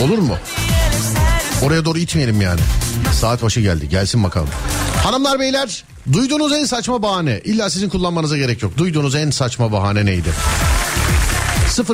Olur 0.00 0.18
mu? 0.18 0.36
Oraya 1.62 1.84
doğru 1.84 1.98
itmeyelim 1.98 2.40
yani. 2.40 2.60
Saat 3.12 3.42
başı 3.42 3.60
geldi. 3.60 3.88
Gelsin 3.88 4.24
bakalım. 4.24 4.48
Hanımlar 5.04 5.40
beyler 5.40 5.84
duyduğunuz 6.12 6.52
en 6.52 6.64
saçma 6.64 7.02
bahane. 7.02 7.40
İlla 7.44 7.70
sizin 7.70 7.88
kullanmanıza 7.88 8.36
gerek 8.36 8.62
yok. 8.62 8.78
Duyduğunuz 8.78 9.14
en 9.14 9.30
saçma 9.30 9.72
bahane 9.72 10.06
neydi? 10.06 10.28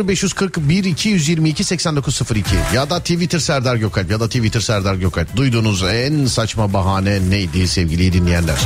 0541 0.06 0.84
222 0.84 1.64
8902 1.64 2.56
ya 2.74 2.90
da 2.90 3.00
Twitter 3.00 3.38
Serdar 3.38 3.76
Gökalp 3.76 4.10
ya 4.10 4.20
da 4.20 4.26
Twitter 4.26 4.60
Serdar 4.60 4.94
Gökalp. 4.94 5.36
Duyduğunuz 5.36 5.82
en 5.82 6.26
saçma 6.26 6.72
bahane 6.72 7.30
neydi 7.30 7.68
sevgili 7.68 8.12
dinleyenler? 8.12 8.56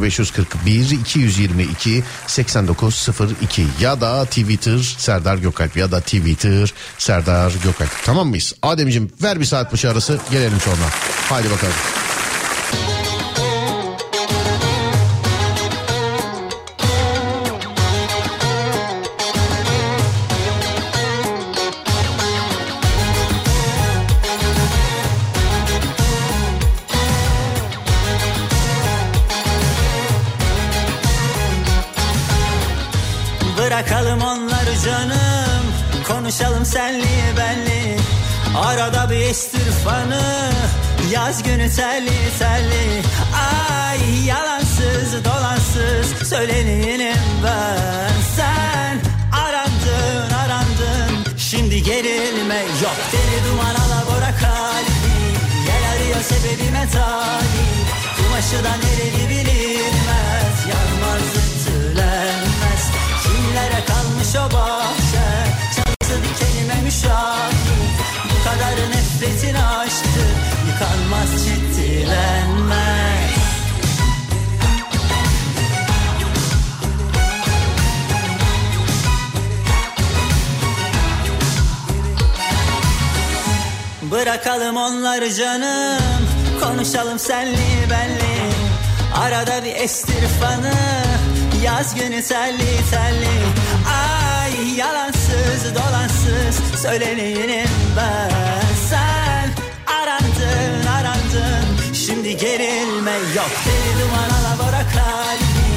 0541 0.00 0.90
222 0.90 2.02
8902 2.26 3.66
ya 3.80 4.00
da 4.00 4.24
Twitter 4.24 4.78
Serdar 4.98 5.36
Gökalp 5.36 5.76
ya 5.76 5.92
da 5.92 6.00
Twitter 6.00 6.72
Serdar 6.98 7.52
Gökalp. 7.64 7.90
Tamam 8.04 8.28
mıyız? 8.28 8.54
Ademciğim 8.62 9.10
ver 9.22 9.40
bir 9.40 9.44
saat 9.44 9.72
başı 9.72 9.90
arası 9.90 10.18
gelelim 10.30 10.60
sonra. 10.60 10.88
Haydi 11.28 11.50
bakalım 11.50 11.74
estir 39.82 39.90
fanı 39.90 40.52
Yaz 41.12 41.42
günü 41.42 41.70
telli 41.70 42.38
telli. 42.38 43.02
Ay 43.34 44.26
yalansız 44.26 45.24
dolansız 45.24 46.28
Söyleneyim 46.28 47.16
ben. 47.44 48.12
Sen 48.36 49.00
arandın 49.32 50.34
arandın. 50.34 51.36
Şimdi 51.36 51.82
gerilme 51.82 52.58
yok. 52.58 52.96
Deli 53.12 53.50
duman 53.50 53.74
alabora 53.74 54.30
kalbi. 54.40 55.12
Gel 55.66 55.90
arıyor 55.92 56.22
sebebime 56.22 56.88
talip 56.92 57.86
Kumaşı 58.16 58.64
da 58.64 58.76
nereli 58.76 59.28
bilinmez. 59.30 60.56
Yanmaz 60.70 61.28
ütülenmez. 61.42 62.90
Kimlere 63.22 63.84
kalmış 63.86 64.36
o 64.36 64.54
bahçe? 64.54 65.26
Çalısı 65.76 66.22
dikenime 66.24 66.82
müşahit 66.82 67.51
kadar 68.52 68.90
nefretin 68.90 69.54
aşktı 69.54 70.24
Yıkanmaz 70.68 71.44
ciddilenmez 71.44 73.12
Bırakalım 84.10 84.76
onları 84.76 85.34
canım. 85.34 86.28
Konuşalım 86.60 87.18
senli 87.18 87.90
benli. 87.90 88.52
Arada 89.14 89.64
bir 89.64 89.74
estir 89.74 90.28
fanı. 90.40 90.72
Yaz 91.64 91.94
günü 91.94 92.22
telli 92.22 92.90
telli 92.90 93.38
Ay 93.88 94.76
yalansız 94.76 95.74
dolansız 95.74 96.01
Söyleneyim 96.82 97.70
ben 97.96 98.30
Sen. 98.90 99.50
Arandın 100.00 100.86
arandın 100.86 101.94
Şimdi 102.06 102.36
gerilme 102.36 103.12
yok. 103.36 103.52
Deli 103.66 103.92
duman 104.00 104.30
alabora 104.38 104.82
kalbi 104.94 105.68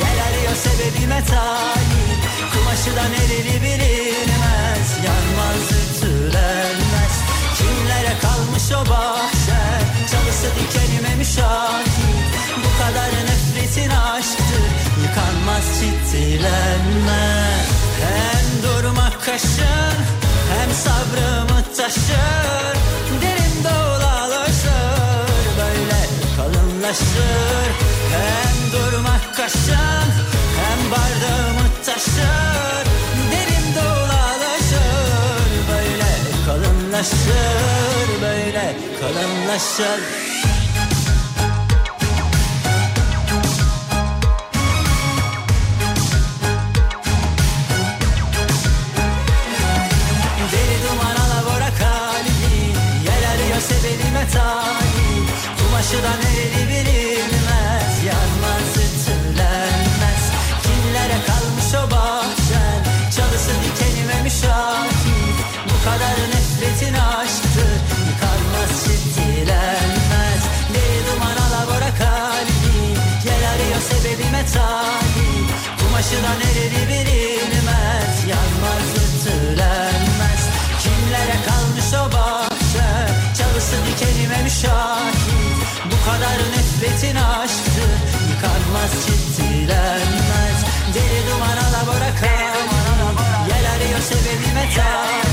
Yer 0.00 0.16
arıyor 0.26 0.54
sebebime 0.54 1.20
talip 1.24 2.20
Kumaşı 2.52 2.96
da 2.96 3.08
nereli 3.08 3.62
bilinmez 3.62 4.88
Yanmaz 5.06 5.66
ütülenmez. 5.82 7.14
Kimlere 7.58 8.14
kalmış 8.22 8.72
o 8.72 8.90
bahçe 8.90 9.62
Çalısı 10.10 10.48
dikenime 10.56 11.14
müşahit. 11.14 12.24
Bu 12.58 12.70
kadar 12.82 13.08
nefretin 13.26 13.90
aşktır 13.90 14.64
Yıkanmaz 15.02 15.64
ciddilenmez 15.80 17.68
Hem 18.00 18.62
durmak 18.62 19.24
kaşın 19.24 20.23
Hem 20.52 20.70
sabrımı 20.74 21.62
taşır 21.76 22.74
Derin 23.22 23.64
dolaşır 23.64 25.28
Böyle 25.58 26.02
kalınlaşır. 26.36 27.70
Hem 28.14 28.72
durmak 28.72 29.36
kaşın 29.36 30.08
Hem 30.60 30.90
bardağımı 30.90 31.66
taşır 31.86 32.84
Derin 33.32 33.74
dolaşır 33.74 35.50
Böyle 35.70 36.12
kalınlaşır 36.46 38.22
Böyle 38.22 38.76
kalınlaşır 39.00 40.00
Aşıdan 55.84 56.20
eli 56.36 56.68
bilinmez 56.68 57.92
Yanmaz 58.08 58.70
ütülenmez. 58.84 60.22
Kimlere 60.62 61.18
kalmış 61.26 61.70
o 61.74 61.90
bahçen? 61.90 62.80
Çalısı 63.16 63.50
dikenime 63.64 64.22
müşakit 64.22 65.36
Bu 65.70 65.76
kadar 65.84 66.16
nefretin 66.32 66.94
aşktır 66.94 67.74
Yıkanmaz 68.08 68.72
çiftilenmez 68.84 70.42
Deli 70.74 71.00
duman 71.06 71.36
alabora 71.46 71.90
kalbi 71.98 72.76
Gel 73.24 73.42
arıyor 73.52 73.82
sebebime 73.90 74.42
talip. 74.54 75.48
Kumaşıdan 75.78 76.40
eli 76.50 76.88
bilinmez 76.88 78.14
Yanmaz 78.32 78.88
ütülenmez. 79.04 80.42
Kimlere 80.82 81.36
kalmış 81.46 81.90
o 82.02 82.12
bahçe 82.12 82.88
Çalısı 83.38 83.76
dikenime 83.86 84.42
müşakit 84.42 85.13
bu 86.04 86.10
kadar 86.10 86.38
nefretin 86.38 87.16
aşktı 87.16 87.84
Yıkanmaz 88.30 89.06
ciddilenmez 89.06 90.58
Deli 90.94 91.30
duman 91.30 91.56
alabora 91.56 92.10
kal 92.20 93.48
Yel 93.48 93.72
arıyor 93.72 94.00
sebebime 94.00 94.74
talip 94.74 95.23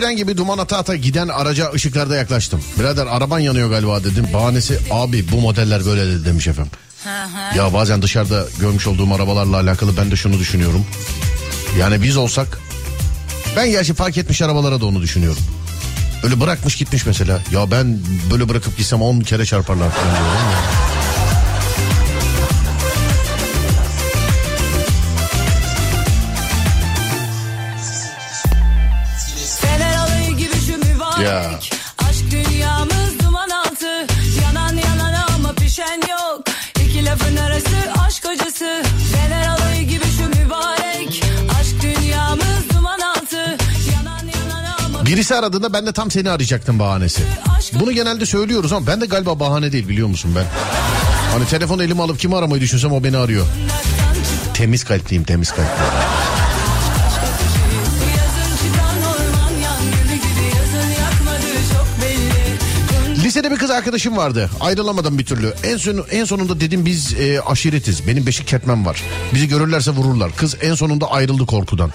tren 0.00 0.16
gibi 0.16 0.36
duman 0.36 0.58
ata 0.58 0.78
ata 0.78 0.96
giden 0.96 1.28
araca 1.28 1.72
ışıklarda 1.72 2.16
yaklaştım. 2.16 2.62
Birader 2.78 3.06
araban 3.06 3.38
yanıyor 3.38 3.70
galiba 3.70 4.04
dedim. 4.04 4.26
Bahanesi 4.34 4.78
abi 4.90 5.32
bu 5.32 5.40
modeller 5.40 5.86
böyle 5.86 6.06
dedi 6.06 6.24
demiş 6.24 6.46
efendim. 6.46 6.72
Ya 7.56 7.72
bazen 7.72 8.02
dışarıda 8.02 8.44
görmüş 8.60 8.86
olduğum 8.86 9.14
arabalarla 9.14 9.56
alakalı 9.56 9.96
ben 9.96 10.10
de 10.10 10.16
şunu 10.16 10.38
düşünüyorum. 10.38 10.86
Yani 11.78 12.02
biz 12.02 12.16
olsak 12.16 12.58
ben 13.56 13.70
gerçi 13.70 13.94
fark 13.94 14.18
etmiş 14.18 14.42
arabalara 14.42 14.80
da 14.80 14.86
onu 14.86 15.02
düşünüyorum. 15.02 15.42
Öyle 16.24 16.40
bırakmış 16.40 16.76
gitmiş 16.76 17.06
mesela. 17.06 17.40
Ya 17.52 17.70
ben 17.70 17.98
böyle 18.30 18.48
bırakıp 18.48 18.76
gitsem 18.76 19.02
10 19.02 19.20
kere 19.20 19.44
çarparlar 19.44 19.90
falan 19.90 20.14
diyorum 20.14 20.50
ya. 20.52 20.77
Birisi 45.28 45.40
aradığında 45.40 45.72
ben 45.72 45.86
de 45.86 45.92
tam 45.92 46.10
seni 46.10 46.30
arayacaktım 46.30 46.78
bahanesi. 46.78 47.22
Bunu 47.80 47.92
genelde 47.92 48.26
söylüyoruz 48.26 48.72
ama 48.72 48.86
ben 48.86 49.00
de 49.00 49.06
galiba 49.06 49.40
bahane 49.40 49.72
değil 49.72 49.88
biliyor 49.88 50.08
musun 50.08 50.32
ben? 50.36 50.44
Hani 51.32 51.46
telefonu 51.46 51.82
elime 51.82 52.02
alıp 52.02 52.18
kimi 52.18 52.36
aramayı 52.36 52.62
düşünsem 52.62 52.92
o 52.92 53.04
beni 53.04 53.16
arıyor. 53.16 53.46
Temiz 54.54 54.84
kalpliyim 54.84 55.24
temiz 55.24 55.50
kalpliyim. 55.50 55.92
Lisede 63.24 63.50
bir 63.50 63.56
kız 63.56 63.70
arkadaşım 63.70 64.16
vardı. 64.16 64.50
Ayrılamadım 64.60 65.18
bir 65.18 65.26
türlü. 65.26 65.54
En 65.62 65.76
son 65.76 66.04
en 66.10 66.24
sonunda 66.24 66.60
dedim 66.60 66.86
biz 66.86 67.14
e, 67.14 67.40
aşiretiz. 67.40 68.06
Benim 68.06 68.26
beşik 68.26 68.46
kertmem 68.46 68.86
var. 68.86 69.02
Bizi 69.34 69.48
görürlerse 69.48 69.90
vururlar. 69.90 70.30
Kız 70.36 70.56
en 70.62 70.74
sonunda 70.74 71.10
ayrıldı 71.10 71.46
korkudan. 71.46 71.92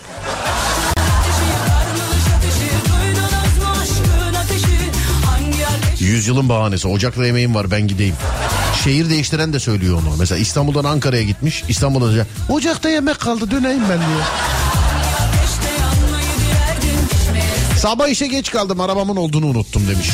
Yüzyılın 6.23 6.49
bahanesi. 6.49 6.87
Ocakta 6.87 7.25
yemeğim 7.25 7.55
var 7.55 7.71
ben 7.71 7.87
gideyim. 7.87 8.15
Şehir 8.83 9.09
değiştiren 9.09 9.53
de 9.53 9.59
söylüyor 9.59 10.01
onu. 10.01 10.15
Mesela 10.19 10.39
İstanbul'dan 10.39 10.83
Ankara'ya 10.83 11.23
gitmiş. 11.23 11.63
İstanbul'da 11.69 12.13
diyor, 12.13 12.25
ocakta 12.49 12.89
yemek 12.89 13.19
kaldı 13.19 13.51
döneyim 13.51 13.83
ben 13.89 13.97
diyor. 13.97 14.21
Sabah 17.77 18.07
işe 18.07 18.27
geç 18.27 18.51
kaldım 18.51 18.81
arabamın 18.81 19.15
olduğunu 19.15 19.45
unuttum 19.45 19.87
demiş. 19.87 20.09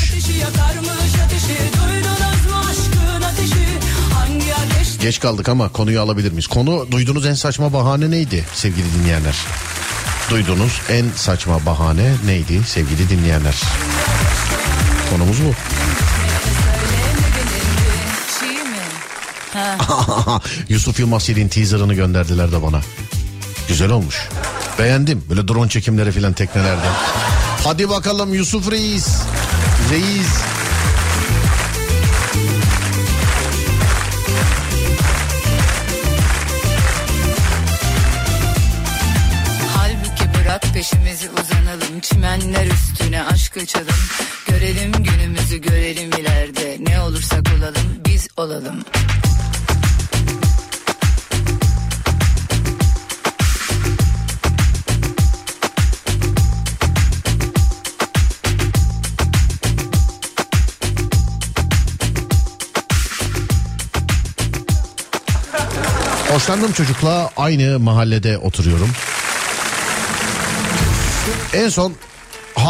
Geç 5.00 5.20
kaldık 5.20 5.48
ama 5.48 5.72
konuyu 5.72 6.00
alabilir 6.00 6.30
miyiz? 6.30 6.46
Konu 6.46 6.86
duyduğunuz 6.90 7.26
en 7.26 7.34
saçma 7.34 7.72
bahane 7.72 8.10
neydi 8.10 8.44
sevgili 8.54 8.86
dinleyenler? 8.94 9.36
Duyduğunuz 10.30 10.80
en 10.88 11.06
saçma 11.16 11.66
bahane 11.66 12.12
neydi 12.26 12.60
sevgili 12.66 13.08
dinleyenler? 13.08 13.54
Konumuz 15.10 15.36
bu. 15.44 15.54
Yusuf 20.68 21.00
Yılmaz 21.00 21.28
Yelin 21.28 21.48
teaserını 21.48 21.94
gönderdiler 21.94 22.52
de 22.52 22.62
bana. 22.62 22.80
Güzel 23.68 23.90
olmuş. 23.90 24.28
Beğendim. 24.78 25.24
Böyle 25.30 25.48
drone 25.48 25.68
çekimleri 25.68 26.12
filan 26.12 26.32
teknelerde. 26.32 26.86
Hadi 27.64 27.88
bakalım 27.88 28.34
Yusuf 28.34 28.70
Reis. 28.70 29.08
Reis. 29.90 30.28
Halbuki 39.76 40.24
bırak 40.38 40.62
peşimizi 40.74 41.28
uzanalım 41.30 42.00
Çimenler 42.00 42.66
üstüne 43.10 43.24
aşk 43.24 43.56
açalım. 43.56 43.94
Görelim 44.46 44.92
günümüzü 44.92 45.58
görelim 45.58 46.10
ileride. 46.12 46.76
Ne 46.80 47.00
olursak 47.00 47.46
olalım 47.58 48.04
biz 48.06 48.28
olalım. 48.36 48.84
Hoşlandığım 66.28 66.72
çocukla 66.72 67.30
aynı 67.36 67.78
mahallede 67.78 68.38
oturuyorum. 68.38 68.90
En 71.52 71.68
son 71.68 71.94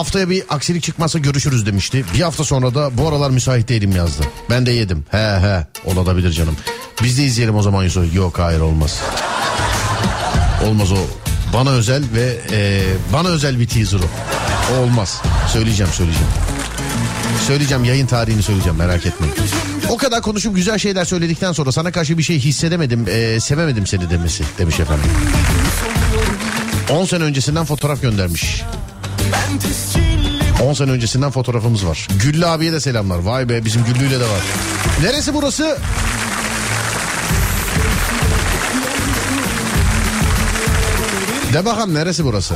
haftaya 0.00 0.30
bir 0.30 0.44
aksilik 0.48 0.82
çıkmazsa 0.82 1.18
görüşürüz 1.18 1.66
demişti. 1.66 2.04
Bir 2.14 2.20
hafta 2.20 2.44
sonra 2.44 2.74
da 2.74 2.98
bu 2.98 3.08
aralar 3.08 3.30
müsait 3.30 3.68
değilim 3.68 3.96
yazdı. 3.96 4.22
Ben 4.50 4.66
de 4.66 4.70
yedim. 4.70 5.04
He 5.10 5.18
he 5.18 5.66
olabilir 5.84 6.30
canım. 6.30 6.56
Biz 7.02 7.18
de 7.18 7.24
izleyelim 7.24 7.56
o 7.56 7.62
zaman 7.62 7.84
Yusuf. 7.84 8.14
Yok 8.14 8.38
hayır 8.38 8.60
olmaz. 8.60 9.00
Olmaz 10.66 10.92
o. 10.92 10.96
Bana 11.54 11.70
özel 11.70 12.02
ve 12.14 12.38
e, 12.52 12.82
bana 13.12 13.28
özel 13.28 13.60
bir 13.60 13.68
teaser 13.68 13.98
o. 13.98 14.02
O 14.74 14.78
olmaz. 14.78 15.22
Söyleyeceğim 15.52 15.92
söyleyeceğim. 15.92 16.28
Söyleyeceğim 17.46 17.84
yayın 17.84 18.06
tarihini 18.06 18.42
söyleyeceğim 18.42 18.78
merak 18.78 19.06
etmeyin. 19.06 19.34
O 19.88 19.96
kadar 19.96 20.22
konuşup 20.22 20.56
güzel 20.56 20.78
şeyler 20.78 21.04
söyledikten 21.04 21.52
sonra 21.52 21.72
sana 21.72 21.92
karşı 21.92 22.18
bir 22.18 22.22
şey 22.22 22.38
hissedemedim, 22.38 23.06
e, 23.08 23.40
sevemedim 23.40 23.86
seni 23.86 24.10
demesi 24.10 24.44
demiş 24.58 24.80
efendim. 24.80 25.10
10 26.90 27.04
sene 27.04 27.24
öncesinden 27.24 27.64
fotoğraf 27.64 28.02
göndermiş. 28.02 28.62
10 30.62 30.72
sene 30.74 30.90
öncesinden 30.90 31.30
fotoğrafımız 31.30 31.86
var. 31.86 32.08
Güllü 32.22 32.46
abiye 32.46 32.72
de 32.72 32.80
selamlar. 32.80 33.18
Vay 33.18 33.48
be 33.48 33.64
bizim 33.64 33.84
Güllü'yle 33.84 34.20
de 34.20 34.24
var. 34.24 34.40
Neresi 35.02 35.34
burası? 35.34 35.78
De 41.52 41.64
bakalım 41.64 41.94
neresi 41.94 42.24
burası? 42.24 42.54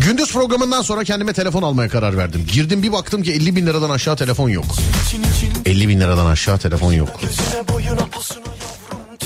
Gündüz 0.00 0.32
programından 0.32 0.82
sonra 0.82 1.04
kendime 1.04 1.32
telefon 1.32 1.62
almaya 1.62 1.88
karar 1.88 2.16
verdim. 2.16 2.46
Girdim 2.52 2.82
bir 2.82 2.92
baktım 2.92 3.22
ki 3.22 3.32
50 3.32 3.56
bin 3.56 3.66
liradan 3.66 3.90
aşağı 3.90 4.16
telefon 4.16 4.48
yok. 4.48 4.64
50 5.66 5.88
bin 5.88 6.00
liradan 6.00 6.26
aşağı 6.26 6.58
telefon 6.58 6.92
yok. 6.92 7.20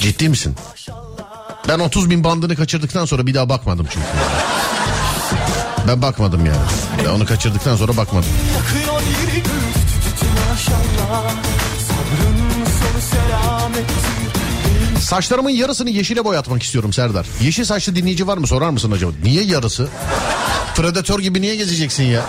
Ciddi 0.02 0.28
misin? 0.28 0.54
Ben 1.68 1.78
30 1.78 2.10
bin 2.10 2.24
bandını 2.24 2.56
kaçırdıktan 2.56 3.04
sonra 3.04 3.26
bir 3.26 3.34
daha 3.34 3.48
bakmadım 3.48 3.86
çünkü. 3.90 4.06
Ben 5.88 6.02
bakmadım 6.02 6.46
yani. 6.46 6.58
Ben 7.04 7.10
onu 7.10 7.26
kaçırdıktan 7.26 7.76
sonra 7.76 7.96
bakmadım. 7.96 8.28
Saçlarımın 15.00 15.50
yarısını 15.50 15.90
yeşile 15.90 16.24
boyatmak 16.24 16.62
istiyorum 16.62 16.92
Serdar. 16.92 17.26
Yeşil 17.42 17.64
saçlı 17.64 17.96
dinleyici 17.96 18.26
var 18.26 18.38
mı 18.38 18.46
sorar 18.46 18.70
mısın 18.70 18.90
acaba? 18.92 19.12
Niye 19.22 19.44
yarısı? 19.44 19.88
Predatör 20.76 21.20
gibi 21.20 21.40
niye 21.42 21.56
gezeceksin 21.56 22.04
ya? 22.04 22.22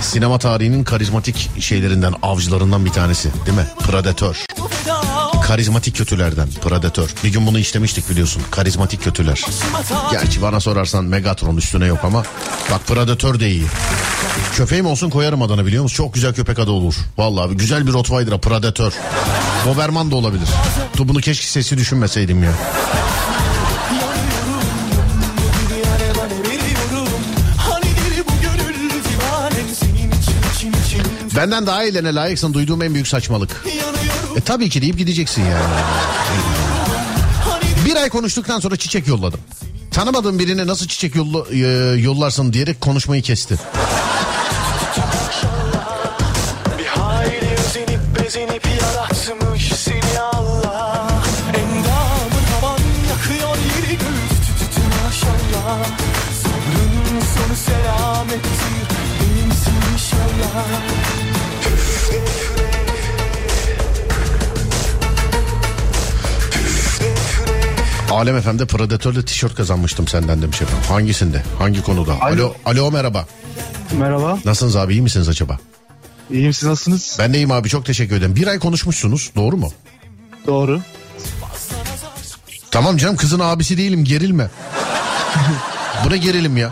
Sinema 0.00 0.38
tarihinin 0.38 0.84
karizmatik 0.84 1.50
şeylerinden, 1.60 2.14
avcılarından 2.22 2.84
bir 2.84 2.90
tanesi 2.90 3.30
değil 3.46 3.58
mi? 3.58 3.66
Predatör. 3.86 4.46
Karizmatik 5.50 5.96
kötülerden, 5.96 6.48
Predatör. 6.62 7.14
Bir 7.24 7.28
gün 7.28 7.46
bunu 7.46 7.58
işlemiştik 7.58 8.10
biliyorsun. 8.10 8.42
Karizmatik 8.50 9.04
kötüler. 9.04 9.44
Gerçi 10.10 10.42
bana 10.42 10.60
sorarsan 10.60 11.04
Megatron 11.04 11.56
üstüne 11.56 11.86
yok 11.86 11.98
ama 12.02 12.22
bak 12.70 12.86
Predatör 12.86 13.40
de 13.40 13.50
iyi. 13.50 13.64
Köpeğim 14.56 14.86
olsun 14.86 15.10
koyarım 15.10 15.42
adını 15.42 15.66
biliyor 15.66 15.82
musun? 15.82 15.96
Çok 15.96 16.14
güzel 16.14 16.34
köpek 16.34 16.58
adı 16.58 16.70
olur. 16.70 16.94
Vallahi 17.18 17.56
güzel 17.56 17.86
bir 17.86 17.92
Rottweiler'a 17.92 18.38
Predatör. 18.38 18.92
Doberman 19.66 20.10
da 20.10 20.16
olabilir. 20.16 20.48
Dur 20.96 21.08
bunu 21.08 21.20
keşke 21.20 21.46
sesi 21.46 21.78
düşünmeseydim 21.78 22.44
ya. 22.44 22.52
Benden 31.36 31.66
daha 31.66 31.84
eğlene 31.84 32.14
layıksın 32.14 32.54
duyduğum 32.54 32.82
en 32.82 32.94
büyük 32.94 33.08
saçmalık. 33.08 33.64
E 34.40 34.42
tabii 34.42 34.68
ki 34.68 34.82
deyip 34.82 34.98
gideceksin 34.98 35.42
yani. 35.42 35.64
Bir 37.86 37.96
ay 37.96 38.08
konuştuktan 38.08 38.60
sonra 38.60 38.76
çiçek 38.76 39.08
yolladım. 39.08 39.40
Tanımadığım 39.90 40.38
birine 40.38 40.66
nasıl 40.66 40.86
çiçek 40.86 41.14
yolla, 41.14 41.44
e, 41.52 41.58
yollarsın 42.00 42.52
diyerek 42.52 42.80
konuşmayı 42.80 43.22
kesti. 43.22 43.58
Alem 68.20 68.40
FM'de 68.40 68.66
Predatör'le 68.66 69.22
tişört 69.22 69.54
kazanmıştım 69.54 70.08
senden 70.08 70.42
demiş 70.42 70.62
efendim. 70.62 70.84
Hangisinde? 70.88 71.42
Hangi 71.58 71.82
konuda? 71.82 72.20
Alo, 72.20 72.54
alo 72.64 72.90
merhaba. 72.90 73.26
Merhaba. 73.98 74.38
Nasılsınız 74.44 74.76
abi 74.76 74.92
iyi 74.92 75.02
misiniz 75.02 75.28
acaba? 75.28 75.58
İyiyim 76.30 76.52
siz 76.52 76.68
nasılsınız? 76.68 77.16
Ben 77.18 77.32
de 77.32 77.38
iyiyim 77.38 77.50
abi 77.50 77.68
çok 77.68 77.86
teşekkür 77.86 78.16
ederim. 78.16 78.36
Bir 78.36 78.46
ay 78.46 78.58
konuşmuşsunuz 78.58 79.30
doğru 79.36 79.56
mu? 79.56 79.72
Doğru. 80.46 80.80
Tamam 82.70 82.96
canım 82.96 83.16
kızın 83.16 83.40
abisi 83.40 83.78
değilim 83.78 84.04
gerilme. 84.04 84.50
Bu 86.04 86.10
ne 86.10 86.16
gerilim 86.16 86.56
ya? 86.56 86.70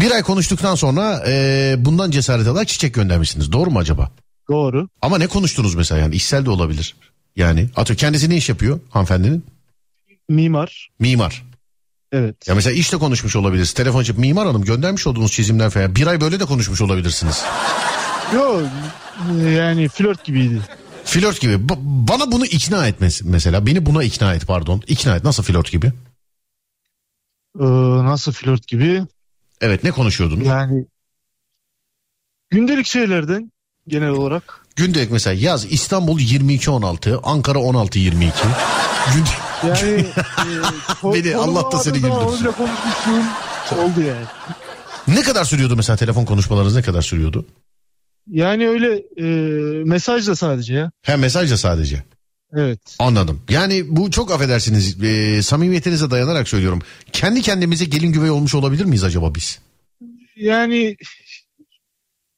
Bir 0.00 0.10
ay 0.10 0.22
konuştuktan 0.22 0.74
sonra 0.74 1.22
e, 1.26 1.74
bundan 1.78 2.10
cesaret 2.10 2.46
alarak 2.46 2.68
çiçek 2.68 2.94
göndermişsiniz. 2.94 3.52
Doğru 3.52 3.70
mu 3.70 3.78
acaba? 3.78 4.10
Doğru. 4.50 4.88
Ama 5.02 5.18
ne 5.18 5.26
konuştunuz 5.26 5.74
mesela 5.74 6.00
yani 6.00 6.14
işsel 6.14 6.44
de 6.44 6.50
olabilir. 6.50 6.96
Yani 7.36 7.68
atıyor 7.76 7.98
kendisi 7.98 8.30
ne 8.30 8.36
iş 8.36 8.48
yapıyor 8.48 8.80
hanımefendinin? 8.90 9.44
Mimar. 10.28 10.88
Mimar. 10.98 11.44
Evet. 12.12 12.48
Ya 12.48 12.54
mesela 12.54 12.74
işte 12.74 12.96
konuşmuş 12.96 13.36
olabiliriz. 13.36 13.72
Telefon 13.72 14.00
açıp 14.00 14.18
mimar 14.18 14.46
hanım 14.46 14.64
göndermiş 14.64 15.06
olduğunuz 15.06 15.32
çizimler 15.32 15.70
falan. 15.70 15.96
Bir 15.96 16.06
ay 16.06 16.20
böyle 16.20 16.40
de 16.40 16.44
konuşmuş 16.44 16.80
olabilirsiniz. 16.80 17.44
Yo 18.34 18.60
yani 19.56 19.88
flört 19.88 20.24
gibiydi. 20.24 20.60
Flört 21.04 21.40
gibi. 21.40 21.52
Ba- 21.52 21.78
bana 22.08 22.32
bunu 22.32 22.46
ikna 22.46 22.86
etmesi 22.86 23.24
mesela. 23.28 23.66
Beni 23.66 23.86
buna 23.86 24.02
ikna 24.04 24.34
et 24.34 24.46
pardon. 24.46 24.82
İkna 24.86 25.16
et. 25.16 25.24
Nasıl 25.24 25.42
flört 25.42 25.72
gibi? 25.72 25.86
Ee, 27.60 27.64
nasıl 28.04 28.32
flört 28.32 28.68
gibi? 28.68 29.02
Evet 29.60 29.84
ne 29.84 29.90
konuşuyordunuz? 29.90 30.46
Yani 30.46 30.86
gündelik 32.50 32.86
şeylerden 32.86 33.52
genel 33.88 34.08
olarak. 34.08 34.66
Gündelik 34.76 35.10
mesela 35.10 35.34
yaz 35.34 35.72
İstanbul 35.72 36.20
22-16, 36.20 37.20
Ankara 37.22 37.58
16-22. 37.58 38.32
Günde... 39.14 39.47
Yani 39.66 40.06
e, 41.04 41.14
Beni 41.14 41.36
Allah 41.36 41.72
da 41.72 41.78
seni 41.78 41.94
güldürsün. 41.94 42.52
Konuşmuşluğum 42.52 43.24
oldu 43.78 44.00
yani. 44.00 44.26
Ne 45.08 45.22
kadar 45.22 45.44
sürüyordu 45.44 45.76
mesela 45.76 45.96
telefon 45.96 46.24
konuşmalarınız 46.24 46.74
ne 46.76 46.82
kadar 46.82 47.02
sürüyordu? 47.02 47.46
Yani 48.26 48.68
öyle 48.68 49.02
e, 49.16 49.24
mesajla 49.84 50.36
sadece 50.36 50.74
ya. 50.74 50.90
Hem 51.02 51.20
mesajla 51.20 51.56
sadece. 51.56 52.02
Evet. 52.56 52.80
Anladım. 52.98 53.42
Yani 53.48 53.84
bu 53.88 54.10
çok 54.10 54.32
affedersiniz 54.32 55.02
e, 55.04 55.42
samimiyetinize 55.42 56.10
dayanarak 56.10 56.48
söylüyorum. 56.48 56.82
Kendi 57.12 57.42
kendimize 57.42 57.84
gelin 57.84 58.12
güvey 58.12 58.30
olmuş 58.30 58.54
olabilir 58.54 58.84
miyiz 58.84 59.04
acaba 59.04 59.34
biz? 59.34 59.58
Yani 60.36 60.96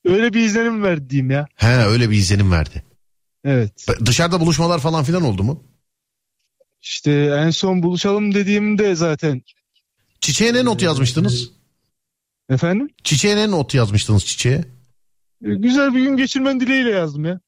öyle 0.04 0.32
bir 0.32 0.40
izlenim 0.40 0.82
verdi 0.82 1.10
diyeyim 1.10 1.30
ya. 1.30 1.46
He 1.54 1.76
öyle 1.76 2.10
bir 2.10 2.16
izlenim 2.16 2.52
verdi. 2.52 2.82
Evet. 3.44 3.86
Dışarıda 4.04 4.40
buluşmalar 4.40 4.78
falan 4.78 5.04
filan 5.04 5.22
oldu 5.22 5.42
mu? 5.42 5.62
İşte 6.82 7.12
en 7.38 7.50
son 7.50 7.82
buluşalım 7.82 8.34
dediğimde 8.34 8.94
zaten. 8.94 9.42
Çiçeğe 10.20 10.54
ne 10.54 10.64
not 10.64 10.82
yazmıştınız? 10.82 11.50
Efendim? 12.50 12.88
Çiçeğe 13.04 13.36
ne 13.36 13.50
not 13.50 13.74
yazmıştınız 13.74 14.26
çiçeğe? 14.26 14.64
E, 15.44 15.54
Güzel 15.54 15.94
bir 15.94 16.02
gün 16.02 16.16
geçirmen 16.16 16.60
dileğiyle 16.60 16.90
yazdım 16.90 17.24
ya. 17.24 17.40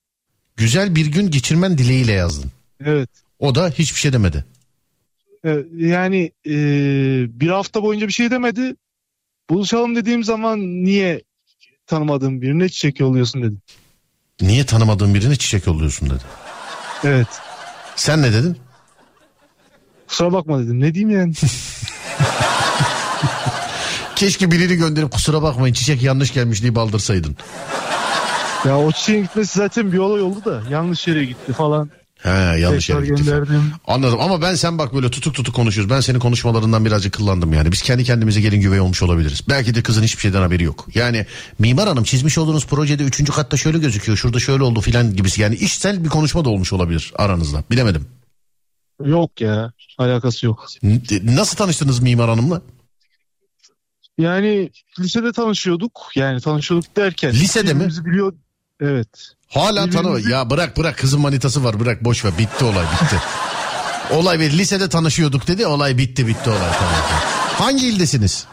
Güzel 0.56 0.94
bir 0.94 1.06
gün 1.06 1.30
geçirmen 1.30 1.78
dileğiyle 1.78 2.12
yazdın. 2.12 2.50
Evet. 2.84 3.10
O 3.38 3.54
da 3.54 3.68
hiçbir 3.70 3.98
şey 4.00 4.12
demedi. 4.12 4.44
E, 5.44 5.58
Yani 5.76 6.32
e, 6.46 6.54
bir 7.40 7.48
hafta 7.48 7.82
boyunca 7.82 8.08
bir 8.08 8.12
şey 8.12 8.30
demedi. 8.30 8.74
Buluşalım 9.50 9.96
dediğim 9.96 10.24
zaman 10.24 10.60
niye 10.60 11.22
tanımadığım 11.86 12.42
birine 12.42 12.68
çiçek 12.68 13.00
yolluyorsun 13.00 13.42
dedi. 13.42 13.54
Niye 14.40 14.66
tanımadığın 14.66 15.14
birine 15.14 15.36
çiçek 15.36 15.66
yolluyorsun 15.66 16.10
dedi. 16.10 16.22
Evet. 17.04 17.26
Sen 17.96 18.22
ne 18.22 18.32
dedin? 18.32 18.56
Kusura 20.12 20.32
bakma 20.32 20.58
dedim. 20.58 20.80
Ne 20.80 20.94
diyeyim 20.94 21.18
yani? 21.18 21.32
Keşke 24.16 24.50
birini 24.50 24.76
gönderip 24.76 25.10
kusura 25.10 25.42
bakmayın 25.42 25.74
çiçek 25.74 26.02
yanlış 26.02 26.32
gelmiş 26.34 26.62
diye 26.62 26.74
baldırsaydın. 26.74 27.36
ya 28.64 28.78
o 28.78 28.92
çiçeğin 28.92 29.22
gitmesi 29.22 29.58
zaten 29.58 29.92
bir 29.92 29.98
olay 29.98 30.22
oldu 30.22 30.44
da 30.44 30.62
yanlış 30.70 31.08
yere 31.08 31.24
gitti 31.24 31.52
falan. 31.52 31.90
He 32.18 32.28
yanlış 32.28 32.86
Tekrar 32.86 33.02
yere 33.02 33.14
gitti. 33.14 33.24
falan. 33.24 33.38
gönderdim. 33.44 33.72
Anladım 33.86 34.20
ama 34.20 34.42
ben 34.42 34.54
sen 34.54 34.78
bak 34.78 34.94
böyle 34.94 35.10
tutuk 35.10 35.34
tutuk 35.34 35.54
konuşuyoruz. 35.54 35.90
Ben 35.94 36.00
senin 36.00 36.18
konuşmalarından 36.18 36.84
birazcık 36.84 37.12
kıllandım 37.12 37.52
yani. 37.52 37.72
Biz 37.72 37.82
kendi 37.82 38.04
kendimize 38.04 38.40
gelin 38.40 38.60
güvey 38.60 38.80
olmuş 38.80 39.02
olabiliriz. 39.02 39.40
Belki 39.48 39.74
de 39.74 39.82
kızın 39.82 40.02
hiçbir 40.02 40.20
şeyden 40.20 40.42
haberi 40.42 40.62
yok. 40.64 40.86
Yani 40.94 41.26
mimar 41.58 41.88
hanım 41.88 42.04
çizmiş 42.04 42.38
olduğunuz 42.38 42.66
projede 42.66 43.02
üçüncü 43.02 43.32
katta 43.32 43.56
şöyle 43.56 43.78
gözüküyor. 43.78 44.18
Şurada 44.18 44.38
şöyle 44.38 44.62
oldu 44.62 44.80
filan 44.80 45.16
gibisi. 45.16 45.42
Yani 45.42 45.54
işsel 45.54 46.04
bir 46.04 46.08
konuşma 46.08 46.44
da 46.44 46.48
olmuş 46.50 46.72
olabilir 46.72 47.12
aranızda. 47.16 47.64
Bilemedim. 47.70 48.06
Yok 49.04 49.40
ya. 49.40 49.72
Alakası 49.98 50.46
yok. 50.46 50.66
Nasıl 51.22 51.56
tanıştınız 51.56 52.00
mimar 52.00 52.28
hanımla? 52.30 52.62
Yani 54.18 54.70
lisede 55.00 55.32
tanışıyorduk. 55.32 56.00
Yani 56.14 56.40
tanışıyorduk 56.40 56.96
derken. 56.96 57.32
Lisede 57.32 57.74
mi? 57.74 57.88
Biliyor. 58.04 58.32
Evet. 58.80 59.08
Hala 59.48 59.90
tanı. 59.90 60.08
Birbirimizi- 60.08 60.30
Ya 60.30 60.50
bırak 60.50 60.76
bırak 60.76 60.98
kızın 60.98 61.20
manitası 61.20 61.64
var 61.64 61.80
bırak 61.80 62.04
boş 62.04 62.24
ver 62.24 62.32
bitti 62.38 62.64
olay 62.64 62.84
bitti. 62.84 63.16
Olay 64.12 64.40
bir 64.40 64.50
lisede 64.58 64.88
tanışıyorduk 64.88 65.46
dedi. 65.48 65.66
Olay 65.66 65.98
bitti 65.98 66.26
bitti 66.26 66.50
olay 66.50 66.58
tamam. 66.78 66.94
Hangi 67.58 67.88
ildesiniz? 67.88 68.46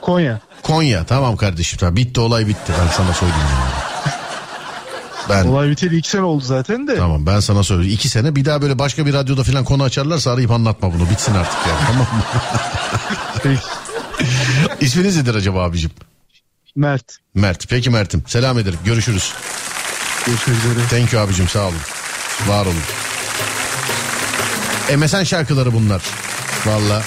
Konya. 0.00 0.40
Konya 0.62 1.04
tamam 1.04 1.36
kardeşim 1.36 1.78
tamam. 1.78 1.96
bitti 1.96 2.20
olay 2.20 2.46
bitti 2.46 2.72
ben 2.80 2.88
sana 2.92 3.14
söyleyeyim. 3.14 3.42
Yani. 3.50 3.77
Ben 5.28 5.44
Olay 5.44 5.70
biteli 5.70 5.96
iki 5.96 6.10
sene 6.10 6.22
oldu 6.22 6.44
zaten 6.44 6.88
de. 6.88 6.96
tamam 6.96 7.26
ben 7.26 7.40
sana 7.40 7.62
söyleyeyim. 7.62 7.94
İki 7.94 8.08
sene 8.08 8.36
bir 8.36 8.44
daha 8.44 8.62
böyle 8.62 8.78
başka 8.78 9.06
bir 9.06 9.12
radyoda 9.14 9.42
falan 9.44 9.64
konu 9.64 9.82
açarlarsa 9.82 10.30
arayıp 10.32 10.50
anlatma 10.50 10.92
bunu 10.94 11.10
bitsin 11.10 11.34
artık 11.34 11.58
yani 11.68 11.80
tamam 11.86 12.02
mı? 12.16 12.22
Peki. 13.42 13.60
İsminiz 14.80 15.16
nedir 15.16 15.34
acaba 15.34 15.64
abicim? 15.64 15.90
Mert. 16.76 17.04
Mert. 17.34 17.68
Peki 17.68 17.90
Mert'im 17.90 18.22
selam 18.26 18.58
ederim 18.58 18.78
görüşürüz. 18.84 19.32
Görüşmek 20.26 20.56
üzere. 20.58 20.86
Thank 20.90 21.12
you 21.12 21.22
abicim 21.22 21.48
sağ 21.48 21.64
olun. 21.64 21.74
Var 22.48 22.66
olun. 22.66 22.82
MSN 24.98 25.22
şarkıları 25.22 25.72
bunlar. 25.72 26.02
Valla. 26.66 27.02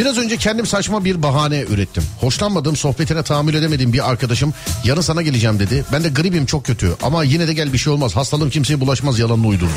Biraz 0.00 0.18
önce 0.18 0.36
kendim 0.36 0.66
saçma 0.66 1.04
bir 1.04 1.22
bahane 1.22 1.60
ürettim. 1.60 2.02
Hoşlanmadığım, 2.20 2.76
sohbetine 2.76 3.22
tahammül 3.22 3.54
edemediğim 3.54 3.92
bir 3.92 4.10
arkadaşım 4.10 4.54
yarın 4.84 5.00
sana 5.00 5.22
geleceğim 5.22 5.58
dedi. 5.58 5.84
Ben 5.92 6.04
de 6.04 6.08
gribim 6.08 6.46
çok 6.46 6.64
kötü 6.64 6.96
ama 7.02 7.24
yine 7.24 7.48
de 7.48 7.54
gel 7.54 7.72
bir 7.72 7.78
şey 7.78 7.92
olmaz. 7.92 8.16
Hastalığım 8.16 8.50
kimseye 8.50 8.80
bulaşmaz 8.80 9.18
yalanını 9.18 9.46
uydurdum. 9.46 9.74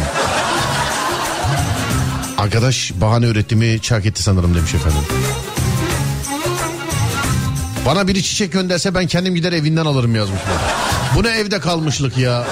Arkadaş 2.38 2.92
bahane 3.02 3.26
ürettiğimi 3.26 3.80
çark 3.82 4.06
etti 4.06 4.24
sanırım 4.24 4.56
demiş 4.56 4.74
efendim. 4.74 5.02
Bana 7.86 8.08
biri 8.08 8.24
çiçek 8.24 8.52
gönderse 8.52 8.96
ben 8.96 9.08
kendim 9.08 9.36
gider 9.36 9.52
evinden 9.52 9.86
alırım 9.86 10.16
yazmış. 10.16 10.40
Bu 11.16 11.24
ne 11.24 11.30
evde 11.30 11.60
kalmışlık 11.60 12.18
ya. 12.18 12.46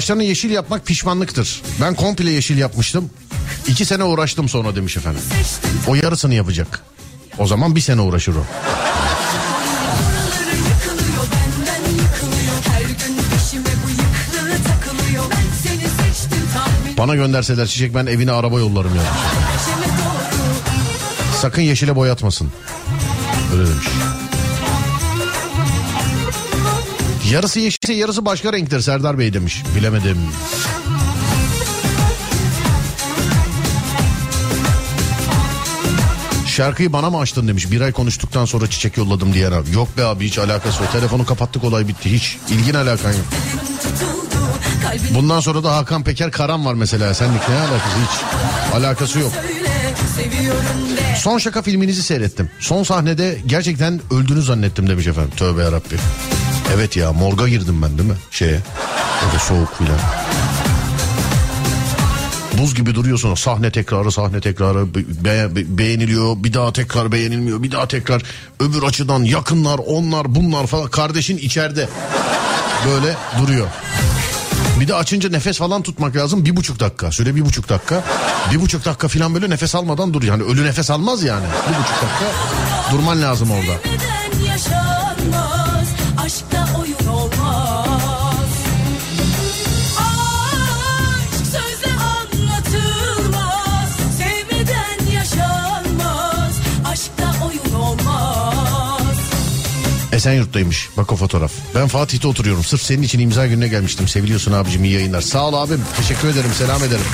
Saçlarını 0.00 0.24
yeşil 0.24 0.50
yapmak 0.50 0.86
pişmanlıktır. 0.86 1.62
Ben 1.80 1.94
komple 1.94 2.30
yeşil 2.30 2.58
yapmıştım. 2.58 3.10
İki 3.68 3.84
sene 3.84 4.04
uğraştım 4.04 4.48
sonra 4.48 4.76
demiş 4.76 4.96
efendim. 4.96 5.22
O 5.86 5.94
yarısını 5.94 6.34
yapacak. 6.34 6.82
O 7.38 7.46
zaman 7.46 7.76
bir 7.76 7.80
sene 7.80 8.00
uğraşır 8.00 8.34
o. 8.36 8.44
Bana 16.98 17.14
gönderseler 17.14 17.66
çiçek 17.66 17.94
ben 17.94 18.06
evine 18.06 18.32
araba 18.32 18.58
yollarım 18.58 18.94
ya. 18.94 19.02
Peşime 19.02 19.86
doğru 19.86 21.36
Sakın 21.40 21.62
yeşile 21.62 21.96
boyatmasın. 21.96 22.52
Öyle 23.52 23.66
demiş. 23.70 23.86
Yarısı 27.30 27.60
yeşilse 27.60 27.92
yarısı 27.92 28.24
başka 28.24 28.52
renktir 28.52 28.80
Serdar 28.80 29.18
Bey 29.18 29.32
demiş. 29.32 29.62
Bilemedim. 29.76 30.16
Şarkıyı 36.46 36.92
bana 36.92 37.10
mı 37.10 37.18
açtın 37.18 37.48
demiş. 37.48 37.70
Bir 37.70 37.80
ay 37.80 37.92
konuştuktan 37.92 38.44
sonra 38.44 38.70
çiçek 38.70 38.96
yolladım 38.96 39.32
diyen 39.32 39.52
abi. 39.52 39.72
Yok 39.72 39.98
be 39.98 40.04
abi 40.04 40.26
hiç 40.26 40.38
alakası 40.38 40.82
yok. 40.82 40.92
Telefonu 40.92 41.26
kapattık 41.26 41.64
olay 41.64 41.88
bitti. 41.88 42.12
Hiç 42.12 42.38
ilgin 42.48 42.74
alakan 42.74 43.12
yok. 43.12 43.26
Bundan 45.14 45.40
sonra 45.40 45.64
da 45.64 45.76
Hakan 45.76 46.02
Peker 46.02 46.30
Karan 46.30 46.66
var 46.66 46.74
mesela. 46.74 47.14
Senlik 47.14 47.48
ne 47.48 47.54
alakası 47.54 47.96
hiç. 47.96 48.24
Alakası 48.74 49.18
yok. 49.18 49.32
Son 51.18 51.38
şaka 51.38 51.62
filminizi 51.62 52.02
seyrettim. 52.02 52.50
Son 52.60 52.82
sahnede 52.82 53.38
gerçekten 53.46 54.00
öldüğünü 54.10 54.42
zannettim 54.42 54.88
demiş 54.88 55.06
efendim. 55.06 55.32
Tövbe 55.36 55.62
yarabbi. 55.62 55.96
Evet 56.74 56.96
ya 56.96 57.12
morga 57.12 57.48
girdim 57.48 57.82
ben 57.82 57.98
değil 57.98 58.08
mi? 58.10 58.16
Şeye. 58.30 58.60
Orada 59.26 59.38
soğuk 59.38 59.78
filan. 59.78 59.98
Buz 62.58 62.74
gibi 62.74 62.94
duruyorsun. 62.94 63.34
Sahne 63.34 63.70
tekrarı 63.70 64.12
sahne 64.12 64.40
tekrarı 64.40 64.94
be- 64.94 65.54
be- 65.56 65.78
beğeniliyor. 65.78 66.36
Bir 66.36 66.52
daha 66.54 66.72
tekrar 66.72 67.12
beğenilmiyor. 67.12 67.62
Bir 67.62 67.72
daha 67.72 67.88
tekrar 67.88 68.22
öbür 68.60 68.82
açıdan 68.82 69.22
yakınlar 69.22 69.80
onlar 69.86 70.34
bunlar 70.34 70.66
falan. 70.66 70.88
Kardeşin 70.90 71.38
içeride. 71.38 71.88
Böyle 72.86 73.16
duruyor. 73.42 73.66
Bir 74.80 74.88
de 74.88 74.94
açınca 74.94 75.28
nefes 75.30 75.58
falan 75.58 75.82
tutmak 75.82 76.16
lazım 76.16 76.44
bir 76.44 76.56
buçuk 76.56 76.80
dakika. 76.80 77.12
Süre 77.12 77.36
bir 77.36 77.44
buçuk 77.44 77.68
dakika. 77.68 78.04
Bir 78.52 78.60
buçuk 78.60 78.84
dakika 78.84 79.08
falan 79.08 79.34
böyle 79.34 79.50
nefes 79.50 79.74
almadan 79.74 80.14
duruyor. 80.14 80.38
Yani 80.38 80.52
ölü 80.52 80.64
nefes 80.64 80.90
almaz 80.90 81.22
yani. 81.22 81.44
Bir 81.68 81.74
buçuk 81.78 81.94
dakika 81.94 82.32
durman 82.92 83.22
lazım 83.22 83.50
orada. 83.50 83.72
Esenyurt'taymış. 100.20 100.88
Bak 100.96 101.12
o 101.12 101.16
fotoğraf. 101.16 101.52
Ben 101.74 101.88
Fatih'te 101.88 102.28
oturuyorum. 102.28 102.64
Sırf 102.64 102.82
senin 102.82 103.02
için 103.02 103.18
imza 103.18 103.46
gününe 103.46 103.68
gelmiştim. 103.68 104.08
Seviliyorsun 104.08 104.52
abicim 104.52 104.84
iyi 104.84 104.94
yayınlar. 104.94 105.20
Sağ 105.20 105.48
ol 105.48 105.54
abim. 105.54 105.80
Teşekkür 105.96 106.28
ederim. 106.28 106.50
Selam 106.58 106.84
ederim. 106.84 107.04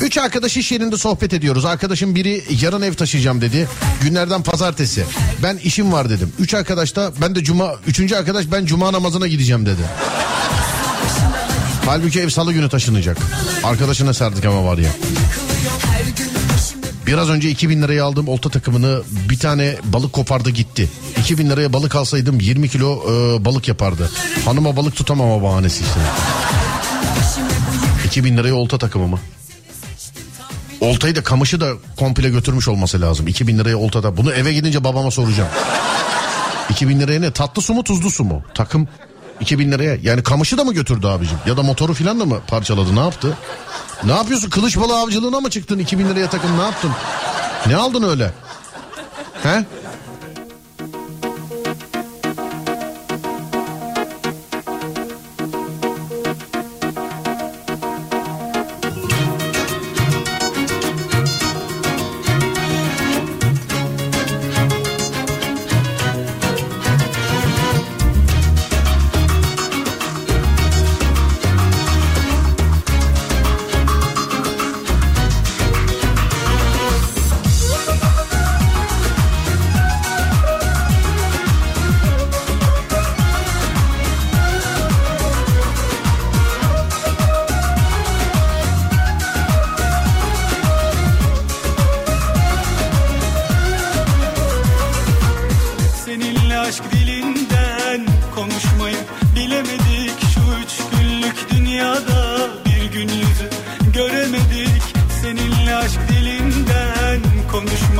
Üç 0.00 0.18
arkadaş 0.18 0.56
iş 0.56 0.72
yerinde 0.72 0.96
sohbet 0.96 1.32
ediyoruz. 1.32 1.64
Arkadaşım 1.64 2.14
biri 2.14 2.44
yarın 2.60 2.82
ev 2.82 2.94
taşıyacağım 2.94 3.40
dedi. 3.40 3.68
Günlerden 4.02 4.42
pazartesi. 4.42 5.04
Ben 5.42 5.56
işim 5.56 5.92
var 5.92 6.10
dedim. 6.10 6.32
Üç 6.38 6.54
arkadaş 6.54 6.96
da 6.96 7.12
ben 7.20 7.34
de 7.34 7.44
cuma, 7.44 7.74
üçüncü 7.86 8.16
arkadaş 8.16 8.44
ben 8.52 8.66
cuma 8.66 8.92
namazına 8.92 9.26
gideceğim 9.26 9.66
dedi. 9.66 9.82
Halbuki 11.86 12.20
ev 12.20 12.28
salı 12.28 12.52
günü 12.52 12.68
taşınacak. 12.68 13.16
Arkadaşına 13.64 14.14
sardık 14.14 14.44
ama 14.44 14.64
var 14.64 14.78
ya. 14.78 14.90
Biraz 17.10 17.30
önce 17.30 17.50
2000 17.50 17.82
liraya 17.82 18.04
aldığım 18.04 18.28
olta 18.28 18.50
takımını 18.50 19.02
bir 19.30 19.38
tane 19.38 19.76
balık 19.84 20.12
kopardı 20.12 20.50
gitti. 20.50 20.88
2000 21.18 21.50
liraya 21.50 21.72
balık 21.72 21.96
alsaydım 21.96 22.40
20 22.40 22.68
kilo 22.68 23.02
e, 23.02 23.44
balık 23.44 23.68
yapardı. 23.68 24.10
Hanıma 24.44 24.76
balık 24.76 24.96
tutamama 24.96 25.42
bahanesi 25.42 25.84
işte. 25.84 26.00
2000 28.06 28.36
liraya 28.36 28.54
olta 28.54 28.78
takımı 28.78 29.08
mı? 29.08 29.18
Oltayı 30.80 31.16
da 31.16 31.22
kamışı 31.22 31.60
da 31.60 31.72
komple 31.96 32.28
götürmüş 32.30 32.68
olması 32.68 33.00
lazım. 33.00 33.28
2000 33.28 33.58
liraya 33.58 33.76
oltada. 33.76 34.16
Bunu 34.16 34.32
eve 34.32 34.52
gidince 34.52 34.84
babama 34.84 35.10
soracağım. 35.10 35.50
2000 36.70 37.00
liraya 37.00 37.20
ne? 37.20 37.30
Tatlı 37.30 37.62
su 37.62 37.74
mu 37.74 37.84
tuzlu 37.84 38.10
su 38.10 38.24
mu? 38.24 38.42
Takım 38.54 38.88
2000 39.40 39.72
liraya. 39.72 39.98
Yani 40.02 40.22
kamışı 40.22 40.58
da 40.58 40.64
mı 40.64 40.74
götürdü 40.74 41.06
abicim? 41.06 41.38
Ya 41.46 41.56
da 41.56 41.62
motoru 41.62 41.94
filan 41.94 42.20
da 42.20 42.24
mı 42.24 42.40
parçaladı? 42.46 42.96
Ne 42.96 43.00
yaptı? 43.00 43.36
Ne 44.04 44.12
yapıyorsun? 44.12 44.50
Kılıç 44.50 44.76
balığı 44.76 45.00
avcılığına 45.00 45.40
mı 45.40 45.50
çıktın? 45.50 45.78
2000 45.78 46.08
liraya 46.08 46.30
takım 46.30 46.58
ne 46.58 46.62
yaptın? 46.62 46.90
Ne 47.66 47.76
aldın 47.76 48.02
öyle? 48.02 48.32
He? 49.42 49.64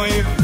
Konuşmayı 0.01 0.40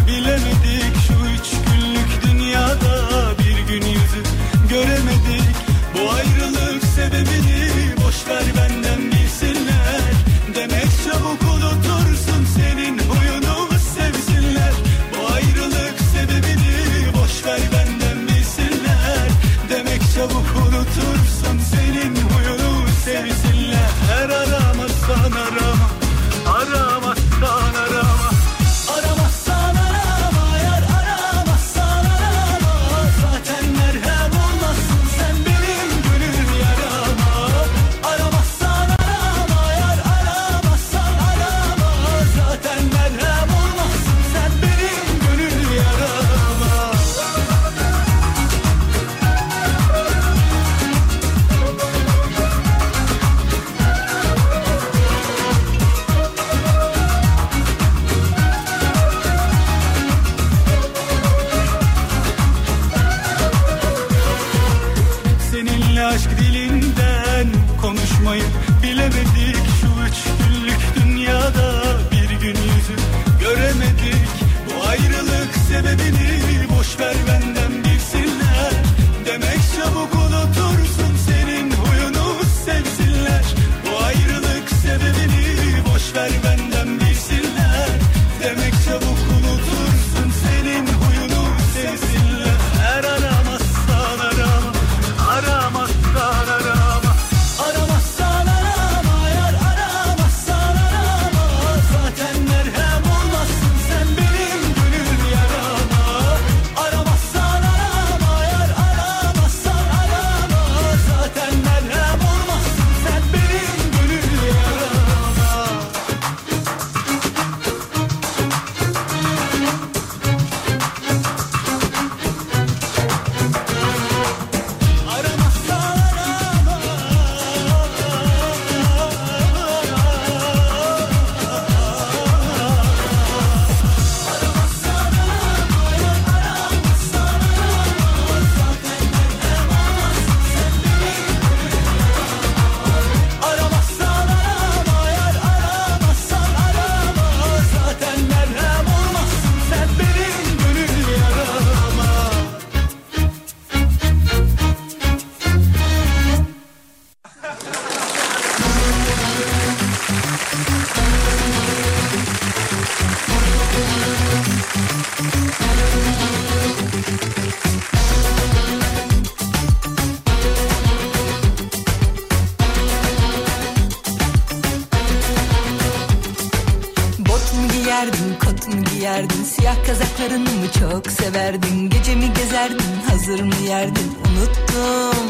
Unuttum. 184.27 185.27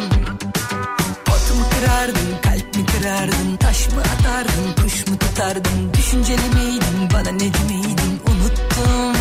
Pot 1.25 1.55
mu 1.57 1.65
kırardın, 1.71 2.31
kalp 2.43 2.77
mi 2.77 2.87
kırardın 2.87 3.57
Taş 3.57 3.89
mı 3.89 4.01
atardın, 4.01 4.83
kuş 4.83 5.07
mu 5.07 5.19
tutardın? 5.19 5.93
Düşünceli 5.95 6.49
miydin, 6.55 7.09
bana 7.13 7.31
neci 7.31 7.65
miydin 7.65 8.21
Unuttum 8.27 9.16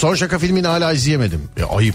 Son 0.00 0.14
Şaka 0.14 0.38
filmini 0.38 0.66
hala 0.66 0.92
izleyemedim. 0.92 1.42
E, 1.56 1.62
ayıp. 1.62 1.94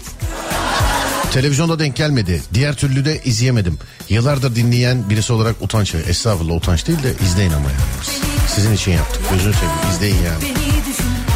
Televizyonda 1.32 1.78
denk 1.78 1.96
gelmedi. 1.96 2.42
Diğer 2.54 2.74
türlü 2.74 3.04
de 3.04 3.20
izleyemedim. 3.24 3.78
Yıllardır 4.08 4.56
dinleyen 4.56 5.10
birisi 5.10 5.32
olarak 5.32 5.62
utanç. 5.62 5.94
Estağfurullah 5.94 6.54
utanç 6.54 6.86
değil 6.86 7.02
de 7.02 7.12
izleyin 7.24 7.50
ama 7.50 7.64
yani. 7.64 8.18
Sizin 8.54 8.72
için 8.74 8.92
yaptık. 8.92 9.22
Gözünü 9.30 9.54
seveyim 9.54 9.90
izleyin 9.92 10.16
yani. 10.16 10.54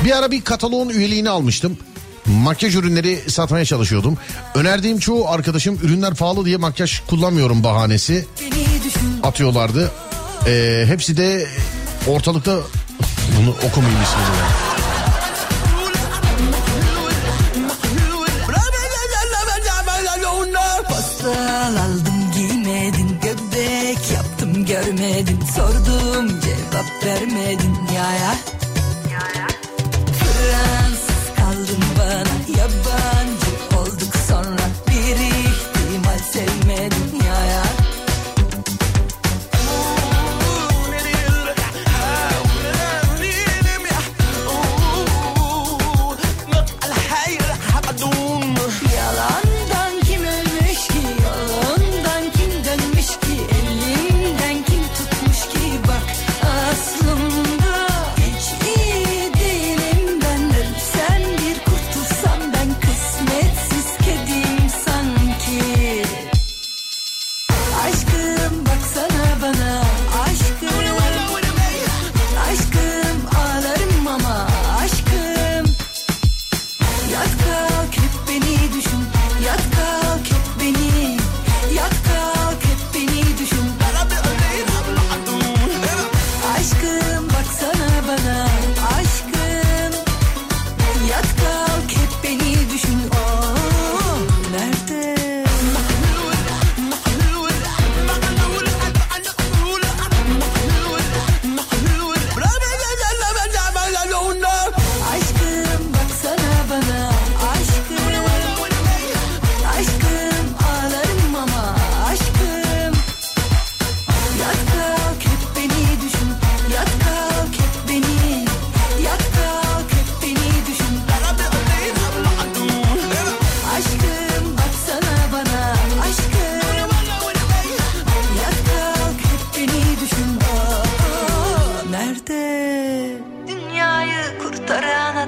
Bir 0.05 0.19
ara 0.19 0.31
bir 0.31 0.41
kataloğun 0.41 0.89
üyeliğini 0.89 1.31
almıştım. 1.31 1.79
Makyaj 2.27 2.77
ürünleri 2.77 3.31
satmaya 3.31 3.65
çalışıyordum. 3.65 4.19
Önerdiğim 4.55 4.99
çoğu 4.99 5.29
arkadaşım 5.29 5.79
ürünler 5.83 6.15
pahalı 6.15 6.45
diye 6.45 6.57
makyaj 6.57 7.01
kullanmıyorum 7.01 7.65
bahanesi 7.65 8.27
atıyorlardı. 9.23 9.91
Ee, 10.47 10.85
hepsi 10.87 11.17
de 11.17 11.47
ortalıkta 12.07 12.59
bunu 13.39 13.51
okumayayım 13.51 14.03
ismini 14.03 14.39
ya. 14.39 14.70
Yaptım 25.01 25.21
görmedin 25.27 25.41
Sordum 25.55 26.41
cevap 26.41 27.05
vermedin 27.05 27.75
ya 27.95 28.13
ya 28.13 28.40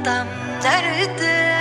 adam 0.03 0.27
nerede? 0.65 1.53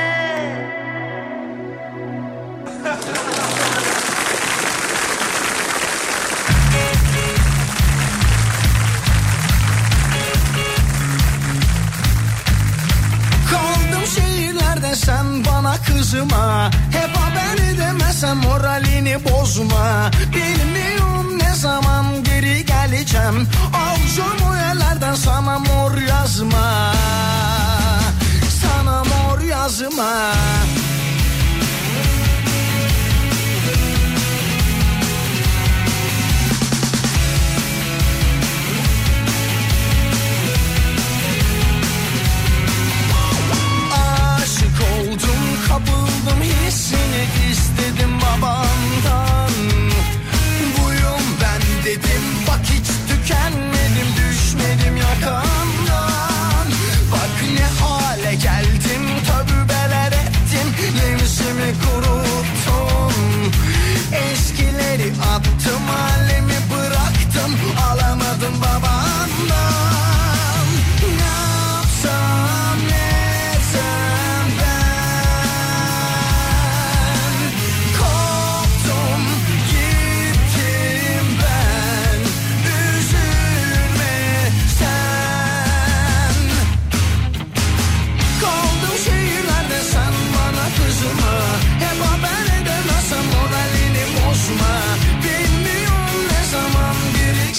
Şehirlerde 14.15 14.95
sen 14.95 15.45
bana 15.45 15.75
kızma. 15.77 16.71
Hep 16.91 17.17
haber 17.17 17.73
edemezsem 17.73 18.37
moralini 18.37 19.17
bozma. 19.25 20.11
Bilmiyorum 20.35 21.39
ne 21.39 21.55
zaman 21.55 22.23
geri 22.23 22.65
geleceğim. 22.65 23.47
O 24.43 24.55
yerlerden 24.55 25.15
sana 25.15 25.59
mor 25.59 25.97
yazma 25.97 26.93
yazma 29.61 30.31
Aşık 44.37 44.81
oldum 44.93 45.19
kapıldım 45.67 46.41
hissini 46.41 47.51
istedim 47.51 48.11
babandan 48.21 49.30
Nefsimi 61.41 61.73
kuruttum 61.83 63.51
Eskileri 64.13 65.11
attım 65.35 65.87
halimi 65.87 66.30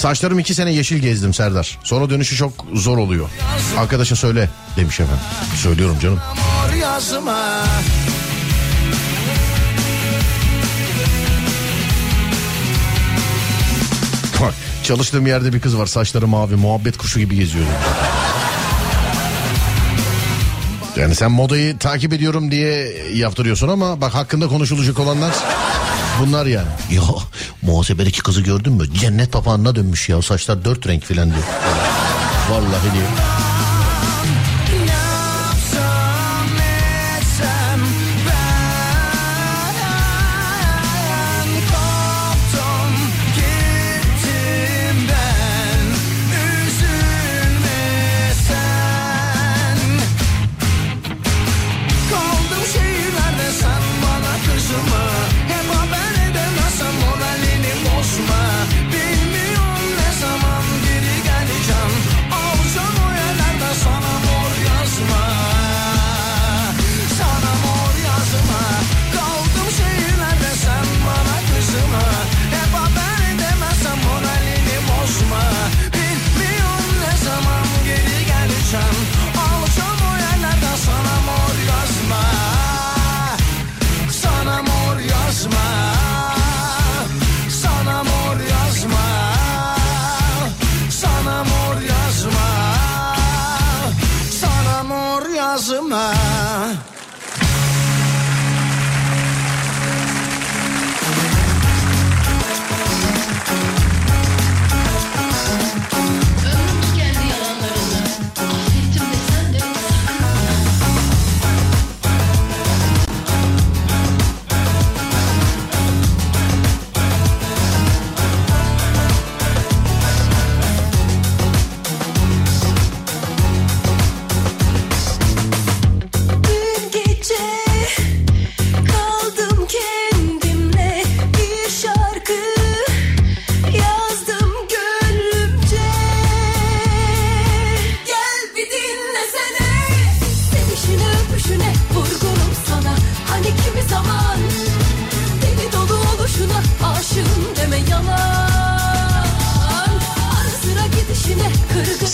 Saçlarım 0.03 0.39
iki 0.39 0.55
sene 0.55 0.73
yeşil 0.73 0.97
gezdim 0.97 1.33
Serdar. 1.33 1.79
Sonra 1.83 2.09
dönüşü 2.09 2.35
çok 2.35 2.53
zor 2.73 2.97
oluyor. 2.97 3.29
Arkadaşa 3.77 4.15
söyle 4.15 4.49
demiş 4.77 4.99
efendim. 4.99 5.23
Söylüyorum 5.55 5.97
canım. 6.01 6.19
Bak, 14.41 14.53
Çalıştığım 14.83 15.27
yerde 15.27 15.53
bir 15.53 15.61
kız 15.61 15.77
var 15.77 15.85
saçları 15.85 16.27
mavi 16.27 16.55
muhabbet 16.55 16.97
kuşu 16.97 17.19
gibi 17.19 17.35
geziyor. 17.35 17.65
Yani 20.97 21.15
sen 21.15 21.31
modayı 21.31 21.77
takip 21.77 22.13
ediyorum 22.13 22.51
diye 22.51 22.95
yaptırıyorsun 23.13 23.67
ama 23.67 24.01
bak 24.01 24.13
hakkında 24.15 24.47
konuşulacak 24.47 24.99
olanlar 24.99 25.33
bunlar 26.19 26.45
yani. 26.45 26.67
Ya 26.91 27.01
muhasebedeki 27.61 28.21
kızı 28.21 28.41
gördün 28.41 28.73
mü? 28.73 28.93
Cennet 28.93 29.31
papağanına 29.31 29.75
dönmüş 29.75 30.09
ya 30.09 30.21
saçlar 30.21 30.65
dört 30.65 30.87
renk 30.87 31.03
filan 31.03 31.29
diyor. 31.29 31.43
Vallahi 32.49 32.93
diyor. 32.93 33.07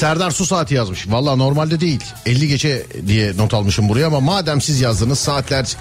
Serdar 0.10 0.32
su 0.32 0.46
saati 0.46 0.74
yazmış. 0.74 1.08
Valla 1.08 1.36
normalde 1.36 1.80
değil. 1.80 2.04
50 2.26 2.48
geçe 2.48 2.86
diye 3.08 3.38
not 3.38 3.54
almışım 3.54 3.90
buraya 3.90 4.08
ama 4.08 4.20
madem 4.20 4.62
siz 4.62 4.82
yazdınız 4.82 5.20
saatler 5.20 5.76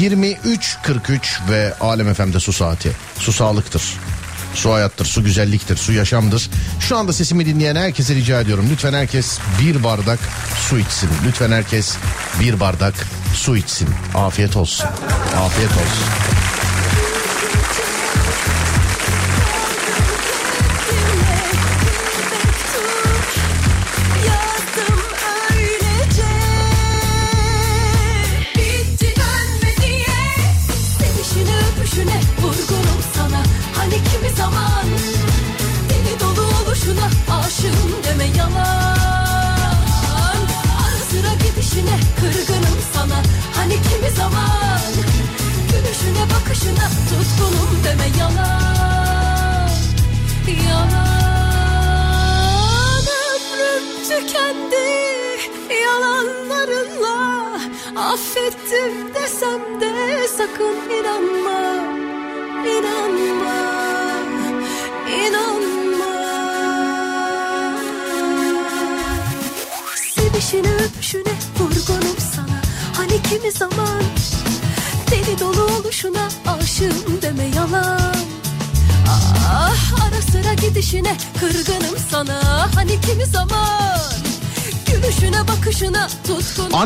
23.43 0.00 1.50
ve 1.50 1.74
Alem 1.80 2.14
FM'de 2.14 2.40
su 2.40 2.52
saati. 2.52 2.92
Su 3.18 3.32
sağlıktır. 3.32 3.82
Su 4.54 4.72
hayattır, 4.72 5.04
su 5.04 5.24
güzelliktir, 5.24 5.76
su 5.76 5.92
yaşamdır. 5.92 6.50
Şu 6.80 6.96
anda 6.96 7.12
sesimi 7.12 7.46
dinleyen 7.46 7.76
herkese 7.76 8.14
rica 8.14 8.40
ediyorum. 8.40 8.68
Lütfen 8.70 8.92
herkes 8.92 9.38
bir 9.60 9.84
bardak 9.84 10.18
su 10.68 10.78
içsin. 10.78 11.10
Lütfen 11.26 11.52
herkes 11.52 11.96
bir 12.40 12.60
bardak 12.60 12.94
su 13.34 13.56
içsin. 13.56 13.88
Afiyet 14.14 14.56
olsun. 14.56 14.86
Afiyet 15.36 15.70
olsun. 15.70 16.33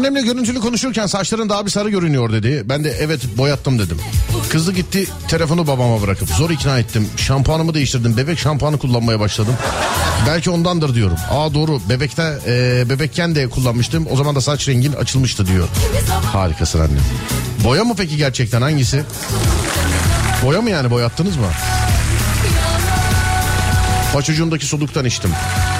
Annemle 0.09 0.27
görüntülü 0.33 0.61
konuşurken 0.61 1.07
saçların 1.07 1.49
daha 1.49 1.67
bir 1.67 1.71
sarı 1.71 1.89
görünüyor 1.89 2.33
dedi. 2.33 2.63
Ben 2.65 2.85
de 2.85 2.97
evet 3.01 3.21
boyattım 3.39 3.79
dedim. 3.79 3.99
Kızı 4.51 4.73
gitti 4.73 5.07
telefonu 5.29 5.67
babama 5.67 6.03
bırakıp 6.03 6.29
zor 6.29 6.51
ikna 6.51 6.79
ettim. 6.79 7.09
Şampuanımı 7.17 7.75
değiştirdim. 7.75 8.17
Bebek 8.17 8.39
şampuanı 8.39 8.79
kullanmaya 8.79 9.21
başladım. 9.21 9.55
Belki 10.27 10.51
ondandır 10.51 10.95
diyorum. 10.95 11.17
Aa 11.31 11.55
doğru 11.55 11.81
bebekte 11.89 12.39
e, 12.47 12.85
bebekken 12.89 13.35
de 13.35 13.49
kullanmıştım. 13.49 14.07
O 14.11 14.17
zaman 14.17 14.35
da 14.35 14.41
saç 14.41 14.69
rengin 14.69 14.93
açılmıştı 14.93 15.47
diyor. 15.47 15.69
Harikasın 16.33 16.81
annem. 16.81 17.03
Boya 17.65 17.85
mı 17.85 17.95
peki 17.97 18.17
gerçekten 18.17 18.63
hangisi? 18.63 19.03
Boya 20.45 20.63
mı 20.63 20.71
yani 20.71 20.91
boyattınız 20.91 21.37
mı? 21.37 21.47
Paçucuğundaki 24.13 24.67
soluktan 24.67 25.05
içtim. 25.05 25.31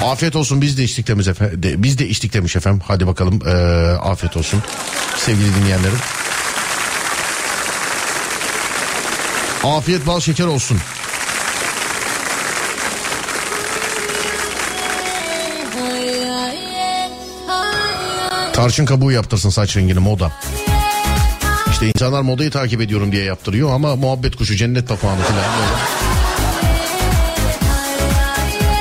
Afiyet 0.03 0.35
olsun 0.35 0.61
biz 0.61 0.77
de 0.77 0.83
içtik 0.83 1.07
demiş 1.07 1.27
efendim. 1.27 1.61
Biz 1.83 1.97
de 1.97 2.07
içtik 2.07 2.33
demiş 2.33 2.55
efendim. 2.55 2.81
Hadi 2.87 3.07
bakalım 3.07 3.39
ee, 3.47 3.51
afiyet 4.01 4.37
olsun 4.37 4.63
sevgili 5.17 5.55
dinleyenlerim. 5.55 5.97
Afiyet 9.63 10.07
bal 10.07 10.19
şeker 10.19 10.45
olsun. 10.45 10.77
Tarçın 18.53 18.85
kabuğu 18.85 19.11
yaptırsın 19.11 19.49
saç 19.49 19.77
rengini 19.77 19.99
moda. 19.99 20.31
İşte 21.71 21.87
insanlar 21.87 22.21
modayı 22.21 22.51
takip 22.51 22.81
ediyorum 22.81 23.11
diye 23.11 23.23
yaptırıyor 23.23 23.73
ama 23.73 23.95
muhabbet 23.95 24.35
kuşu 24.35 24.55
cennet 24.55 24.87
papağanı 24.87 25.21
falan 25.21 26.08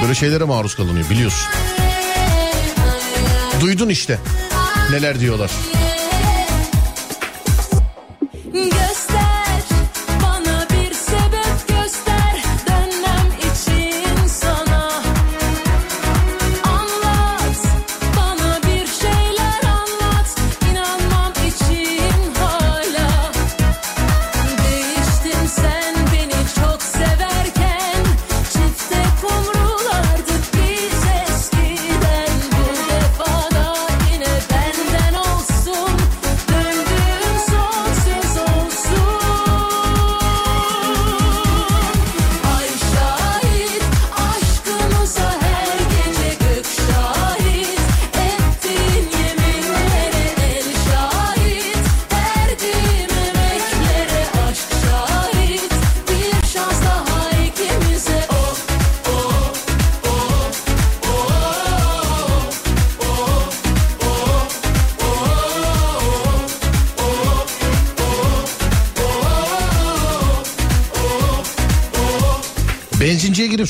böyle. 0.02 0.14
Şeylere 0.14 0.44
maruz 0.44 0.74
kalınıyor 0.74 1.10
biliyorsun. 1.10 1.48
Duydun 3.60 3.88
işte 3.88 4.18
neler 4.90 5.20
diyorlar. 5.20 5.50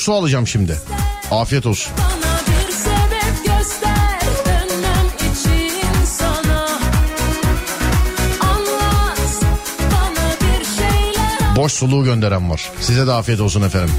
Su 0.09 0.13
alacağım 0.13 0.47
şimdi. 0.47 0.77
Afiyet 1.31 1.65
olsun. 1.65 1.93
Boş 11.55 11.73
suluğu 11.73 12.03
gönderen 12.03 12.49
var. 12.49 12.71
Size 12.81 13.07
de 13.07 13.11
afiyet 13.11 13.41
olsun 13.41 13.61
efendim. 13.61 13.95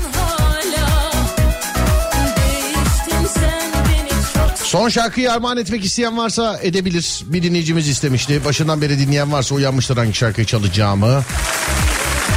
Son 4.55 4.89
şarkıyı 4.89 5.33
armağan 5.33 5.57
etmek 5.57 5.85
isteyen 5.85 6.19
varsa 6.19 6.59
edebilir. 6.63 7.23
Bir 7.27 7.43
dinleyicimiz 7.43 7.89
istemişti. 7.89 8.45
Başından 8.45 8.83
beri 8.83 8.99
dinleyen 8.99 9.33
varsa 9.33 9.55
uyanmıştır 9.55 9.97
hangi 9.97 10.15
şarkıyı 10.15 10.47
çalacağımı. 10.47 11.23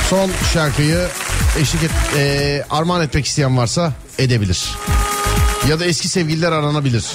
Son 0.10 0.32
şarkıyı 0.54 1.08
eşlik 1.60 1.84
et, 1.84 1.92
e, 2.18 2.64
armağan 2.70 3.02
etmek 3.02 3.26
isteyen 3.26 3.58
varsa 3.58 3.94
edebilir. 4.20 4.70
Ya 5.70 5.80
da 5.80 5.86
eski 5.86 6.08
sevgililer 6.08 6.52
aranabilir. 6.52 7.06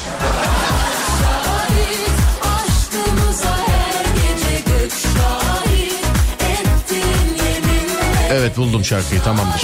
Evet 8.31 8.57
buldum 8.57 8.85
şarkıyı 8.85 9.23
tamamdır. 9.23 9.63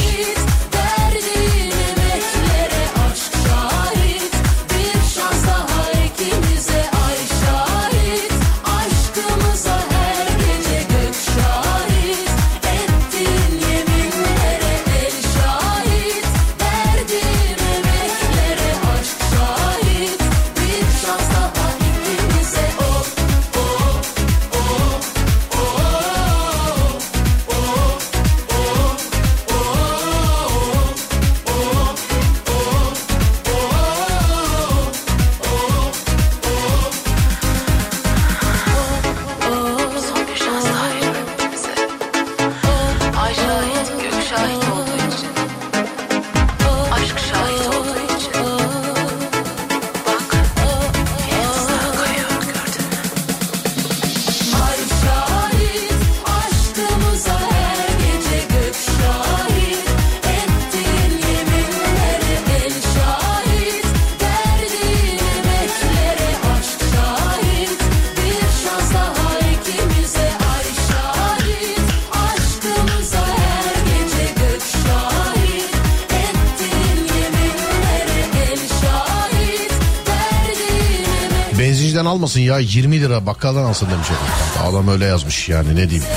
Almasın 82.14 82.40
ya 82.40 82.58
20 82.58 83.00
lira 83.00 83.26
bakkaldan 83.26 83.64
alsın 83.64 83.90
demiş 83.90 84.08
efendim. 84.10 84.70
Adam 84.70 84.88
öyle 84.88 85.04
yazmış 85.04 85.48
yani 85.48 85.76
ne 85.76 85.90
diyeyim. 85.90 86.08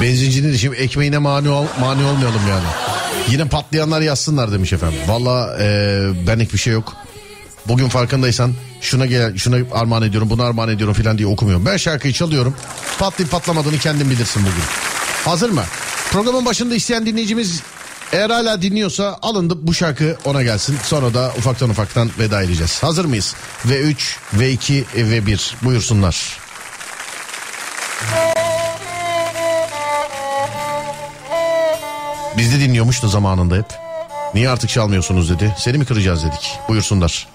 Benzincinin 0.00 0.52
de 0.52 0.58
şimdi 0.58 0.76
ekmeğine 0.76 1.18
mani, 1.18 1.48
ol, 1.48 1.66
mani 1.80 2.04
olmayalım 2.04 2.40
yani. 2.48 2.64
Yine 3.30 3.48
patlayanlar 3.48 4.00
yazsınlar 4.00 4.52
demiş 4.52 4.72
efendim. 4.72 4.98
Valla 5.06 5.56
e, 5.60 5.66
benlik 6.26 6.52
bir 6.52 6.58
şey 6.58 6.72
yok. 6.72 6.92
Bugün 7.68 7.88
farkındaysan 7.88 8.52
şuna 8.80 9.06
gel 9.06 9.36
şuna 9.36 9.56
armağan 9.72 10.02
ediyorum 10.02 10.30
bunu 10.30 10.42
armağan 10.42 10.68
ediyorum 10.68 10.94
filan 10.94 11.18
diye 11.18 11.28
okumuyorum. 11.28 11.66
Ben 11.66 11.76
şarkıyı 11.76 12.14
çalıyorum. 12.14 12.54
Patlayıp 12.98 13.30
patlamadığını 13.30 13.78
kendin 13.78 14.10
bilirsin 14.10 14.42
bugün. 14.42 14.64
Hazır 15.24 15.50
mı? 15.50 15.64
Programın 16.12 16.46
başında 16.46 16.74
isteyen 16.74 17.06
dinleyicimiz 17.06 17.62
eğer 18.14 18.30
hala 18.30 18.62
dinliyorsa 18.62 19.18
alındı 19.22 19.54
bu 19.66 19.74
şarkı 19.74 20.16
ona 20.24 20.42
gelsin. 20.42 20.76
Sonra 20.82 21.14
da 21.14 21.32
ufaktan 21.38 21.70
ufaktan 21.70 22.10
veda 22.18 22.42
edeceğiz. 22.42 22.82
Hazır 22.82 23.04
mıyız? 23.04 23.34
V3, 23.68 23.96
V2 24.38 24.84
ve 24.96 25.18
V1 25.18 25.54
buyursunlar. 25.62 26.38
Biz 32.36 32.52
de 32.52 32.60
dinliyormuştu 32.60 33.08
zamanında 33.08 33.56
hep. 33.56 33.66
Niye 34.34 34.50
artık 34.50 34.70
çalmıyorsunuz 34.70 35.30
dedi. 35.30 35.54
Seni 35.58 35.78
mi 35.78 35.84
kıracağız 35.84 36.24
dedik. 36.24 36.58
Buyursunlar. 36.68 37.33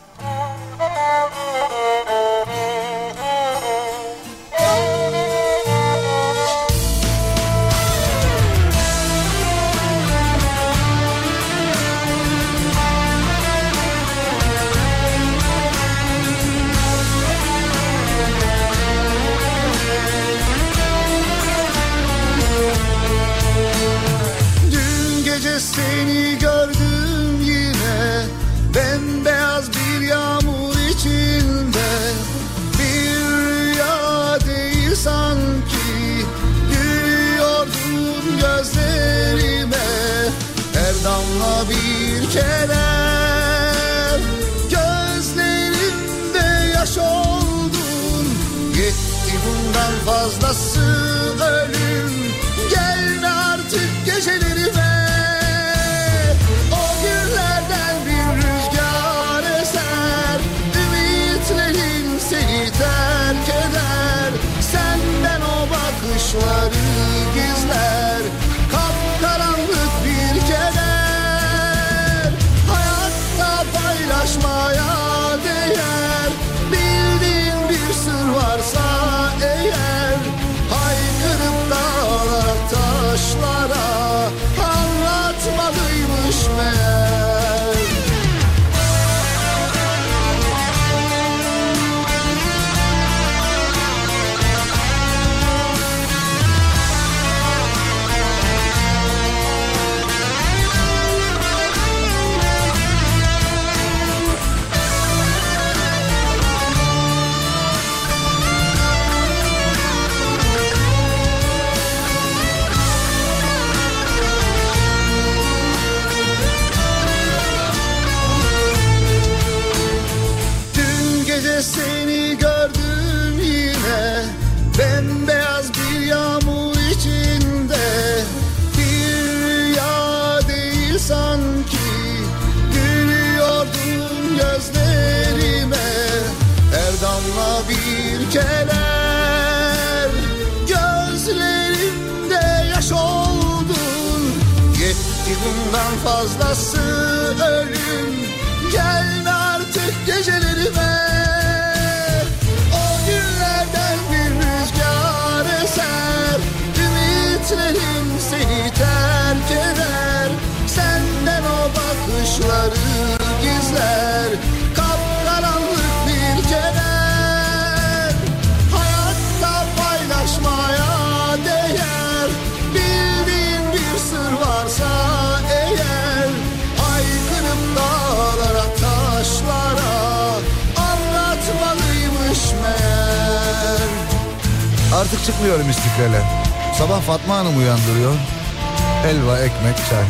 Ekmek, 189.60 189.78
çay. 189.90 190.06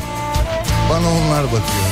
Bana 0.90 1.08
onlar 1.08 1.44
bakıyor. 1.44 1.90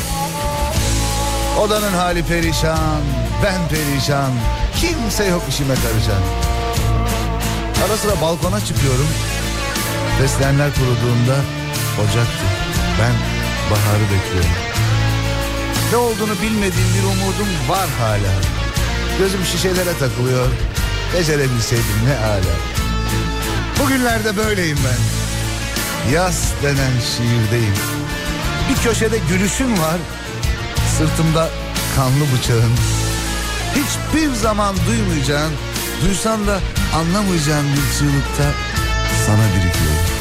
Odanın 1.60 1.94
hali 1.94 2.24
perişan, 2.24 3.02
ben 3.44 3.68
perişan. 3.68 4.32
Kimse 4.76 5.26
yok 5.26 5.42
işime 5.50 5.76
karışan. 5.76 6.22
Ara 7.86 7.98
sıra 7.98 8.22
balkona 8.22 8.60
çıkıyorum. 8.60 9.08
Fesleğenler 10.20 10.70
kuruduğunda 10.74 11.36
ocaktı. 12.00 12.46
Ben 13.02 13.14
baharı 13.72 14.04
bekliyorum. 14.04 14.52
Ne 15.92 15.98
olduğunu 15.98 16.42
bilmediğim 16.42 16.90
bir 16.98 17.04
umudum 17.04 17.70
var 17.70 17.88
hala. 18.00 18.34
Gözüm 19.20 19.46
şişelere 19.46 19.98
takılıyor. 20.00 20.48
Becerebilseydim 21.14 22.00
ne 22.08 22.16
hala. 22.16 22.54
Bugünlerde 23.80 24.38
böyleyim 24.38 24.78
ben. 24.86 25.17
Yaz 26.14 26.54
denen 26.64 26.92
şiirdeyim. 27.00 27.74
Bir 28.70 28.84
köşede 28.84 29.18
gülüşüm 29.30 29.72
var. 29.72 29.98
Sırtımda 30.98 31.50
kanlı 31.96 32.26
bıçağın. 32.38 32.74
Hiçbir 33.76 34.34
zaman 34.34 34.76
duymayacağın, 34.88 35.54
duysan 36.06 36.48
da 36.48 36.60
anlamayacağın 36.96 37.66
bir 37.68 38.00
çığlıkta 38.00 38.52
sana 39.26 39.44
birikiyorum. 39.44 40.17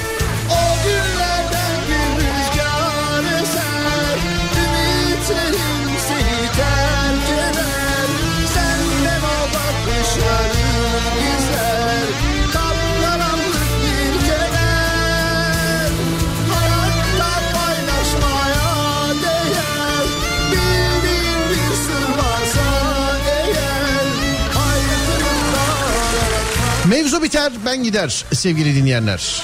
Mevzu 27.16 27.26
biter 27.26 27.52
ben 27.66 27.84
gider 27.84 28.24
sevgili 28.32 28.74
dinleyenler. 28.74 29.42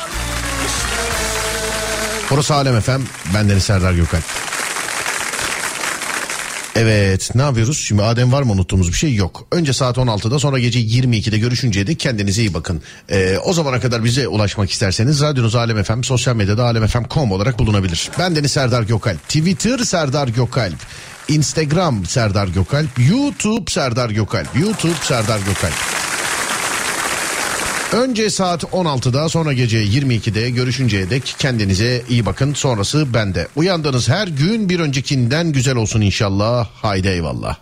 Burası 2.30 2.54
Alem 2.54 2.76
Efem. 2.76 3.02
Bendeniz 3.34 3.62
Serdar 3.62 3.92
Gökalp. 3.92 4.24
Evet 6.76 7.30
ne 7.34 7.42
yapıyoruz? 7.42 7.78
Şimdi 7.78 8.02
Adem 8.02 8.32
var 8.32 8.42
mı 8.42 8.52
unuttuğumuz 8.52 8.88
bir 8.88 8.96
şey 8.96 9.14
yok. 9.14 9.46
Önce 9.52 9.72
saat 9.72 9.96
16'da 9.96 10.38
sonra 10.38 10.58
gece 10.58 10.80
22'de 10.80 11.38
görüşünceye 11.38 11.86
dek 11.86 12.00
kendinize 12.00 12.40
iyi 12.40 12.54
bakın. 12.54 12.82
Ee, 13.10 13.38
o 13.44 13.52
zamana 13.52 13.80
kadar 13.80 14.04
bize 14.04 14.28
ulaşmak 14.28 14.70
isterseniz 14.70 15.20
radyonuz 15.20 15.54
Alem 15.54 15.78
Efem 15.78 16.04
sosyal 16.04 16.36
medyada 16.36 16.64
alemfm.com 16.64 17.32
olarak 17.32 17.58
bulunabilir. 17.58 18.10
Bendeniz 18.18 18.52
Serdar 18.52 18.82
Gökalp. 18.82 19.22
Twitter 19.22 19.78
Serdar 19.78 20.28
Gökalp. 20.28 20.78
Instagram 21.28 22.06
Serdar 22.06 22.48
Gökalp. 22.48 22.98
YouTube 23.10 23.70
Serdar 23.70 24.10
Gökalp. 24.10 24.56
YouTube 24.56 24.96
Serdar 25.02 25.38
Gökalp. 25.38 26.01
Önce 27.92 28.30
saat 28.30 28.62
16'da 28.62 29.28
sonra 29.28 29.52
gece 29.52 29.84
22'de 29.84 30.50
görüşünceye 30.50 31.10
dek 31.10 31.34
kendinize 31.38 32.02
iyi 32.08 32.26
bakın. 32.26 32.54
Sonrası 32.54 33.14
bende. 33.14 33.48
Uyandığınız 33.56 34.08
her 34.08 34.28
gün 34.28 34.68
bir 34.68 34.80
öncekinden 34.80 35.52
güzel 35.52 35.76
olsun 35.76 36.00
inşallah. 36.00 36.68
Haydi 36.82 37.08
eyvallah. 37.08 37.56